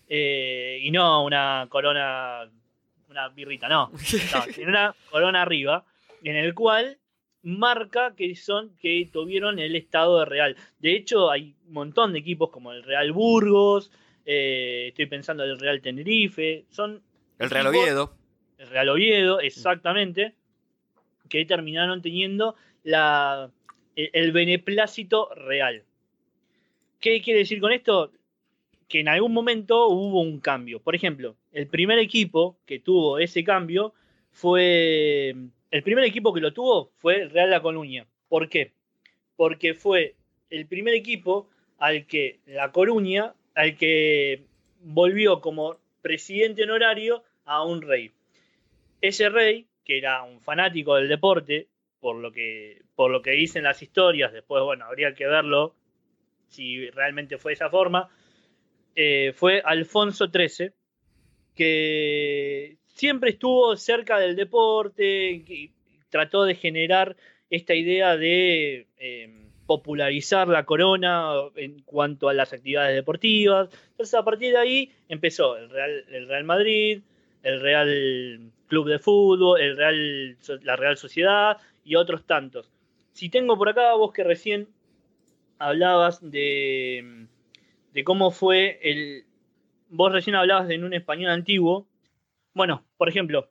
Eh, 0.08 0.78
y 0.82 0.90
no 0.90 1.24
una 1.24 1.66
corona, 1.68 2.50
una 3.08 3.28
birrita, 3.28 3.68
no. 3.68 3.90
Tiene 4.54 4.70
una 4.70 4.94
corona 5.10 5.42
arriba, 5.42 5.84
en 6.22 6.36
el 6.36 6.54
cual 6.54 6.98
marca 7.42 8.14
que 8.16 8.34
son 8.36 8.74
que 8.78 9.08
tuvieron 9.12 9.58
el 9.58 9.76
estado 9.76 10.20
de 10.20 10.24
Real. 10.24 10.56
De 10.78 10.94
hecho, 10.94 11.30
hay 11.30 11.54
un 11.66 11.72
montón 11.72 12.12
de 12.12 12.18
equipos 12.18 12.50
como 12.50 12.72
el 12.72 12.82
Real 12.82 13.12
Burgos, 13.12 13.90
eh, 14.24 14.86
estoy 14.88 15.06
pensando 15.06 15.44
en 15.44 15.50
el 15.50 15.60
Real 15.60 15.82
Tenerife, 15.82 16.64
son 16.70 17.02
el 17.38 17.50
Real 17.50 17.66
Oviedo. 17.66 18.14
El 18.58 18.68
Real 18.68 18.88
Oviedo, 18.88 19.40
exactamente, 19.40 20.34
que 21.28 21.44
terminaron 21.44 22.00
teniendo 22.00 22.54
la 22.82 23.50
el 23.96 24.32
beneplácito 24.32 25.30
real. 25.34 25.84
¿Qué 27.00 27.20
quiere 27.20 27.40
decir 27.40 27.60
con 27.60 27.72
esto? 27.72 28.12
Que 28.88 29.00
en 29.00 29.08
algún 29.08 29.32
momento 29.32 29.88
hubo 29.88 30.20
un 30.20 30.40
cambio. 30.40 30.80
Por 30.80 30.94
ejemplo, 30.94 31.36
el 31.52 31.66
primer 31.66 31.98
equipo 31.98 32.56
que 32.66 32.78
tuvo 32.78 33.18
ese 33.18 33.44
cambio 33.44 33.92
fue. 34.30 35.34
El 35.70 35.82
primer 35.82 36.04
equipo 36.04 36.32
que 36.32 36.40
lo 36.40 36.52
tuvo 36.52 36.92
fue 36.96 37.28
Real 37.28 37.50
La 37.50 37.60
Coruña. 37.60 38.06
¿Por 38.28 38.48
qué? 38.48 38.72
Porque 39.36 39.74
fue 39.74 40.14
el 40.50 40.66
primer 40.66 40.94
equipo 40.94 41.48
al 41.78 42.06
que 42.06 42.40
La 42.46 42.72
Coruña, 42.72 43.34
al 43.54 43.76
que 43.76 44.42
volvió 44.80 45.40
como 45.40 45.76
presidente 46.02 46.62
honorario 46.62 47.22
a 47.44 47.64
un 47.64 47.82
rey. 47.82 48.12
ese 49.00 49.28
rey, 49.28 49.66
que 49.84 49.98
era 49.98 50.22
un 50.22 50.40
fanático 50.40 50.94
del 50.96 51.08
deporte, 51.08 51.66
por 52.04 52.16
lo 52.16 52.32
que, 52.32 52.82
por 52.96 53.10
lo 53.10 53.22
que 53.22 53.30
dicen 53.30 53.64
las 53.64 53.80
historias, 53.80 54.30
después, 54.30 54.62
bueno, 54.62 54.84
habría 54.84 55.14
que 55.14 55.26
verlo 55.26 55.74
si 56.48 56.90
realmente 56.90 57.38
fue 57.38 57.52
de 57.52 57.54
esa 57.54 57.70
forma, 57.70 58.10
eh, 58.94 59.32
fue 59.34 59.62
Alfonso 59.64 60.26
XIII, 60.26 60.72
que 61.54 62.76
siempre 62.88 63.30
estuvo 63.30 63.74
cerca 63.76 64.18
del 64.18 64.36
deporte, 64.36 65.30
y 65.30 65.72
trató 66.10 66.44
de 66.44 66.56
generar 66.56 67.16
esta 67.48 67.74
idea 67.74 68.18
de 68.18 68.86
em, 68.98 69.48
popularizar 69.66 70.46
la 70.48 70.66
corona 70.66 71.32
en 71.56 71.80
cuanto 71.84 72.28
a 72.28 72.34
las 72.34 72.52
actividades 72.52 72.94
deportivas. 72.94 73.70
Entonces, 73.92 74.14
a 74.14 74.22
partir 74.22 74.52
de 74.52 74.58
ahí 74.58 74.92
empezó 75.08 75.56
el 75.56 75.70
Real, 75.70 76.04
el 76.10 76.28
Real 76.28 76.44
Madrid, 76.44 77.00
el 77.42 77.62
Real 77.62 78.52
Club 78.66 78.88
de 78.90 78.98
Fútbol, 78.98 79.58
el 79.58 79.74
Real, 79.74 80.36
la 80.64 80.76
Real 80.76 80.98
Sociedad 80.98 81.56
y 81.84 81.96
otros 81.96 82.26
tantos. 82.26 82.70
Si 83.12 83.28
tengo 83.28 83.56
por 83.56 83.68
acá, 83.68 83.94
vos 83.94 84.12
que 84.12 84.24
recién 84.24 84.68
hablabas 85.58 86.20
de, 86.20 87.28
cómo 88.04 88.30
fue 88.30 88.80
el... 88.82 89.24
Vos 89.88 90.10
recién 90.12 90.34
hablabas 90.34 90.66
de 90.66 90.74
en 90.74 90.84
un 90.84 90.94
español 90.94 91.30
antiguo. 91.30 91.86
Bueno, 92.54 92.84
por 92.96 93.08
ejemplo, 93.08 93.50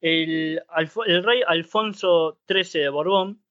el, 0.00 0.62
el 1.06 1.24
rey 1.24 1.42
Alfonso 1.46 2.38
XIII 2.48 2.82
de 2.82 2.88
Borbón, 2.88 3.42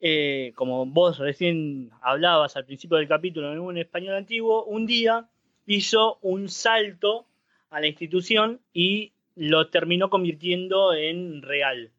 eh, 0.00 0.52
como 0.56 0.84
vos 0.86 1.18
recién 1.18 1.90
hablabas 2.02 2.56
al 2.56 2.64
principio 2.64 2.96
del 2.96 3.08
capítulo 3.08 3.52
en 3.52 3.60
un 3.60 3.78
español 3.78 4.16
antiguo, 4.16 4.64
un 4.64 4.86
día 4.86 5.28
hizo 5.66 6.18
un 6.22 6.48
salto 6.48 7.26
a 7.70 7.80
la 7.80 7.86
institución 7.86 8.60
y 8.72 9.12
lo 9.36 9.68
terminó 9.68 10.10
convirtiendo 10.10 10.94
en 10.94 11.42
real. 11.42 11.90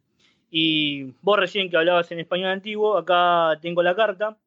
Y 0.58 1.12
vos 1.22 1.38
recién 1.38 1.70
que 1.70 1.76
hablabas 1.76 2.10
en 2.14 2.20
español 2.22 2.48
antiguo, 2.48 2.96
acá 2.96 3.60
tengo 3.62 3.84
la 3.84 3.94
carta 3.94 4.38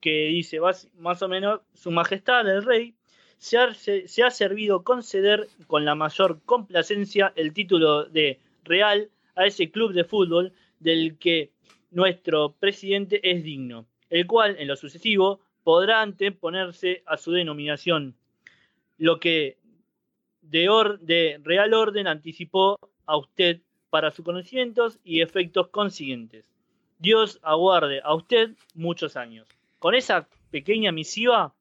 que 0.00 0.26
dice 0.26 0.58
más 0.98 1.22
o 1.22 1.28
menos, 1.28 1.60
Su 1.72 1.92
Majestad 1.92 2.48
el 2.50 2.64
Rey 2.64 2.96
se 3.38 3.58
ha, 3.58 3.72
se 3.72 4.24
ha 4.24 4.30
servido 4.32 4.82
conceder 4.82 5.46
con 5.68 5.84
la 5.84 5.94
mayor 5.94 6.40
complacencia 6.44 7.32
el 7.36 7.52
título 7.52 8.06
de 8.06 8.40
Real 8.64 9.08
a 9.36 9.46
ese 9.46 9.70
club 9.70 9.92
de 9.92 10.02
fútbol 10.02 10.52
del 10.80 11.16
que 11.16 11.52
nuestro 11.92 12.56
presidente 12.58 13.20
es 13.22 13.44
digno, 13.44 13.86
el 14.10 14.26
cual 14.26 14.56
en 14.58 14.66
lo 14.66 14.74
sucesivo 14.74 15.42
podrá 15.62 16.02
anteponerse 16.02 17.04
a 17.06 17.16
su 17.16 17.30
denominación, 17.30 18.16
lo 18.98 19.20
que 19.20 19.58
de 20.40 21.40
real 21.44 21.72
orden 21.72 22.08
anticipó 22.08 22.80
a 23.06 23.16
usted 23.16 23.60
para 23.92 24.10
sus 24.10 24.24
conocimientos 24.24 24.98
y 25.04 25.20
efectos 25.20 25.68
consiguientes. 25.68 26.46
Dios 26.98 27.38
aguarde 27.42 28.00
a 28.02 28.14
usted 28.14 28.52
muchos 28.74 29.16
años. 29.16 29.46
Con 29.78 29.94
esa 29.94 30.26
pequeña 30.50 30.92
misiva, 30.92 31.52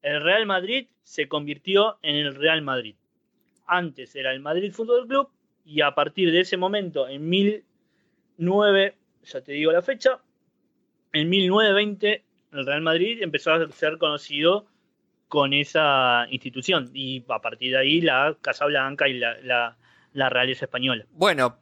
el 0.00 0.22
Real 0.22 0.46
Madrid 0.46 0.86
se 1.02 1.26
convirtió 1.26 1.98
en 2.02 2.14
el 2.14 2.36
Real 2.36 2.62
Madrid. 2.62 2.94
Antes 3.66 4.14
era 4.14 4.32
el 4.32 4.38
Madrid 4.38 4.72
Fútbol 4.72 5.08
Club 5.08 5.28
y 5.64 5.80
a 5.80 5.92
partir 5.92 6.30
de 6.30 6.42
ese 6.42 6.56
momento, 6.56 7.08
en 7.08 7.28
1009, 7.28 8.94
ya 9.24 9.40
te 9.40 9.50
digo 9.50 9.72
la 9.72 9.82
fecha, 9.82 10.20
en 11.12 11.28
1920 11.28 12.24
el 12.52 12.64
Real 12.64 12.82
Madrid 12.82 13.22
empezó 13.22 13.54
a 13.54 13.68
ser 13.72 13.98
conocido 13.98 14.66
con 15.26 15.52
esa 15.52 16.28
institución 16.30 16.92
y 16.94 17.24
a 17.26 17.40
partir 17.40 17.72
de 17.72 17.78
ahí 17.78 18.00
la 18.00 18.36
Casa 18.40 18.66
Blanca 18.66 19.08
y 19.08 19.18
la, 19.18 19.36
la, 19.40 19.76
la 20.12 20.28
realeza 20.28 20.66
española. 20.66 21.06
Bueno, 21.10 21.61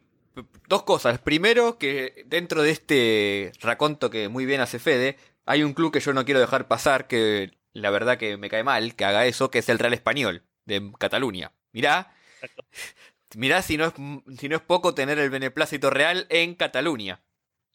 dos 0.69 0.83
cosas. 0.85 1.19
Primero, 1.19 1.79
que 1.79 2.25
dentro 2.27 2.63
de 2.63 2.71
este 2.71 3.53
raconto 3.61 4.11
que 4.11 4.29
muy 4.29 4.47
bien 4.47 4.61
hace 4.61 4.79
Fede, 4.79 5.17
hay 5.47 5.63
un 5.63 5.75
club 5.75 5.93
que 5.93 6.01
yo 6.01 6.13
no 6.13 6.25
quiero 6.25 6.41
dejar 6.41 6.69
pasar, 6.69 7.07
que 7.07 7.53
la 7.73 7.91
verdad 7.91 8.19
que 8.19 8.37
me 8.37 8.51
cae 8.51 8.65
mal 8.65 8.95
que 8.95 9.05
haga 9.05 9.27
eso, 9.27 9.51
que 9.51 9.59
es 9.61 9.69
el 9.69 9.79
Real 9.79 9.95
Español 9.95 10.45
de 10.65 10.93
Cataluña. 10.99 11.53
Mirá, 11.73 12.15
mirá 13.37 13.63
si 13.63 13.77
no, 13.77 13.87
es, 13.87 13.95
si 14.39 14.49
no 14.49 14.57
es 14.57 14.63
poco 14.63 14.95
tener 14.95 15.19
el 15.19 15.31
beneplácito 15.31 15.91
real 15.91 16.27
en 16.31 16.55
Cataluña. 16.55 17.21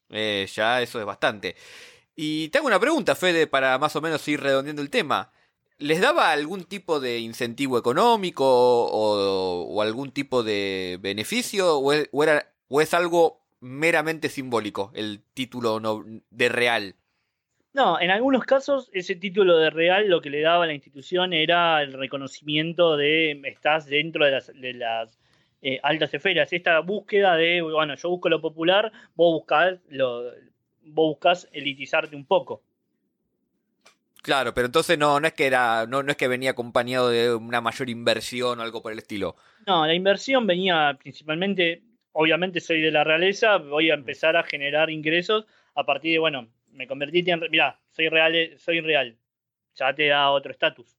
Eh, 0.10 0.48
ya 0.54 0.82
eso 0.82 1.00
es 1.00 1.06
bastante. 1.06 1.56
Y 2.16 2.50
te 2.50 2.60
hago 2.60 2.68
una 2.68 2.80
pregunta, 2.80 3.16
Fede, 3.16 3.48
para 3.48 3.78
más 3.78 3.96
o 3.96 4.02
menos 4.02 4.26
ir 4.28 4.42
redondeando 4.42 4.82
el 4.82 4.90
tema. 4.90 5.32
¿Les 5.78 6.00
daba 6.00 6.32
algún 6.32 6.64
tipo 6.64 7.00
de 7.02 7.20
incentivo 7.20 7.78
económico 7.78 8.46
o, 8.46 9.82
algún 9.82 10.12
tipo 10.12 10.42
de 10.42 10.98
beneficio? 11.02 11.80
¿O 11.80 11.92
es, 11.92 12.10
era, 12.14 12.46
¿O 12.70 12.80
es 12.80 12.94
algo 12.94 13.42
meramente 13.60 14.30
simbólico 14.30 14.92
el 14.96 15.22
título 15.34 15.82
de 16.30 16.50
real? 16.50 16.96
No, 17.74 18.00
en 18.00 18.10
algunos 18.10 18.46
casos 18.46 18.90
ese 18.94 19.16
título 19.16 19.58
de 19.58 19.70
real 19.70 20.08
lo 20.08 20.22
que 20.22 20.30
le 20.30 20.40
daba 20.40 20.64
a 20.64 20.68
la 20.68 20.74
institución 20.74 21.34
era 21.34 21.82
el 21.82 21.92
reconocimiento 21.92 22.96
de 22.96 23.32
estás 23.44 23.88
dentro 23.88 24.24
de 24.24 24.32
las, 24.32 24.48
de 24.48 24.74
las 24.74 25.20
eh, 25.62 25.82
altas 25.84 26.14
esferas. 26.14 26.54
Esta 26.54 26.80
búsqueda 26.80 27.36
de, 27.36 27.62
bueno, 27.62 27.96
yo 27.96 28.10
busco 28.10 28.30
lo 28.30 28.40
popular, 28.40 28.94
vos 29.16 29.40
buscás, 29.40 29.78
lo, 29.90 30.24
vos 30.84 31.10
buscas 31.10 31.50
elitizarte 31.52 32.16
un 32.16 32.26
poco. 32.26 32.62
Claro, 34.26 34.56
pero 34.56 34.66
entonces 34.66 34.98
no, 34.98 35.20
no 35.20 35.28
es 35.28 35.34
que 35.34 35.46
era, 35.46 35.86
no, 35.86 36.02
no 36.02 36.10
es 36.10 36.18
que 36.18 36.28
venía 36.28 36.50
acompañado 36.50 37.10
de 37.10 37.36
una 37.36 37.62
mayor 37.62 37.92
inversión 37.92 38.60
o 38.60 38.64
algo 38.64 38.82
por 38.82 38.92
el 38.92 38.98
estilo. 38.98 39.36
No, 39.68 39.86
la 39.86 39.94
inversión 39.94 40.48
venía 40.48 40.98
principalmente, 41.00 41.84
obviamente 42.12 42.60
soy 42.60 42.82
de 42.82 42.90
la 42.90 43.04
realeza, 43.04 43.58
voy 43.58 43.92
a 43.92 43.94
empezar 43.94 44.36
a 44.36 44.42
generar 44.42 44.90
ingresos 44.90 45.46
a 45.76 45.86
partir 45.86 46.14
de, 46.14 46.18
bueno, 46.18 46.48
me 46.72 46.88
convertí 46.88 47.24
en, 47.30 47.40
mira, 47.52 47.80
soy 47.92 48.10
real, 48.10 48.34
soy 48.58 48.82
real, 48.82 49.16
ya 49.76 49.94
te 49.94 50.08
da 50.08 50.32
otro 50.32 50.52
estatus, 50.52 50.98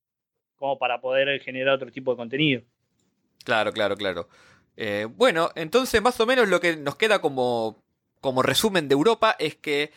como 0.54 0.78
para 0.78 1.00
poder 1.00 1.40
generar 1.40 1.74
otro 1.74 1.90
tipo 1.90 2.12
de 2.12 2.18
contenido. 2.18 2.62
Claro, 3.44 3.72
claro, 3.72 3.96
claro. 3.96 4.28
Eh, 4.76 5.08
bueno, 5.10 5.50
entonces 5.56 6.00
más 6.00 6.20
o 6.20 6.26
menos 6.26 6.48
lo 6.48 6.60
que 6.60 6.76
nos 6.76 6.94
queda 6.94 7.20
como, 7.20 7.82
como 8.20 8.42
resumen 8.42 8.86
de 8.86 8.92
Europa 8.92 9.34
es 9.36 9.56
que 9.56 9.90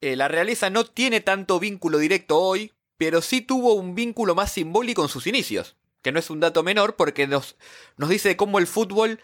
eh, 0.00 0.16
la 0.16 0.28
realeza 0.28 0.70
no 0.70 0.84
tiene 0.84 1.20
tanto 1.20 1.60
vínculo 1.60 1.98
directo 1.98 2.38
hoy, 2.38 2.72
pero 2.96 3.22
sí 3.22 3.40
tuvo 3.40 3.74
un 3.74 3.94
vínculo 3.94 4.34
más 4.34 4.52
simbólico 4.52 5.02
en 5.02 5.08
sus 5.08 5.26
inicios, 5.26 5.76
que 6.02 6.12
no 6.12 6.18
es 6.18 6.30
un 6.30 6.40
dato 6.40 6.62
menor 6.62 6.96
porque 6.96 7.26
nos, 7.26 7.56
nos 7.96 8.08
dice 8.08 8.36
cómo 8.36 8.58
el 8.58 8.66
fútbol 8.66 9.20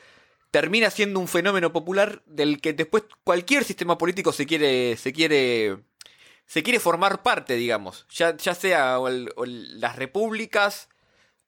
termina 0.50 0.90
siendo 0.90 1.20
un 1.20 1.28
fenómeno 1.28 1.72
popular 1.72 2.22
del 2.26 2.60
que 2.60 2.72
después 2.72 3.04
cualquier 3.24 3.64
sistema 3.64 3.98
político 3.98 4.32
se 4.32 4.46
quiere, 4.46 4.96
se 4.96 5.12
quiere, 5.12 5.78
se 6.46 6.62
quiere 6.62 6.80
formar 6.80 7.22
parte, 7.22 7.56
digamos, 7.56 8.06
ya, 8.10 8.36
ya 8.36 8.54
sea 8.54 8.98
las 8.98 9.96
repúblicas 9.96 10.88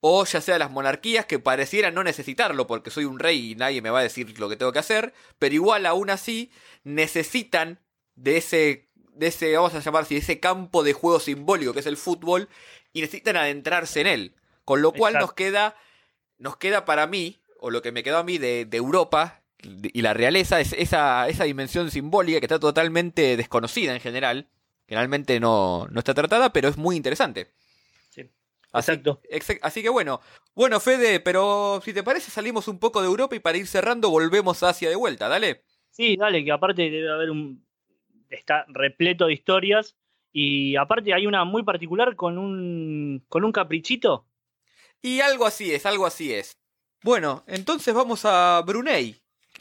o 0.01 0.24
ya 0.24 0.41
sea 0.41 0.59
las 0.59 0.70
monarquías 0.70 1.26
que 1.26 1.39
parecieran 1.39 1.95
no 1.95 2.05
necesitarlo 2.05 2.66
porque 2.66 2.91
soy 2.91 3.05
un 3.05 3.18
rey 3.18 3.53
y 3.53 3.55
nadie 3.55 3.83
me 3.83 3.91
va 3.91 4.01
a 4.01 4.03
decir 4.03 4.39
lo 4.39 4.49
que 4.49 4.57
tengo 4.57 4.72
que 4.72 4.79
hacer, 4.79 5.12
pero 5.39 5.55
igual 5.55 5.87
aún 5.87 6.11
así 6.11 6.51
necesitan 6.85 7.81
de 8.14 8.37
ese, 8.37 8.88
de 9.19 9.27
ese, 9.27 9.55
vamos 9.57 9.75
a 9.75 9.81
llamar 9.81 10.03
así, 10.03 10.16
ese 10.16 10.41
campo 10.41 10.83
de 10.83 10.93
juego 10.93 11.21
simbólico 11.21 11.73
que 11.73 11.81
es 11.81 11.87
el 11.87 11.97
fútbol 11.97 12.49
y 12.93 13.01
necesitan 13.01 13.37
adentrarse 13.37 14.01
en 14.01 14.07
él. 14.07 14.35
Con 14.64 14.83
lo 14.83 14.93
cual 14.93 15.14
nos 15.14 15.33
queda, 15.33 15.77
nos 16.39 16.57
queda 16.57 16.85
para 16.85 17.07
mí, 17.07 17.39
o 17.59 17.71
lo 17.71 17.81
que 17.83 17.93
me 17.93 18.03
quedó 18.03 18.19
a 18.19 18.25
mí 18.25 18.39
de, 18.39 18.69
Europa 18.73 19.43
y 19.62 20.03
la 20.03 20.14
realeza, 20.14 20.61
es 20.61 20.75
esa, 20.75 21.29
esa 21.29 21.45
dimensión 21.45 21.91
simbólica 21.91 22.41
que 22.41 22.47
está 22.47 22.59
totalmente 22.59 23.37
desconocida 23.37 23.95
en 23.95 24.01
general. 24.01 24.47
Generalmente 24.87 25.41
no, 25.41 25.87
no 25.91 25.99
está 25.99 26.14
tratada, 26.14 26.53
pero 26.53 26.69
es 26.69 26.77
muy 26.77 26.97
interesante. 26.97 27.51
Exacto. 28.75 29.21
Así, 29.62 29.83
que 29.83 29.89
bueno. 29.89 30.21
Bueno, 30.55 30.81
Fede, 30.81 31.21
pero 31.21 31.81
si 31.85 31.93
te 31.93 32.03
parece, 32.03 32.31
salimos 32.31 32.69
un 32.69 32.79
poco 32.79 33.01
de 33.01 33.07
Europa 33.07 33.37
y 33.37 33.41
para 33.41 33.59
ir 33.59 33.66
cerrando, 33.66 34.11
volvemos 34.11 34.62
a 34.62 34.71
Asia 34.71 34.89
de 34.89 34.97
vuelta, 34.97 35.29
dale. 35.29 35.62
Sí, 35.91 36.16
dale, 36.16 36.45
que 36.45 36.53
aparte 36.53 36.83
debe 36.83 37.11
haber 37.11 37.31
un. 37.31 37.64
Está 38.31 38.64
repleto 38.68 39.26
de 39.26 39.35
historias. 39.35 39.97
Y 40.33 40.76
aparte 40.76 41.14
hay 41.14 41.26
una 41.26 41.45
muy 41.45 41.62
particular 41.62 42.16
con 42.16 42.39
un. 42.39 43.24
con 43.29 43.45
un 43.45 43.53
caprichito. 43.53 44.26
Y 45.01 45.20
algo 45.20 45.47
así 45.47 45.72
es, 45.72 45.87
algo 45.87 46.07
así 46.07 46.33
es. 46.33 46.59
Bueno, 47.03 47.45
entonces 47.47 47.95
vamos 47.95 48.24
a 48.24 48.62
Brunei. 48.66 49.16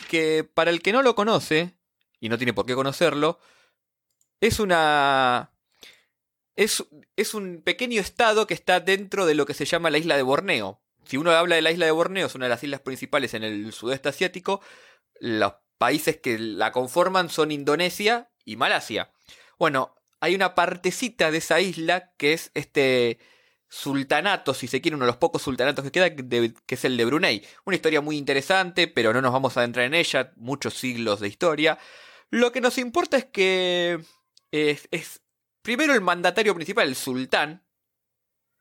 Que 0.10 0.44
para 0.44 0.70
el 0.70 0.82
que 0.82 0.92
no 0.92 1.02
lo 1.02 1.16
conoce, 1.16 1.74
y 2.20 2.30
no 2.30 2.38
tiene 2.38 2.54
por 2.54 2.66
qué 2.66 2.76
conocerlo, 2.76 3.40
es 4.42 4.60
una 4.60 5.52
es, 6.58 7.34
un 7.34 7.62
pequeño 7.62 8.02
estado 8.02 8.48
que 8.48 8.56
está 8.56 8.80
dentro 8.80 9.26
de 9.26 9.36
lo 9.36 9.46
que 9.46 9.54
se 9.54 9.66
llama 9.66 9.92
la 9.92 10.00
isla 10.00 10.18
de 10.18 10.24
Borneo. 10.24 10.82
Si 11.06 11.16
uno 11.16 11.32
habla 11.32 11.56
de 11.56 11.62
la 11.62 11.72
isla 11.72 11.86
de 11.86 11.92
Borneo, 11.92 12.26
es 12.26 12.36
una 12.36 12.46
de 12.46 12.50
las 12.50 12.64
islas 12.64 12.82
principales 12.82 13.34
en 13.36 13.44
el 13.44 13.72
sudeste 13.72 14.10
asiático. 14.10 14.60
Los 15.20 15.54
países 15.78 16.18
que 16.18 16.40
la 16.40 16.72
conforman 16.72 17.30
son 17.30 17.52
Indonesia 17.52 18.30
y 18.48 18.56
Malasia. 18.56 19.12
Bueno, 19.60 19.94
hay 20.20 20.34
una 20.34 20.56
partecita 20.56 21.30
de 21.30 21.38
esa 21.38 21.60
isla 21.60 22.14
que 22.18 22.34
es 22.34 22.50
este 22.56 23.20
sultanato, 23.70 24.54
si 24.54 24.68
se 24.68 24.82
quiere, 24.82 24.96
uno 24.96 25.06
de 25.06 25.12
los 25.12 25.18
pocos 25.18 25.42
sultanatos 25.42 25.84
que 25.84 25.92
queda, 25.92 26.16
que 26.16 26.76
es 26.76 26.86
el 26.86 26.96
de 26.96 27.06
Brunei. 27.06 27.46
Una 27.66 27.76
historia 27.76 28.00
muy 28.00 28.18
interesante, 28.18 28.88
pero 28.88 29.14
no 29.14 29.22
nos 29.22 29.34
vamos 29.34 29.58
a 29.58 29.60
adentrar 29.60 29.86
en 29.86 29.94
ella, 29.94 30.32
muchos 30.38 30.76
siglos 30.76 31.20
de 31.20 31.28
historia. 31.28 31.78
Lo 32.30 32.52
que 32.54 32.62
nos 32.62 32.78
importa 32.78 33.18
es 33.18 33.26
que 33.26 34.00
es, 34.52 35.22
primero 35.62 35.94
el 35.94 36.02
mandatario 36.02 36.56
principal, 36.56 36.88
el 36.88 36.96
sultán, 36.96 37.66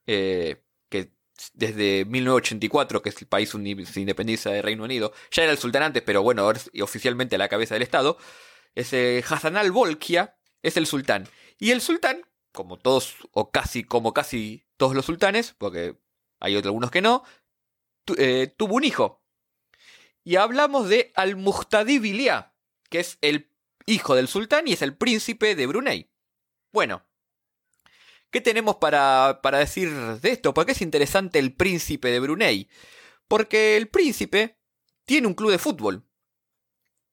eh, 0.07 0.65
que 0.89 1.13
desde 1.55 2.05
1984, 2.07 3.03
que 3.03 3.11
es 3.11 3.23
el 3.23 3.29
país 3.29 3.51
se 3.51 4.01
independiza 4.01 4.51
de 4.51 4.63
Reino 4.63 4.83
Unido, 4.83 5.13
ya 5.31 5.45
era 5.45 5.53
el 5.53 5.59
sultán 5.59 5.85
antes, 5.85 6.03
pero 6.03 6.25
bueno, 6.25 6.51
oficialmente 6.83 7.37
a 7.37 7.39
la 7.39 7.49
cabeza 7.49 7.77
del 7.77 7.83
Estado, 7.83 8.19
es 8.77 8.93
Hassan 9.33 9.57
al-Bolkiah, 9.57 10.37
es 10.63 10.77
el 10.77 10.87
sultán. 10.87 11.29
Y 11.59 11.73
el 11.73 11.81
sultán, 11.81 12.23
como 12.53 12.79
todos, 12.79 13.17
o 13.33 13.51
casi 13.51 13.83
como 13.83 14.13
casi 14.13 14.67
todos 14.77 14.95
los 14.95 15.07
sultanes, 15.07 15.55
porque 15.59 15.99
hay 16.39 16.55
otros 16.55 16.71
algunos 16.71 16.91
que 16.91 17.03
no, 17.03 17.25
eh, 18.17 18.55
tuvo 18.57 18.77
un 18.77 18.85
hijo. 18.85 19.23
Y 20.23 20.37
hablamos 20.37 20.89
de 20.89 21.13
Al-Muhtadi 21.15 21.99
Bilia, 21.99 22.55
que 22.91 23.01
es 23.01 23.19
el 23.21 23.51
hijo 23.87 24.15
del 24.15 24.29
sultán 24.29 24.69
y 24.69 24.73
es 24.73 24.83
el 24.83 24.97
príncipe 24.97 25.55
de 25.55 25.67
Brunei. 25.67 26.11
Bueno, 26.73 27.07
¿qué 28.31 28.41
tenemos 28.41 28.77
para, 28.77 29.41
para 29.43 29.59
decir 29.59 29.91
de 29.93 30.31
esto? 30.31 30.53
¿Por 30.53 30.67
qué 30.67 30.73
es 30.73 30.83
interesante 30.83 31.39
el 31.39 31.55
príncipe 31.55 32.11
de 32.11 32.21
Brunei? 32.21 32.69
Porque 33.29 33.77
el 33.77 33.89
príncipe 33.89 34.59
tiene 35.05 35.29
un 35.29 35.35
club 35.35 35.53
de 35.53 35.59
fútbol. 35.59 36.05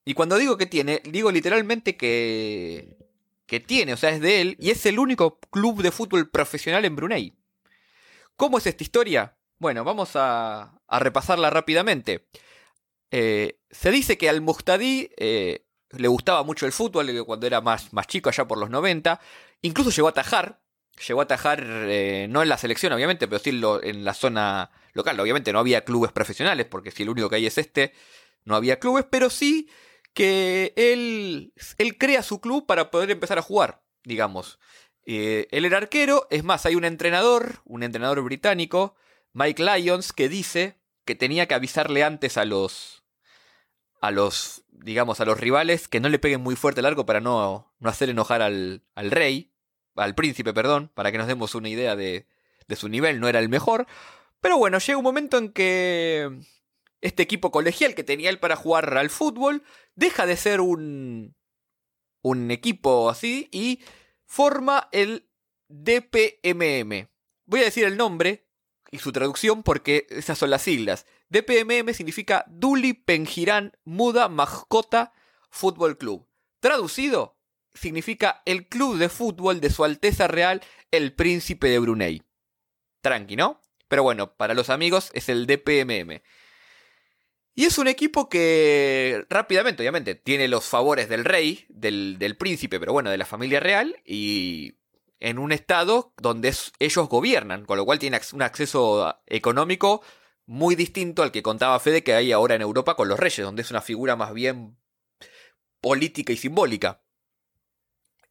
Y 0.05 0.13
cuando 0.13 0.37
digo 0.37 0.57
que 0.57 0.65
tiene, 0.65 1.01
digo 1.05 1.31
literalmente 1.31 1.95
que, 1.95 2.97
que 3.45 3.59
tiene, 3.59 3.93
o 3.93 3.97
sea, 3.97 4.09
es 4.09 4.19
de 4.19 4.41
él, 4.41 4.57
y 4.59 4.71
es 4.71 4.85
el 4.85 4.99
único 4.99 5.39
club 5.51 5.81
de 5.81 5.91
fútbol 5.91 6.29
profesional 6.29 6.85
en 6.85 6.95
Brunei. 6.95 7.33
¿Cómo 8.35 8.57
es 8.57 8.67
esta 8.67 8.83
historia? 8.83 9.37
Bueno, 9.59 9.83
vamos 9.83 10.11
a, 10.15 10.73
repasarla 10.89 11.49
rápidamente. 11.49 12.27
Eh, 13.11 13.59
se 13.69 13.91
dice 13.91 14.17
que 14.17 14.27
al 14.27 14.41
Mustadí 14.41 15.09
eh, 15.17 15.65
le 15.91 16.07
gustaba 16.07 16.43
mucho 16.43 16.65
el 16.65 16.71
fútbol 16.71 17.25
cuando 17.25 17.47
era 17.47 17.61
más, 17.61 17.93
más 17.93 18.07
chico, 18.07 18.29
allá 18.29 18.45
por 18.45 18.57
los 18.57 18.69
90. 18.69 19.19
Incluso 19.61 19.91
llegó 19.91 20.07
a 20.07 20.11
atajar. 20.11 20.59
Llegó 21.07 21.21
a 21.21 21.23
atajar, 21.23 21.63
eh, 21.65 22.27
no 22.29 22.43
en 22.43 22.49
la 22.49 22.57
selección, 22.57 22.93
obviamente, 22.93 23.27
pero 23.27 23.39
sí 23.39 23.49
en 23.83 24.03
la 24.03 24.13
zona 24.13 24.69
local. 24.93 25.19
Obviamente 25.19 25.53
no 25.53 25.59
había 25.59 25.85
clubes 25.85 26.11
profesionales, 26.11 26.67
porque 26.69 26.91
si 26.91 27.03
el 27.03 27.09
único 27.09 27.29
que 27.29 27.37
hay 27.37 27.45
es 27.45 27.57
este, 27.57 27.93
no 28.45 28.55
había 28.55 28.79
clubes, 28.79 29.05
pero 29.09 29.29
sí 29.29 29.69
que 30.13 30.73
él, 30.75 31.53
él 31.77 31.97
crea 31.97 32.23
su 32.23 32.39
club 32.39 32.65
para 32.65 32.91
poder 32.91 33.11
empezar 33.11 33.37
a 33.37 33.43
jugar, 33.43 33.83
digamos. 34.03 34.59
Eh, 35.05 35.47
él 35.51 35.65
era 35.65 35.77
arquero, 35.77 36.27
es 36.29 36.43
más, 36.43 36.65
hay 36.65 36.75
un 36.75 36.85
entrenador, 36.85 37.61
un 37.65 37.83
entrenador 37.83 38.21
británico, 38.21 38.95
Mike 39.33 39.63
Lyons, 39.63 40.13
que 40.13 40.29
dice 40.29 40.79
que 41.05 41.15
tenía 41.15 41.47
que 41.47 41.55
avisarle 41.55 42.03
antes 42.03 42.37
a 42.37 42.45
los, 42.45 43.03
a 43.99 44.11
los, 44.11 44.63
digamos, 44.69 45.19
a 45.19 45.25
los 45.25 45.39
rivales 45.39 45.87
que 45.87 45.99
no 45.99 46.09
le 46.09 46.19
peguen 46.19 46.41
muy 46.41 46.55
fuerte 46.55 46.79
el 46.79 46.85
arco 46.85 47.05
para 47.05 47.19
no, 47.19 47.73
no 47.79 47.89
hacer 47.89 48.09
enojar 48.09 48.41
al, 48.41 48.83
al 48.95 49.11
rey, 49.11 49.53
al 49.95 50.15
príncipe, 50.15 50.53
perdón, 50.53 50.89
para 50.93 51.11
que 51.11 51.17
nos 51.17 51.27
demos 51.27 51.55
una 51.55 51.69
idea 51.69 51.95
de, 51.95 52.27
de 52.67 52.75
su 52.75 52.87
nivel, 52.87 53.19
no 53.19 53.27
era 53.27 53.39
el 53.39 53.49
mejor. 53.49 53.87
Pero 54.39 54.57
bueno, 54.57 54.77
llega 54.79 54.97
un 54.97 55.03
momento 55.03 55.37
en 55.37 55.51
que 55.51 56.39
este 57.03 57.21
equipo 57.21 57.51
colegial 57.51 57.95
que 57.95 58.03
tenía 58.03 58.29
él 58.29 58.39
para 58.39 58.55
jugar 58.55 58.97
al 58.97 59.09
fútbol 59.09 59.63
deja 59.93 60.25
de 60.25 60.37
ser 60.37 60.61
un, 60.61 61.35
un 62.21 62.49
equipo 62.49 63.09
así 63.09 63.49
y 63.51 63.83
forma 64.25 64.87
el 64.93 65.29
DPMM. 65.67 67.09
Voy 67.45 67.59
a 67.59 67.65
decir 67.65 67.83
el 67.83 67.97
nombre 67.97 68.47
y 68.89 68.99
su 68.99 69.11
traducción 69.11 69.63
porque 69.63 70.07
esas 70.09 70.37
son 70.37 70.49
las 70.49 70.61
siglas. 70.61 71.05
DPMM 71.29 71.93
significa 71.93 72.45
Duli 72.47 72.93
Pengiran 72.93 73.73
Muda 73.83 74.29
Mascota 74.29 75.13
Fútbol 75.49 75.97
Club. 75.97 76.25
Traducido, 76.61 77.37
significa 77.73 78.41
el 78.45 78.69
club 78.69 78.97
de 78.97 79.09
fútbol 79.09 79.59
de 79.59 79.69
Su 79.69 79.83
Alteza 79.83 80.27
Real, 80.27 80.61
el 80.91 81.13
Príncipe 81.13 81.67
de 81.67 81.79
Brunei. 81.79 82.23
Tranqui, 83.01 83.35
¿no? 83.35 83.59
Pero 83.89 84.03
bueno, 84.03 84.35
para 84.37 84.53
los 84.53 84.69
amigos 84.69 85.11
es 85.13 85.27
el 85.27 85.47
DPMM. 85.47 86.21
Y 87.55 87.65
es 87.65 87.77
un 87.77 87.87
equipo 87.87 88.29
que 88.29 89.25
rápidamente, 89.29 89.83
obviamente, 89.83 90.15
tiene 90.15 90.47
los 90.47 90.65
favores 90.65 91.07
del 91.07 91.23
rey, 91.23 91.65
del, 91.69 92.35
príncipe, 92.37 92.79
pero 92.79 92.93
bueno, 92.93 93.11
de 93.11 93.17
la 93.17 93.25
familia 93.25 93.59
real, 93.59 93.95
y 94.05 94.77
en 95.19 95.37
un 95.37 95.51
estado 95.51 96.13
donde 96.17 96.53
ellos 96.79 97.09
gobiernan, 97.09 97.65
con 97.65 97.77
lo 97.77 97.85
cual 97.85 97.99
tiene 97.99 98.19
un 98.33 98.41
acceso 98.41 99.19
económico 99.27 100.01
muy 100.45 100.75
distinto 100.75 101.21
al 101.23 101.31
que 101.31 101.43
contaba 101.43 101.79
Fede 101.79 102.03
que 102.03 102.15
hay 102.15 102.31
ahora 102.31 102.55
en 102.55 102.61
Europa 102.61 102.95
con 102.95 103.07
los 103.07 103.19
reyes, 103.19 103.45
donde 103.45 103.61
es 103.61 103.71
una 103.71 103.81
figura 103.81 104.15
más 104.15 104.33
bien 104.33 104.77
política 105.79 106.33
y 106.33 106.37
simbólica. 106.37 107.03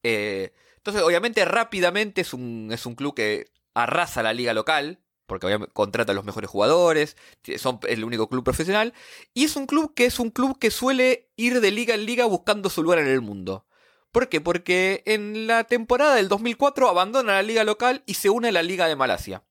Eh, 0.02 0.52
entonces, 0.78 1.02
obviamente, 1.02 1.44
rápidamente 1.44 2.22
es 2.22 2.34
un, 2.34 2.70
es 2.72 2.86
un 2.86 2.96
club 2.96 3.14
que 3.14 3.52
arrasa 3.72 4.22
la 4.22 4.32
liga 4.32 4.52
local, 4.52 5.00
porque 5.32 5.66
contrata 5.72 6.12
a 6.12 6.14
los 6.14 6.26
mejores 6.26 6.50
jugadores, 6.50 7.16
son 7.56 7.80
el 7.88 8.04
único 8.04 8.28
club 8.28 8.44
profesional, 8.44 8.92
y 9.32 9.44
es 9.44 9.56
un 9.56 9.66
club 9.66 9.94
que 9.94 10.04
es 10.04 10.18
un 10.18 10.28
club 10.28 10.58
que 10.58 10.70
suele 10.70 11.30
ir 11.36 11.62
de 11.62 11.70
liga 11.70 11.94
en 11.94 12.04
liga 12.04 12.26
buscando 12.26 12.68
su 12.68 12.82
lugar 12.82 12.98
en 12.98 13.06
el 13.06 13.22
mundo. 13.22 13.64
¿Por 14.10 14.28
qué? 14.28 14.42
Porque 14.42 15.02
en 15.06 15.46
la 15.46 15.64
temporada 15.64 16.16
del 16.16 16.28
2004 16.28 16.86
abandona 16.86 17.32
la 17.32 17.42
liga 17.42 17.64
local 17.64 18.02
y 18.04 18.14
se 18.14 18.28
une 18.28 18.48
a 18.48 18.52
la 18.52 18.62
liga 18.62 18.88
de 18.88 18.96
Malasia. 18.96 19.42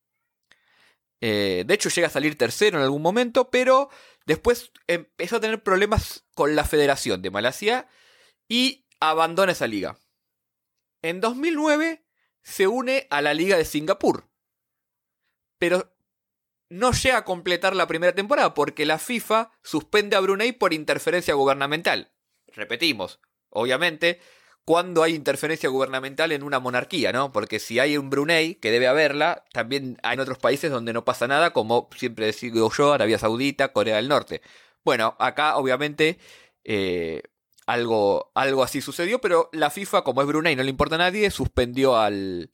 Eh, 1.20 1.64
de 1.66 1.74
hecho 1.74 1.90
llega 1.90 2.08
a 2.08 2.12
salir 2.12 2.38
tercero 2.38 2.78
en 2.78 2.84
algún 2.84 3.02
momento, 3.02 3.50
pero 3.50 3.90
después 4.28 4.72
empezó 4.86 5.38
a 5.38 5.40
tener 5.40 5.64
problemas 5.64 6.26
con 6.36 6.56
la 6.56 6.64
federación 6.64 7.24
de 7.24 7.32
Malasia 7.32 7.88
y 8.48 8.86
abandona 9.00 9.54
esa 9.54 9.66
liga. 9.66 9.98
En 11.02 11.22
2009 11.22 12.06
se 12.44 12.68
une 12.68 13.08
a 13.10 13.22
la 13.22 13.34
liga 13.34 13.58
de 13.58 13.66
Singapur 13.66 14.31
pero 15.62 15.94
no 16.70 16.92
llega 16.92 17.18
a 17.18 17.24
completar 17.24 17.76
la 17.76 17.86
primera 17.86 18.16
temporada 18.16 18.56
porque 18.56 18.84
la 18.84 18.98
FIFA 18.98 19.52
suspende 19.62 20.16
a 20.16 20.20
Brunei 20.20 20.54
por 20.54 20.74
interferencia 20.74 21.36
gubernamental. 21.36 22.10
Repetimos, 22.48 23.20
obviamente, 23.52 24.20
cuando 24.66 25.04
hay 25.04 25.14
interferencia 25.14 25.70
gubernamental 25.70 26.32
en 26.32 26.42
una 26.42 26.60
monarquía, 26.60 27.14
¿no? 27.14 27.32
Porque 27.32 27.60
si 27.60 27.78
hay 27.78 27.96
un 27.96 28.10
Brunei, 28.10 28.56
que 28.56 28.72
debe 28.72 28.88
haberla, 28.88 29.46
también 29.54 30.00
hay 30.02 30.16
en 30.16 30.22
otros 30.22 30.40
países 30.40 30.72
donde 30.72 30.94
no 30.94 31.06
pasa 31.06 31.28
nada, 31.28 31.54
como 31.54 31.90
siempre 31.96 32.32
digo 32.32 32.72
yo, 32.76 32.94
Arabia 32.94 33.20
Saudita, 33.20 33.72
Corea 33.72 33.98
del 33.98 34.08
Norte. 34.08 34.42
Bueno, 34.84 35.16
acá 35.20 35.58
obviamente 35.58 36.18
eh, 36.64 37.22
algo, 37.68 38.32
algo 38.34 38.64
así 38.64 38.82
sucedió, 38.82 39.22
pero 39.22 39.52
la 39.54 39.70
FIFA, 39.70 40.04
como 40.04 40.22
es 40.22 40.28
Brunei, 40.28 40.56
no 40.56 40.64
le 40.64 40.72
importa 40.72 40.96
a 40.96 40.98
nadie, 40.98 41.30
suspendió 41.30 41.98
al, 41.98 42.52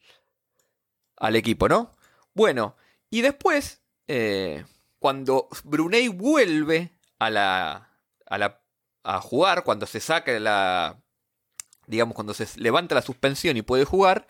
al 1.15 1.35
equipo, 1.37 1.69
¿no? 1.69 1.95
Bueno, 2.33 2.75
y 3.09 3.21
después, 3.21 3.81
eh, 4.07 4.65
cuando 4.99 5.47
Brunei 5.63 6.07
vuelve 6.07 6.91
a 7.19 7.29
la, 7.29 7.89
a 8.25 8.37
la 8.37 8.61
a 9.07 9.21
jugar, 9.21 9.63
cuando 9.63 9.85
se 9.85 10.01
saca 10.01 10.37
la, 10.37 11.01
digamos, 11.87 12.13
cuando 12.13 12.33
se 12.33 12.47
levanta 12.59 12.93
la 12.93 13.01
suspensión 13.01 13.55
y 13.55 13.61
puede 13.61 13.85
jugar, 13.85 14.27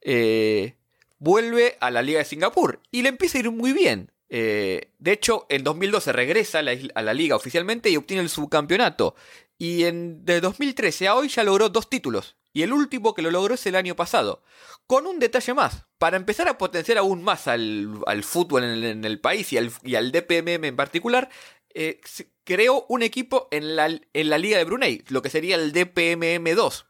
eh, 0.00 0.76
vuelve 1.18 1.76
a 1.80 1.90
la 1.90 2.00
Liga 2.00 2.20
de 2.20 2.24
Singapur 2.24 2.80
y 2.90 3.02
le 3.02 3.10
empieza 3.10 3.36
a 3.36 3.40
ir 3.40 3.50
muy 3.50 3.72
bien. 3.72 4.10
Eh, 4.30 4.92
de 4.98 5.12
hecho, 5.12 5.46
en 5.50 5.64
2012 5.64 6.12
regresa 6.12 6.60
a 6.60 6.62
la, 6.62 6.72
a 6.94 7.02
la, 7.02 7.14
liga 7.14 7.36
oficialmente 7.36 7.90
y 7.90 7.96
obtiene 7.96 8.22
el 8.22 8.30
subcampeonato. 8.30 9.14
Y 9.58 9.84
en, 9.84 10.24
de 10.24 10.40
2013 10.40 11.08
a 11.08 11.14
hoy 11.14 11.28
ya 11.28 11.44
logró 11.44 11.68
dos 11.68 11.90
títulos. 11.90 12.36
Y 12.52 12.62
el 12.62 12.72
último 12.72 13.14
que 13.14 13.22
lo 13.22 13.30
logró 13.30 13.54
es 13.54 13.66
el 13.66 13.76
año 13.76 13.96
pasado. 13.96 14.42
Con 14.86 15.06
un 15.06 15.18
detalle 15.18 15.52
más. 15.52 15.85
Para 15.98 16.16
empezar 16.16 16.48
a 16.48 16.58
potenciar 16.58 16.98
aún 16.98 17.22
más 17.22 17.48
al, 17.48 18.02
fútbol 18.22 18.64
en 18.64 19.04
el, 19.04 19.20
país 19.20 19.52
y 19.52 19.58
al, 19.58 19.72
y 19.82 19.94
DPMM 19.94 20.64
en 20.64 20.76
particular, 20.76 21.30
eh, 21.74 22.00
creó 22.44 22.84
un 22.88 23.02
equipo 23.02 23.48
en 23.50 23.76
la, 23.76 23.86
en 23.86 24.30
la 24.30 24.38
Liga 24.38 24.58
de 24.58 24.64
Brunei, 24.64 25.04
lo 25.08 25.22
que 25.22 25.30
sería 25.30 25.56
el 25.56 25.72
DPMM 25.72 26.54
2, 26.54 26.86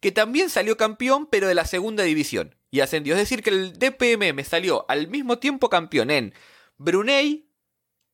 que 0.00 0.12
también 0.12 0.48
salió 0.48 0.76
campeón, 0.76 1.26
pero 1.26 1.48
de 1.48 1.54
la 1.54 1.64
segunda 1.64 2.04
división. 2.04 2.54
Y 2.70 2.80
ascendió. 2.80 3.14
Es 3.14 3.20
decir, 3.20 3.42
que 3.42 3.50
el 3.50 3.78
DPMM 3.78 4.44
salió 4.44 4.84
al 4.88 5.08
mismo 5.08 5.38
tiempo 5.38 5.70
campeón 5.70 6.10
en 6.10 6.34
Brunei 6.76 7.48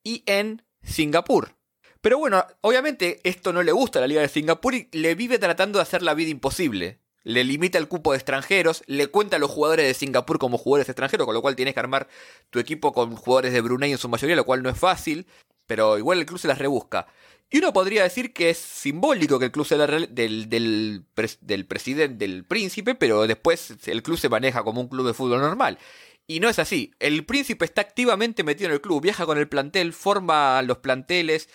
y 0.03 0.23
en 0.25 0.63
Singapur. 0.83 1.55
Pero 2.01 2.17
bueno, 2.17 2.45
obviamente 2.61 3.21
esto 3.23 3.53
no 3.53 3.63
le 3.63 3.71
gusta 3.71 3.99
a 3.99 4.01
la 4.01 4.07
Liga 4.07 4.21
de 4.21 4.27
Singapur 4.27 4.75
y 4.75 4.89
le 4.91 5.15
vive 5.15 5.39
tratando 5.39 5.79
de 5.79 5.83
hacer 5.83 6.01
la 6.01 6.13
vida 6.13 6.29
imposible. 6.29 7.02
Le 7.23 7.43
limita 7.43 7.77
el 7.77 7.87
cupo 7.87 8.11
de 8.11 8.17
extranjeros, 8.17 8.83
le 8.87 9.07
cuenta 9.07 9.37
a 9.37 9.39
los 9.39 9.49
jugadores 9.49 9.87
de 9.87 9.93
Singapur 9.93 10.39
como 10.39 10.57
jugadores 10.57 10.89
extranjeros, 10.89 11.25
con 11.25 11.33
lo 11.33 11.41
cual 11.41 11.55
tienes 11.55 11.73
que 11.73 11.79
armar 11.79 12.07
tu 12.49 12.59
equipo 12.59 12.93
con 12.93 13.15
jugadores 13.15 13.53
de 13.53 13.61
Brunei 13.61 13.91
en 13.91 13.97
su 13.97 14.09
mayoría, 14.09 14.35
lo 14.35 14.45
cual 14.45 14.61
no 14.61 14.69
es 14.69 14.77
fácil, 14.77 15.25
pero 15.65 15.97
igual 15.97 16.19
el 16.19 16.25
club 16.25 16.39
se 16.39 16.47
las 16.47 16.59
rebusca. 16.59 17.07
Y 17.49 17.59
uno 17.59 17.71
podría 17.71 18.01
decir 18.01 18.33
que 18.33 18.49
es 18.49 18.57
simbólico 18.57 19.37
que 19.37 19.45
el 19.45 19.51
club 19.51 19.65
sea 19.65 19.77
del, 19.85 20.13
del, 20.49 20.49
del 20.49 21.65
presidente, 21.67 22.27
del 22.27 22.45
príncipe, 22.45 22.95
pero 22.95 23.27
después 23.27 23.75
el 23.85 24.01
club 24.01 24.17
se 24.17 24.27
maneja 24.27 24.63
como 24.63 24.81
un 24.81 24.87
club 24.87 25.05
de 25.05 25.13
fútbol 25.13 25.39
normal. 25.39 25.77
Y 26.25 26.39
no 26.39 26.47
es 26.47 26.57
así. 26.57 26.93
El 26.99 27.25
príncipe 27.25 27.65
está 27.65 27.81
activamente 27.81 28.43
metido 28.43 28.69
en 28.69 28.73
el 28.73 28.81
club, 28.81 29.01
viaja 29.01 29.25
con 29.25 29.37
el 29.37 29.49
plantel, 29.49 29.91
forma 29.91 30.61
los 30.61 30.77
planteles, 30.77 31.49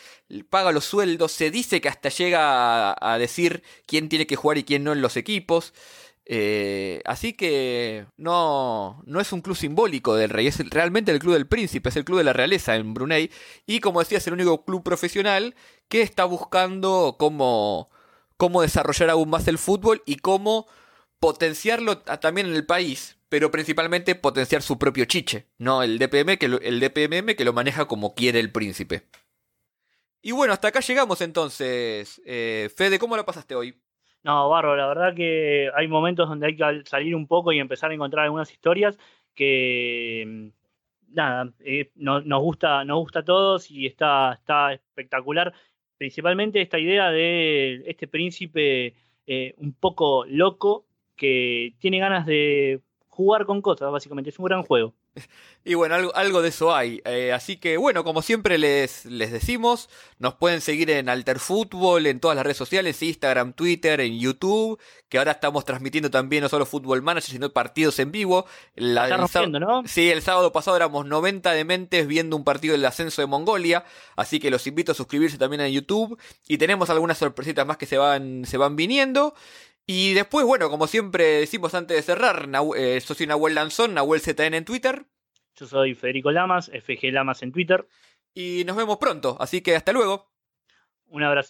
paga 0.50 0.72
los 0.72 0.84
sueldos, 0.84 1.32
se 1.32 1.50
dice 1.50 1.80
que 1.80 1.88
hasta 1.88 2.10
llega 2.10 2.94
a, 3.00 3.18
decir 3.18 3.62
quién 3.86 4.08
tiene 4.10 4.26
que 4.26 4.36
jugar 4.36 4.58
y 4.58 4.64
quién 4.64 4.84
no 4.84 4.92
en 4.92 5.00
los 5.00 5.16
equipos. 5.16 5.72
Eh, 6.26 7.00
así 7.06 7.32
que 7.32 8.06
no, 8.18 9.02
no 9.06 9.20
es 9.20 9.32
un 9.32 9.40
club 9.40 9.56
simbólico 9.56 10.14
del 10.14 10.28
rey, 10.28 10.46
es 10.46 10.58
realmente 10.68 11.10
el 11.12 11.18
club 11.20 11.32
del 11.32 11.46
príncipe, 11.46 11.88
es 11.88 11.96
el 11.96 12.04
club 12.04 12.18
de 12.18 12.24
la 12.24 12.34
realeza 12.34 12.76
en 12.76 12.92
Brunei. 12.92 13.30
Y 13.66 13.80
como 13.80 14.00
decía, 14.00 14.18
es 14.18 14.26
el 14.26 14.34
único 14.34 14.64
club 14.66 14.82
profesional 14.82 15.54
que 15.88 16.02
está 16.02 16.24
buscando 16.26 17.16
cómo, 17.18 17.90
cómo 18.36 18.60
desarrollar 18.60 19.08
aún 19.10 19.30
más 19.30 19.48
el 19.48 19.56
fútbol 19.56 20.02
y 20.04 20.16
cómo 20.16 20.66
potenciarlo 21.20 21.98
también 21.98 22.48
en 22.48 22.54
el 22.54 22.66
país, 22.66 23.18
pero 23.28 23.50
principalmente 23.50 24.14
potenciar 24.14 24.62
su 24.62 24.78
propio 24.78 25.04
chiche, 25.04 25.46
no 25.58 25.82
el 25.82 25.98
DPM 25.98 26.38
que 26.38 26.48
lo, 26.48 26.60
el 26.60 26.80
DPMM 26.80 27.34
que 27.34 27.44
lo 27.44 27.52
maneja 27.52 27.86
como 27.86 28.14
quiere 28.14 28.40
el 28.40 28.52
príncipe. 28.52 29.02
Y 30.22 30.32
bueno, 30.32 30.52
hasta 30.52 30.68
acá 30.68 30.80
llegamos 30.80 31.20
entonces. 31.20 32.20
Eh, 32.26 32.68
Fede, 32.76 32.98
¿cómo 32.98 33.16
lo 33.16 33.24
pasaste 33.24 33.54
hoy? 33.54 33.74
No, 34.24 34.48
Barro, 34.48 34.76
la 34.76 34.88
verdad 34.88 35.14
que 35.14 35.70
hay 35.74 35.86
momentos 35.86 36.28
donde 36.28 36.48
hay 36.48 36.56
que 36.56 36.82
salir 36.84 37.14
un 37.14 37.26
poco 37.26 37.52
y 37.52 37.60
empezar 37.60 37.90
a 37.90 37.94
encontrar 37.94 38.24
algunas 38.24 38.50
historias 38.50 38.98
que 39.34 40.24
mm, 40.26 41.14
nada, 41.14 41.52
eh, 41.60 41.92
nos, 41.94 42.24
gusta, 42.42 42.84
nos 42.84 42.98
gusta 42.98 43.20
a 43.20 43.24
todos 43.24 43.70
y 43.70 43.86
está, 43.86 44.32
está 44.32 44.72
espectacular. 44.72 45.52
Principalmente 45.96 46.60
esta 46.60 46.78
idea 46.78 47.10
de 47.10 47.84
este 47.86 48.08
príncipe 48.08 48.94
eh, 49.26 49.54
un 49.58 49.72
poco 49.72 50.24
loco 50.26 50.87
que 51.18 51.74
tiene 51.78 51.98
ganas 51.98 52.24
de 52.24 52.80
jugar 53.18 53.44
con 53.44 53.60
cosas, 53.60 53.90
básicamente. 53.90 54.30
Es 54.30 54.38
un 54.38 54.46
gran 54.46 54.62
juego. 54.62 54.94
Y 55.64 55.74
bueno, 55.74 55.96
algo, 55.96 56.16
algo 56.16 56.40
de 56.40 56.48
eso 56.48 56.74
hay. 56.74 57.02
Eh, 57.04 57.32
así 57.32 57.56
que 57.58 57.76
bueno, 57.76 58.02
como 58.02 58.22
siempre 58.22 58.56
les, 58.56 59.04
les 59.04 59.30
decimos, 59.30 59.90
nos 60.18 60.34
pueden 60.34 60.60
seguir 60.62 60.88
en 60.88 61.08
Alter 61.08 61.40
Fútbol, 61.40 62.06
en 62.06 62.20
todas 62.20 62.36
las 62.36 62.44
redes 62.44 62.56
sociales, 62.56 63.02
Instagram, 63.02 63.52
Twitter, 63.52 64.00
en 64.00 64.18
YouTube, 64.18 64.80
que 65.08 65.18
ahora 65.18 65.32
estamos 65.32 65.64
transmitiendo 65.66 66.10
también 66.10 66.42
no 66.42 66.48
solo 66.48 66.64
Fútbol 66.64 67.02
Manager, 67.02 67.32
sino 67.32 67.50
partidos 67.52 67.98
en 67.98 68.12
vivo. 68.12 68.46
La, 68.76 69.14
rompiendo, 69.14 69.60
¿no? 69.60 69.82
Sí, 69.86 70.10
el 70.10 70.22
sábado 70.22 70.52
pasado 70.52 70.76
éramos 70.76 71.04
90 71.04 71.52
dementes 71.52 72.06
viendo 72.06 72.36
un 72.36 72.44
partido 72.44 72.72
del 72.72 72.84
ascenso 72.86 73.20
de 73.20 73.26
Mongolia, 73.26 73.84
así 74.16 74.40
que 74.40 74.50
los 74.50 74.66
invito 74.66 74.92
a 74.92 74.94
suscribirse 74.94 75.36
también 75.36 75.60
en 75.60 75.72
YouTube. 75.72 76.18
Y 76.46 76.56
tenemos 76.56 76.88
algunas 76.88 77.18
sorpresitas 77.18 77.66
más 77.66 77.76
que 77.76 77.86
se 77.86 77.98
van, 77.98 78.46
se 78.46 78.56
van 78.56 78.76
viniendo. 78.76 79.34
Y 79.90 80.12
después, 80.12 80.44
bueno, 80.44 80.68
como 80.68 80.86
siempre 80.86 81.24
decimos 81.24 81.72
antes 81.74 81.96
de 81.96 82.02
cerrar, 82.02 82.46
eh, 82.76 83.00
soy 83.00 83.26
Nahuel 83.26 83.54
Lanzón, 83.54 83.94
Nahuel 83.94 84.20
ZN 84.20 84.52
en 84.54 84.66
Twitter. 84.66 85.06
Yo 85.56 85.66
soy 85.66 85.94
Federico 85.94 86.30
Lamas, 86.30 86.70
FG 86.70 87.10
Lamas 87.10 87.42
en 87.42 87.52
Twitter. 87.52 87.88
Y 88.34 88.64
nos 88.66 88.76
vemos 88.76 88.98
pronto, 88.98 89.38
así 89.40 89.62
que 89.62 89.74
hasta 89.76 89.94
luego. 89.94 90.30
Un 91.06 91.22
abrazo. 91.22 91.46